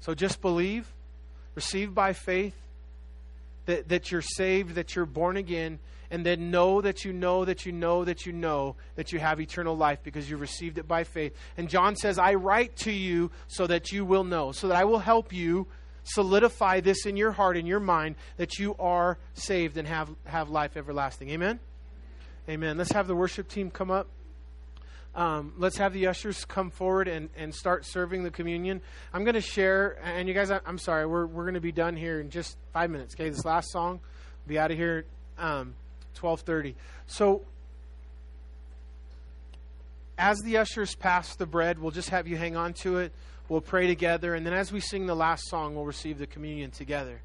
So 0.00 0.14
just 0.14 0.42
believe, 0.42 0.92
receive 1.54 1.94
by 1.94 2.12
faith 2.12 2.54
that, 3.66 3.88
that 3.88 4.10
you're 4.10 4.22
saved, 4.22 4.74
that 4.74 4.94
you're 4.94 5.06
born 5.06 5.36
again, 5.36 5.78
and 6.10 6.26
then 6.26 6.50
know 6.50 6.80
that 6.80 7.04
you 7.04 7.12
know 7.12 7.44
that 7.44 7.64
you 7.64 7.72
know 7.72 8.04
that 8.04 8.26
you 8.26 8.32
know 8.32 8.76
that 8.96 9.12
you 9.12 9.18
have 9.20 9.40
eternal 9.40 9.76
life 9.76 10.00
because 10.02 10.28
you 10.28 10.36
received 10.36 10.78
it 10.78 10.88
by 10.88 11.04
faith. 11.04 11.34
And 11.56 11.68
John 11.68 11.94
says, 11.94 12.18
I 12.18 12.34
write 12.34 12.76
to 12.78 12.92
you 12.92 13.30
so 13.46 13.66
that 13.68 13.92
you 13.92 14.04
will 14.04 14.24
know, 14.24 14.52
so 14.52 14.68
that 14.68 14.76
I 14.76 14.84
will 14.84 14.98
help 14.98 15.32
you 15.32 15.68
solidify 16.02 16.80
this 16.80 17.06
in 17.06 17.16
your 17.16 17.32
heart, 17.32 17.56
in 17.56 17.66
your 17.66 17.80
mind, 17.80 18.16
that 18.36 18.58
you 18.58 18.74
are 18.78 19.18
saved 19.34 19.76
and 19.76 19.86
have, 19.86 20.10
have 20.24 20.50
life 20.50 20.76
everlasting. 20.76 21.30
Amen? 21.30 21.60
Amen. 22.48 22.76
Let's 22.76 22.92
have 22.92 23.06
the 23.06 23.14
worship 23.14 23.48
team 23.48 23.70
come 23.70 23.90
up. 23.90 24.08
Um, 25.20 25.52
let's 25.58 25.76
have 25.76 25.92
the 25.92 26.06
ushers 26.06 26.46
come 26.46 26.70
forward 26.70 27.06
and, 27.06 27.28
and 27.36 27.54
start 27.54 27.84
serving 27.84 28.22
the 28.22 28.30
communion. 28.30 28.80
I'm 29.12 29.22
going 29.22 29.34
to 29.34 29.42
share, 29.42 29.98
and 30.02 30.26
you 30.26 30.32
guys, 30.32 30.50
I, 30.50 30.60
am 30.64 30.78
sorry, 30.78 31.04
we're, 31.04 31.26
we're 31.26 31.44
going 31.44 31.54
to 31.54 31.60
be 31.60 31.72
done 31.72 31.94
here 31.94 32.20
in 32.20 32.30
just 32.30 32.56
five 32.72 32.88
minutes. 32.88 33.14
Okay, 33.14 33.28
this 33.28 33.44
last 33.44 33.70
song, 33.70 34.00
will 34.00 34.48
be 34.48 34.58
out 34.58 34.70
of 34.70 34.78
here 34.78 35.04
um, 35.36 35.74
12:30. 36.16 36.72
So, 37.06 37.42
as 40.16 40.38
the 40.38 40.56
ushers 40.56 40.94
pass 40.94 41.36
the 41.36 41.44
bread, 41.44 41.78
we'll 41.78 41.90
just 41.90 42.08
have 42.08 42.26
you 42.26 42.38
hang 42.38 42.56
on 42.56 42.72
to 42.80 42.96
it. 42.96 43.12
We'll 43.50 43.60
pray 43.60 43.88
together, 43.88 44.34
and 44.34 44.46
then 44.46 44.54
as 44.54 44.72
we 44.72 44.80
sing 44.80 45.04
the 45.04 45.14
last 45.14 45.50
song, 45.50 45.74
we'll 45.74 45.84
receive 45.84 46.16
the 46.16 46.26
communion 46.26 46.70
together. 46.70 47.20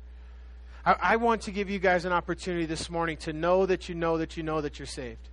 I, 0.85 0.95
I 1.01 1.15
want 1.15 1.43
to 1.43 1.51
give 1.51 1.69
you 1.69 1.79
guys 1.79 2.03
an 2.03 2.11
opportunity 2.11 2.65
this 2.65 2.89
morning 2.89 3.15
to 3.19 3.31
know 3.31 3.65
that 3.65 3.87
you 3.87 3.95
know 3.95 4.17
that 4.17 4.35
you 4.35 4.43
know 4.43 4.59
that 4.59 4.79
you're 4.79 4.85
saved. 4.85 5.29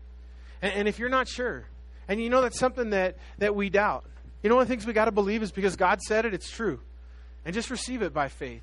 And, 0.60 0.72
and 0.74 0.88
if 0.88 1.00
you're 1.00 1.08
not 1.08 1.26
sure, 1.26 1.64
and 2.12 2.22
you 2.22 2.28
know 2.28 2.42
that's 2.42 2.58
something 2.58 2.90
that, 2.90 3.16
that 3.38 3.54
we 3.54 3.70
doubt, 3.70 4.04
you 4.42 4.50
know 4.50 4.56
one 4.56 4.62
of 4.62 4.68
the 4.68 4.74
things 4.74 4.86
we 4.86 4.92
got 4.92 5.06
to 5.06 5.12
believe 5.12 5.42
is 5.42 5.50
because 5.50 5.76
God 5.76 6.02
said 6.02 6.26
it, 6.26 6.34
it's 6.34 6.50
true. 6.50 6.78
And 7.46 7.54
just 7.54 7.70
receive 7.70 8.02
it 8.02 8.12
by 8.12 8.28
faith. 8.28 8.62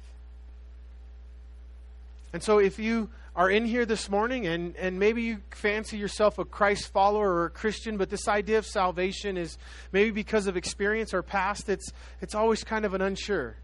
And 2.32 2.44
so 2.44 2.60
if 2.60 2.78
you 2.78 3.10
are 3.36 3.50
in 3.50 3.66
here 3.66 3.88
this 3.88 4.08
morning 4.08 4.46
and, 4.46 4.76
and 4.76 5.00
maybe 5.00 5.24
you 5.24 5.40
fancy 5.50 5.98
yourself 5.98 6.38
a 6.38 6.46
Christ 6.46 6.94
follower 6.94 7.28
or 7.28 7.46
a 7.46 7.50
Christian, 7.50 7.98
but 7.98 8.12
this 8.12 8.28
idea 8.28 8.60
of 8.60 8.68
salvation 8.68 9.36
is 9.36 9.58
maybe 9.92 10.12
because 10.12 10.46
of 10.46 10.56
experience 10.56 11.12
or 11.12 11.24
past, 11.24 11.70
it's, 11.70 11.92
it's 12.22 12.36
always 12.36 12.64
kind 12.64 12.86
of 12.86 12.94
an 12.94 13.02
unsure. 13.02 13.56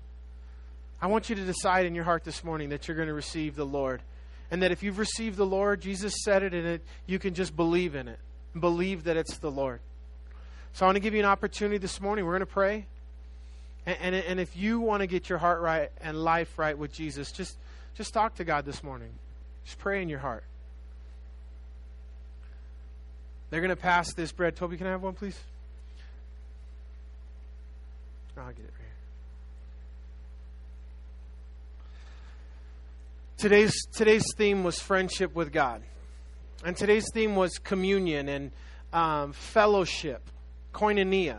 I 0.99 1.05
want 1.07 1.29
you 1.29 1.36
to 1.36 1.43
decide 1.43 1.86
in 1.86 1.93
your 1.93 2.05
heart 2.05 2.23
this 2.23 2.43
morning 2.43 2.69
that 2.69 2.88
you're 2.88 2.97
going 2.97 3.07
to 3.07 3.13
receive 3.13 3.55
the 3.55 3.67
Lord. 3.67 4.01
And 4.49 4.63
that 4.63 4.71
if 4.71 4.81
you've 4.81 4.97
received 4.97 5.38
the 5.38 5.45
Lord, 5.45 5.81
Jesus 5.81 6.15
said 6.23 6.41
it, 6.41 6.55
and 6.55 6.65
it, 6.65 6.81
you 7.05 7.19
can 7.19 7.36
just 7.36 7.55
believe 7.55 7.93
in 7.93 8.07
it. 8.07 8.19
Believe 8.60 9.03
that 9.06 9.18
it's 9.18 9.38
the 9.38 9.51
Lord. 9.51 9.80
So 10.74 10.86
I 10.86 10.88
want 10.88 10.95
to 10.95 11.01
give 11.01 11.14
you 11.14 11.20
an 11.20 11.26
opportunity 11.26 11.78
this 11.78 12.01
morning. 12.01 12.26
We're 12.26 12.34
going 12.34 12.39
to 12.41 12.45
pray. 12.45 12.86
And, 13.86 13.97
and, 14.01 14.16
and 14.16 14.39
if 14.39 14.56
you 14.58 14.80
want 14.80 15.01
to 15.01 15.08
get 15.08 15.30
your 15.30 15.38
heart 15.38 15.62
right 15.62 15.91
and 16.01 16.22
life 16.24 16.58
right 16.58 16.78
with 16.78 16.91
Jesus, 16.93 17.32
just, 17.32 17.58
just 17.95 18.14
talk 18.14 18.36
to 18.36 18.43
God 18.43 18.66
this 18.66 18.84
morning. 18.84 19.12
Just 19.66 19.78
pray 19.80 20.01
in 20.01 20.10
your 20.10 20.20
heart. 20.20 20.43
They're 23.49 23.62
going 23.62 23.70
to 23.70 23.76
pass 23.76 24.14
this 24.14 24.32
bread. 24.32 24.56
Toby, 24.56 24.78
can 24.78 24.88
I 24.88 24.91
have 24.91 25.01
one, 25.01 25.14
please? 25.14 25.39
I'll 28.38 28.47
get 28.47 28.60
it 28.60 28.64
right 28.64 28.72
here. 28.80 28.88
Today's, 33.38 33.86
today's 33.93 34.26
theme 34.36 34.64
was 34.66 34.80
friendship 34.80 35.34
with 35.34 35.53
God. 35.53 35.82
And 36.66 36.76
today's 36.76 37.05
theme 37.13 37.36
was 37.36 37.59
communion 37.59 38.28
and 38.28 38.51
um, 38.91 39.34
fellowship, 39.34 40.32
koinonia. 40.74 41.38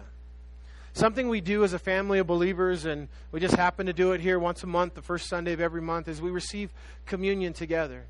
Something 0.92 1.28
we 1.28 1.40
do 1.40 1.64
as 1.64 1.72
a 1.72 1.80
family 1.80 2.20
of 2.20 2.28
believers, 2.28 2.84
and 2.84 3.08
we 3.32 3.40
just 3.40 3.56
happen 3.56 3.86
to 3.86 3.92
do 3.92 4.12
it 4.12 4.20
here 4.20 4.38
once 4.38 4.62
a 4.62 4.68
month, 4.68 4.94
the 4.94 5.02
first 5.02 5.28
Sunday 5.28 5.52
of 5.52 5.60
every 5.60 5.82
month, 5.82 6.06
is 6.06 6.22
we 6.22 6.30
receive 6.30 6.72
communion 7.06 7.52
together. 7.52 8.04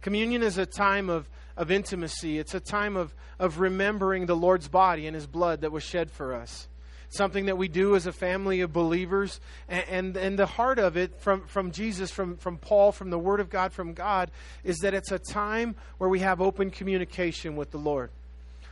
Communion 0.00 0.44
is 0.44 0.56
a 0.56 0.64
time 0.64 1.10
of, 1.10 1.28
of 1.56 1.72
intimacy, 1.72 2.38
it's 2.38 2.54
a 2.54 2.60
time 2.60 2.96
of, 2.96 3.16
of 3.40 3.58
remembering 3.58 4.26
the 4.26 4.36
Lord's 4.36 4.68
body 4.68 5.08
and 5.08 5.16
his 5.16 5.26
blood 5.26 5.62
that 5.62 5.72
was 5.72 5.82
shed 5.82 6.08
for 6.08 6.32
us. 6.32 6.68
Something 7.14 7.46
that 7.46 7.56
we 7.56 7.68
do 7.68 7.94
as 7.94 8.06
a 8.06 8.12
family 8.12 8.60
of 8.60 8.72
believers. 8.72 9.40
And, 9.68 9.84
and, 9.88 10.16
and 10.16 10.38
the 10.38 10.46
heart 10.46 10.78
of 10.78 10.96
it 10.96 11.20
from, 11.20 11.46
from 11.46 11.70
Jesus, 11.70 12.10
from, 12.10 12.36
from 12.36 12.58
Paul, 12.58 12.90
from 12.90 13.10
the 13.10 13.18
Word 13.18 13.40
of 13.40 13.50
God, 13.50 13.72
from 13.72 13.94
God, 13.94 14.30
is 14.64 14.78
that 14.78 14.94
it's 14.94 15.12
a 15.12 15.18
time 15.18 15.76
where 15.98 16.10
we 16.10 16.20
have 16.20 16.40
open 16.40 16.70
communication 16.70 17.54
with 17.56 17.70
the 17.70 17.78
Lord. 17.78 18.10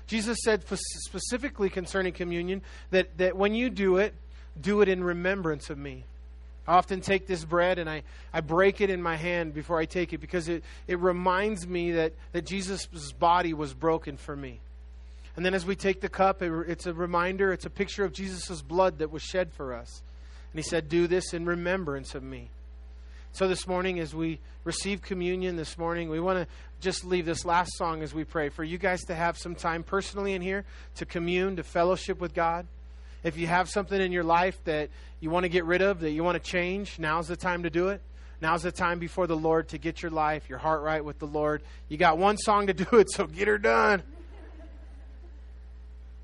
Jesus 0.07 0.39
said 0.43 0.65
specifically 0.67 1.71
concerning 1.71 2.13
communion 2.13 2.63
that, 2.91 3.17
that 3.19 3.37
when 3.37 3.55
you 3.55 3.71
do 3.71 3.97
it, 3.97 4.15
do 4.61 4.81
it 4.81 4.89
in 4.89 5.03
remembrance 5.03 5.71
of 5.71 5.79
me. 5.79 6.05
I 6.67 6.75
often 6.75 7.01
take 7.01 7.27
this 7.27 7.45
bread 7.45 7.79
and 7.79 7.89
I, 7.89 8.03
I 8.33 8.41
break 8.41 8.81
it 8.81 8.91
in 8.91 9.03
my 9.03 9.17
hand 9.17 9.55
before 9.55 9.79
I 9.79 9.85
take 9.85 10.13
it 10.13 10.19
because 10.19 10.49
it, 10.49 10.63
it 10.87 10.99
reminds 10.99 11.67
me 11.67 11.93
that, 11.93 12.13
that 12.33 12.45
Jesus' 12.45 12.87
body 13.13 13.55
was 13.55 13.75
broken 13.75 14.17
for 14.17 14.37
me. 14.37 14.61
And 15.37 15.45
then 15.45 15.55
as 15.55 15.65
we 15.65 15.77
take 15.77 16.01
the 16.01 16.09
cup, 16.09 16.43
it, 16.43 16.53
it's 16.69 16.87
a 16.87 16.93
reminder, 16.93 17.53
it's 17.53 17.65
a 17.65 17.71
picture 17.71 18.05
of 18.05 18.13
Jesus' 18.13 18.63
blood 18.63 18.99
that 18.99 19.11
was 19.11 19.23
shed 19.23 19.53
for 19.53 19.75
us. 19.75 20.03
And 20.53 20.59
he 20.59 20.63
said, 20.63 20.89
Do 20.89 21.07
this 21.07 21.33
in 21.33 21.47
remembrance 21.47 22.15
of 22.15 22.23
me. 22.23 22.51
So 23.33 23.49
this 23.49 23.67
morning, 23.67 23.99
as 23.99 24.15
we 24.15 24.41
receive 24.65 25.01
communion 25.01 25.57
this 25.57 25.79
morning, 25.79 26.11
we 26.11 26.21
want 26.21 26.39
to 26.39 26.47
just 26.81 27.03
leave 27.03 27.25
this 27.25 27.47
last 27.47 27.71
song 27.79 28.03
as 28.03 28.13
we 28.13 28.25
pray 28.25 28.51
for 28.51 28.63
you 28.63 28.77
guys 28.77 29.05
to 29.05 29.15
have 29.15 29.39
some 29.39 29.55
time 29.55 29.83
personally 29.83 30.35
in 30.35 30.43
here 30.43 30.65
to 30.97 31.07
commune, 31.07 31.57
to 31.57 31.63
fellowship 31.63 32.21
with 32.21 32.35
God. 32.35 32.67
If 33.25 33.39
you 33.39 33.47
have 33.47 33.71
something 33.71 33.99
in 33.99 34.13
your 34.13 34.25
life 34.25 34.63
that 34.65 34.91
you 35.21 35.31
want 35.31 35.45
to 35.45 35.49
get 35.49 35.65
rid 35.65 35.81
of, 35.81 36.01
that 36.01 36.11
you 36.11 36.23
want 36.23 36.43
to 36.43 36.51
change, 36.51 36.99
now's 36.99 37.29
the 37.29 37.37
time 37.37 37.63
to 37.63 37.71
do 37.71 37.89
it. 37.89 38.03
Now's 38.43 38.65
the 38.65 38.73
time 38.73 38.99
before 38.99 39.29
the 39.29 39.37
Lord 39.37 39.69
to 39.69 39.79
get 39.79 40.03
your 40.03 40.11
life, 40.11 40.49
your 40.51 40.59
heart 40.59 40.83
right 40.83 41.03
with 41.03 41.21
the 41.21 41.29
Lord. 41.29 41.63
You 41.89 41.97
got 41.97 42.19
one 42.19 42.37
song 42.37 42.67
to 42.67 42.75
do 42.75 42.99
it, 42.99 43.09
so 43.11 43.27
get 43.27 43.47
her 43.47 43.57
done. 43.57 44.03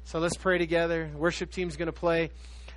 So 0.08 0.20
let's 0.20 0.38
pray 0.38 0.56
together. 0.56 1.10
The 1.12 1.18
worship 1.18 1.50
team's 1.50 1.76
going 1.76 1.84
to 1.84 1.92
play. 1.92 2.30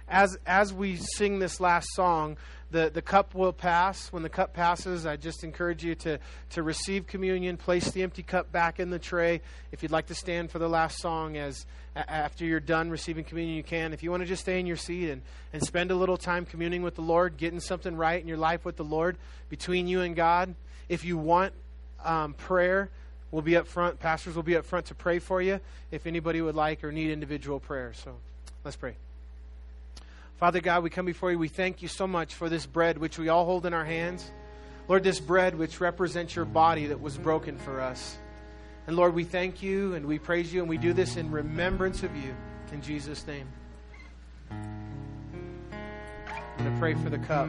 As 0.09 0.37
as 0.45 0.73
we 0.73 0.97
sing 0.97 1.39
this 1.39 1.61
last 1.61 1.87
song, 1.93 2.35
the, 2.71 2.91
the 2.93 3.01
cup 3.01 3.33
will 3.33 3.53
pass. 3.53 4.11
When 4.11 4.21
the 4.21 4.27
cup 4.27 4.53
passes, 4.53 5.05
I 5.05 5.15
just 5.15 5.45
encourage 5.45 5.81
you 5.81 5.95
to, 5.95 6.19
to 6.49 6.61
receive 6.61 7.07
communion, 7.07 7.55
place 7.55 7.89
the 7.91 8.03
empty 8.03 8.21
cup 8.21 8.51
back 8.51 8.81
in 8.81 8.89
the 8.89 8.99
tray. 8.99 9.39
If 9.71 9.81
you'd 9.81 9.93
like 9.93 10.07
to 10.07 10.13
stand 10.13 10.51
for 10.51 10.59
the 10.59 10.67
last 10.67 10.99
song 10.99 11.37
as 11.37 11.65
after 11.95 12.43
you're 12.43 12.59
done 12.59 12.89
receiving 12.89 13.23
communion, 13.23 13.55
you 13.55 13.63
can. 13.63 13.93
If 13.93 14.03
you 14.03 14.11
want 14.11 14.23
to 14.23 14.27
just 14.27 14.41
stay 14.41 14.59
in 14.59 14.65
your 14.65 14.75
seat 14.75 15.09
and, 15.09 15.21
and 15.53 15.63
spend 15.63 15.89
a 15.89 15.95
little 15.95 16.17
time 16.17 16.45
communing 16.45 16.83
with 16.83 16.95
the 16.95 17.01
Lord, 17.01 17.37
getting 17.37 17.61
something 17.61 17.95
right 17.95 18.21
in 18.21 18.27
your 18.27 18.35
life 18.35 18.65
with 18.65 18.75
the 18.75 18.83
Lord 18.83 19.15
between 19.47 19.87
you 19.87 20.01
and 20.01 20.17
God. 20.17 20.53
If 20.89 21.05
you 21.05 21.17
want 21.17 21.53
um, 22.03 22.33
prayer, 22.33 22.89
we'll 23.31 23.41
be 23.41 23.55
up 23.55 23.67
front. 23.67 23.99
Pastors 23.99 24.35
will 24.35 24.43
be 24.43 24.55
up 24.55 24.65
front 24.65 24.87
to 24.87 24.95
pray 24.95 25.19
for 25.19 25.41
you 25.41 25.59
if 25.89 26.05
anybody 26.05 26.41
would 26.41 26.55
like 26.55 26.83
or 26.83 26.91
need 26.91 27.11
individual 27.11 27.59
prayer. 27.59 27.93
So 27.93 28.15
let's 28.63 28.77
pray. 28.77 28.95
Father 30.37 30.59
God, 30.59 30.83
we 30.83 30.89
come 30.89 31.05
before 31.05 31.31
you. 31.31 31.37
We 31.37 31.47
thank 31.47 31.81
you 31.81 31.87
so 31.87 32.07
much 32.07 32.33
for 32.33 32.49
this 32.49 32.65
bread 32.65 32.97
which 32.97 33.17
we 33.17 33.29
all 33.29 33.45
hold 33.45 33.65
in 33.65 33.73
our 33.73 33.85
hands. 33.85 34.29
Lord, 34.87 35.03
this 35.03 35.19
bread 35.19 35.57
which 35.57 35.79
represents 35.79 36.35
your 36.35 36.45
body 36.45 36.87
that 36.87 36.99
was 36.99 37.17
broken 37.17 37.57
for 37.57 37.79
us. 37.79 38.17
And 38.87 38.95
Lord, 38.95 39.13
we 39.13 39.23
thank 39.23 39.61
you 39.61 39.93
and 39.93 40.05
we 40.05 40.19
praise 40.19 40.51
you 40.51 40.61
and 40.61 40.69
we 40.69 40.77
do 40.77 40.93
this 40.93 41.15
in 41.15 41.31
remembrance 41.31 42.03
of 42.03 42.15
you. 42.15 42.35
In 42.71 42.81
Jesus' 42.81 43.25
name. 43.27 43.47
I'm 44.49 45.77
going 46.57 46.73
to 46.73 46.79
pray 46.79 46.93
for 46.95 47.09
the 47.09 47.19
cup. 47.19 47.47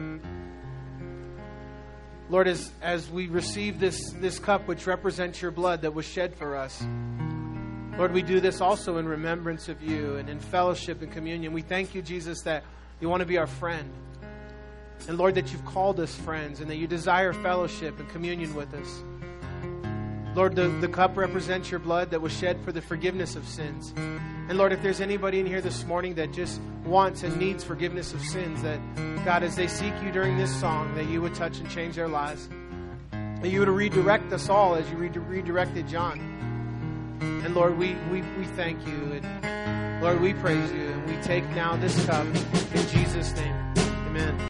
Lord, 2.33 2.47
as, 2.47 2.71
as 2.81 3.07
we 3.11 3.27
receive 3.27 3.79
this, 3.79 4.09
this 4.13 4.39
cup 4.39 4.67
which 4.67 4.87
represents 4.87 5.39
your 5.39 5.51
blood 5.51 5.83
that 5.83 5.93
was 5.93 6.03
shed 6.03 6.33
for 6.33 6.55
us, 6.55 6.83
Lord, 7.95 8.11
we 8.11 8.23
do 8.23 8.39
this 8.39 8.59
also 8.59 8.97
in 8.97 9.07
remembrance 9.07 9.69
of 9.69 9.83
you 9.83 10.15
and 10.15 10.27
in 10.27 10.39
fellowship 10.39 11.03
and 11.03 11.11
communion. 11.11 11.53
We 11.53 11.61
thank 11.61 11.93
you, 11.93 12.01
Jesus, 12.01 12.41
that 12.41 12.63
you 12.99 13.07
want 13.07 13.19
to 13.19 13.27
be 13.27 13.37
our 13.37 13.45
friend. 13.45 13.87
And 15.07 15.15
Lord, 15.19 15.35
that 15.35 15.51
you've 15.51 15.63
called 15.63 15.99
us 15.99 16.15
friends 16.15 16.59
and 16.59 16.67
that 16.71 16.77
you 16.77 16.87
desire 16.87 17.33
fellowship 17.33 17.99
and 17.99 18.09
communion 18.09 18.55
with 18.55 18.73
us. 18.73 19.03
Lord, 20.35 20.55
the, 20.55 20.69
the 20.69 20.87
cup 20.87 21.15
represents 21.15 21.69
your 21.69 21.81
blood 21.81 22.09
that 22.09 22.21
was 22.23 22.35
shed 22.35 22.59
for 22.63 22.71
the 22.71 22.81
forgiveness 22.81 23.35
of 23.35 23.47
sins. 23.47 23.93
And 24.49 24.57
Lord, 24.57 24.73
if 24.73 24.81
there's 24.81 24.99
anybody 24.99 25.39
in 25.39 25.45
here 25.45 25.61
this 25.61 25.85
morning 25.85 26.15
that 26.15 26.33
just 26.33 26.59
wants 26.85 27.23
and 27.23 27.37
needs 27.37 27.63
forgiveness 27.63 28.13
of 28.13 28.21
sins, 28.21 28.61
that 28.61 28.79
God, 29.23 29.41
as 29.41 29.55
they 29.55 29.67
seek 29.67 29.93
you 30.03 30.11
during 30.11 30.37
this 30.37 30.53
song, 30.59 30.93
that 30.95 31.05
you 31.05 31.21
would 31.21 31.33
touch 31.33 31.59
and 31.59 31.69
change 31.69 31.95
their 31.95 32.09
lives. 32.09 32.49
That 33.11 33.49
you 33.49 33.59
would 33.59 33.69
redirect 33.69 34.31
us 34.33 34.49
all 34.49 34.75
as 34.75 34.89
you 34.89 34.97
redirected 34.97 35.87
John. 35.87 36.19
And 37.21 37.55
Lord, 37.55 37.77
we, 37.77 37.95
we, 38.11 38.21
we 38.37 38.45
thank 38.55 38.85
you. 38.85 39.21
And 39.21 40.03
Lord, 40.03 40.19
we 40.19 40.33
praise 40.33 40.71
you. 40.71 40.87
And 40.89 41.09
we 41.09 41.15
take 41.23 41.47
now 41.51 41.77
this 41.77 42.05
cup 42.05 42.25
in 42.25 42.87
Jesus' 42.89 43.33
name. 43.35 43.73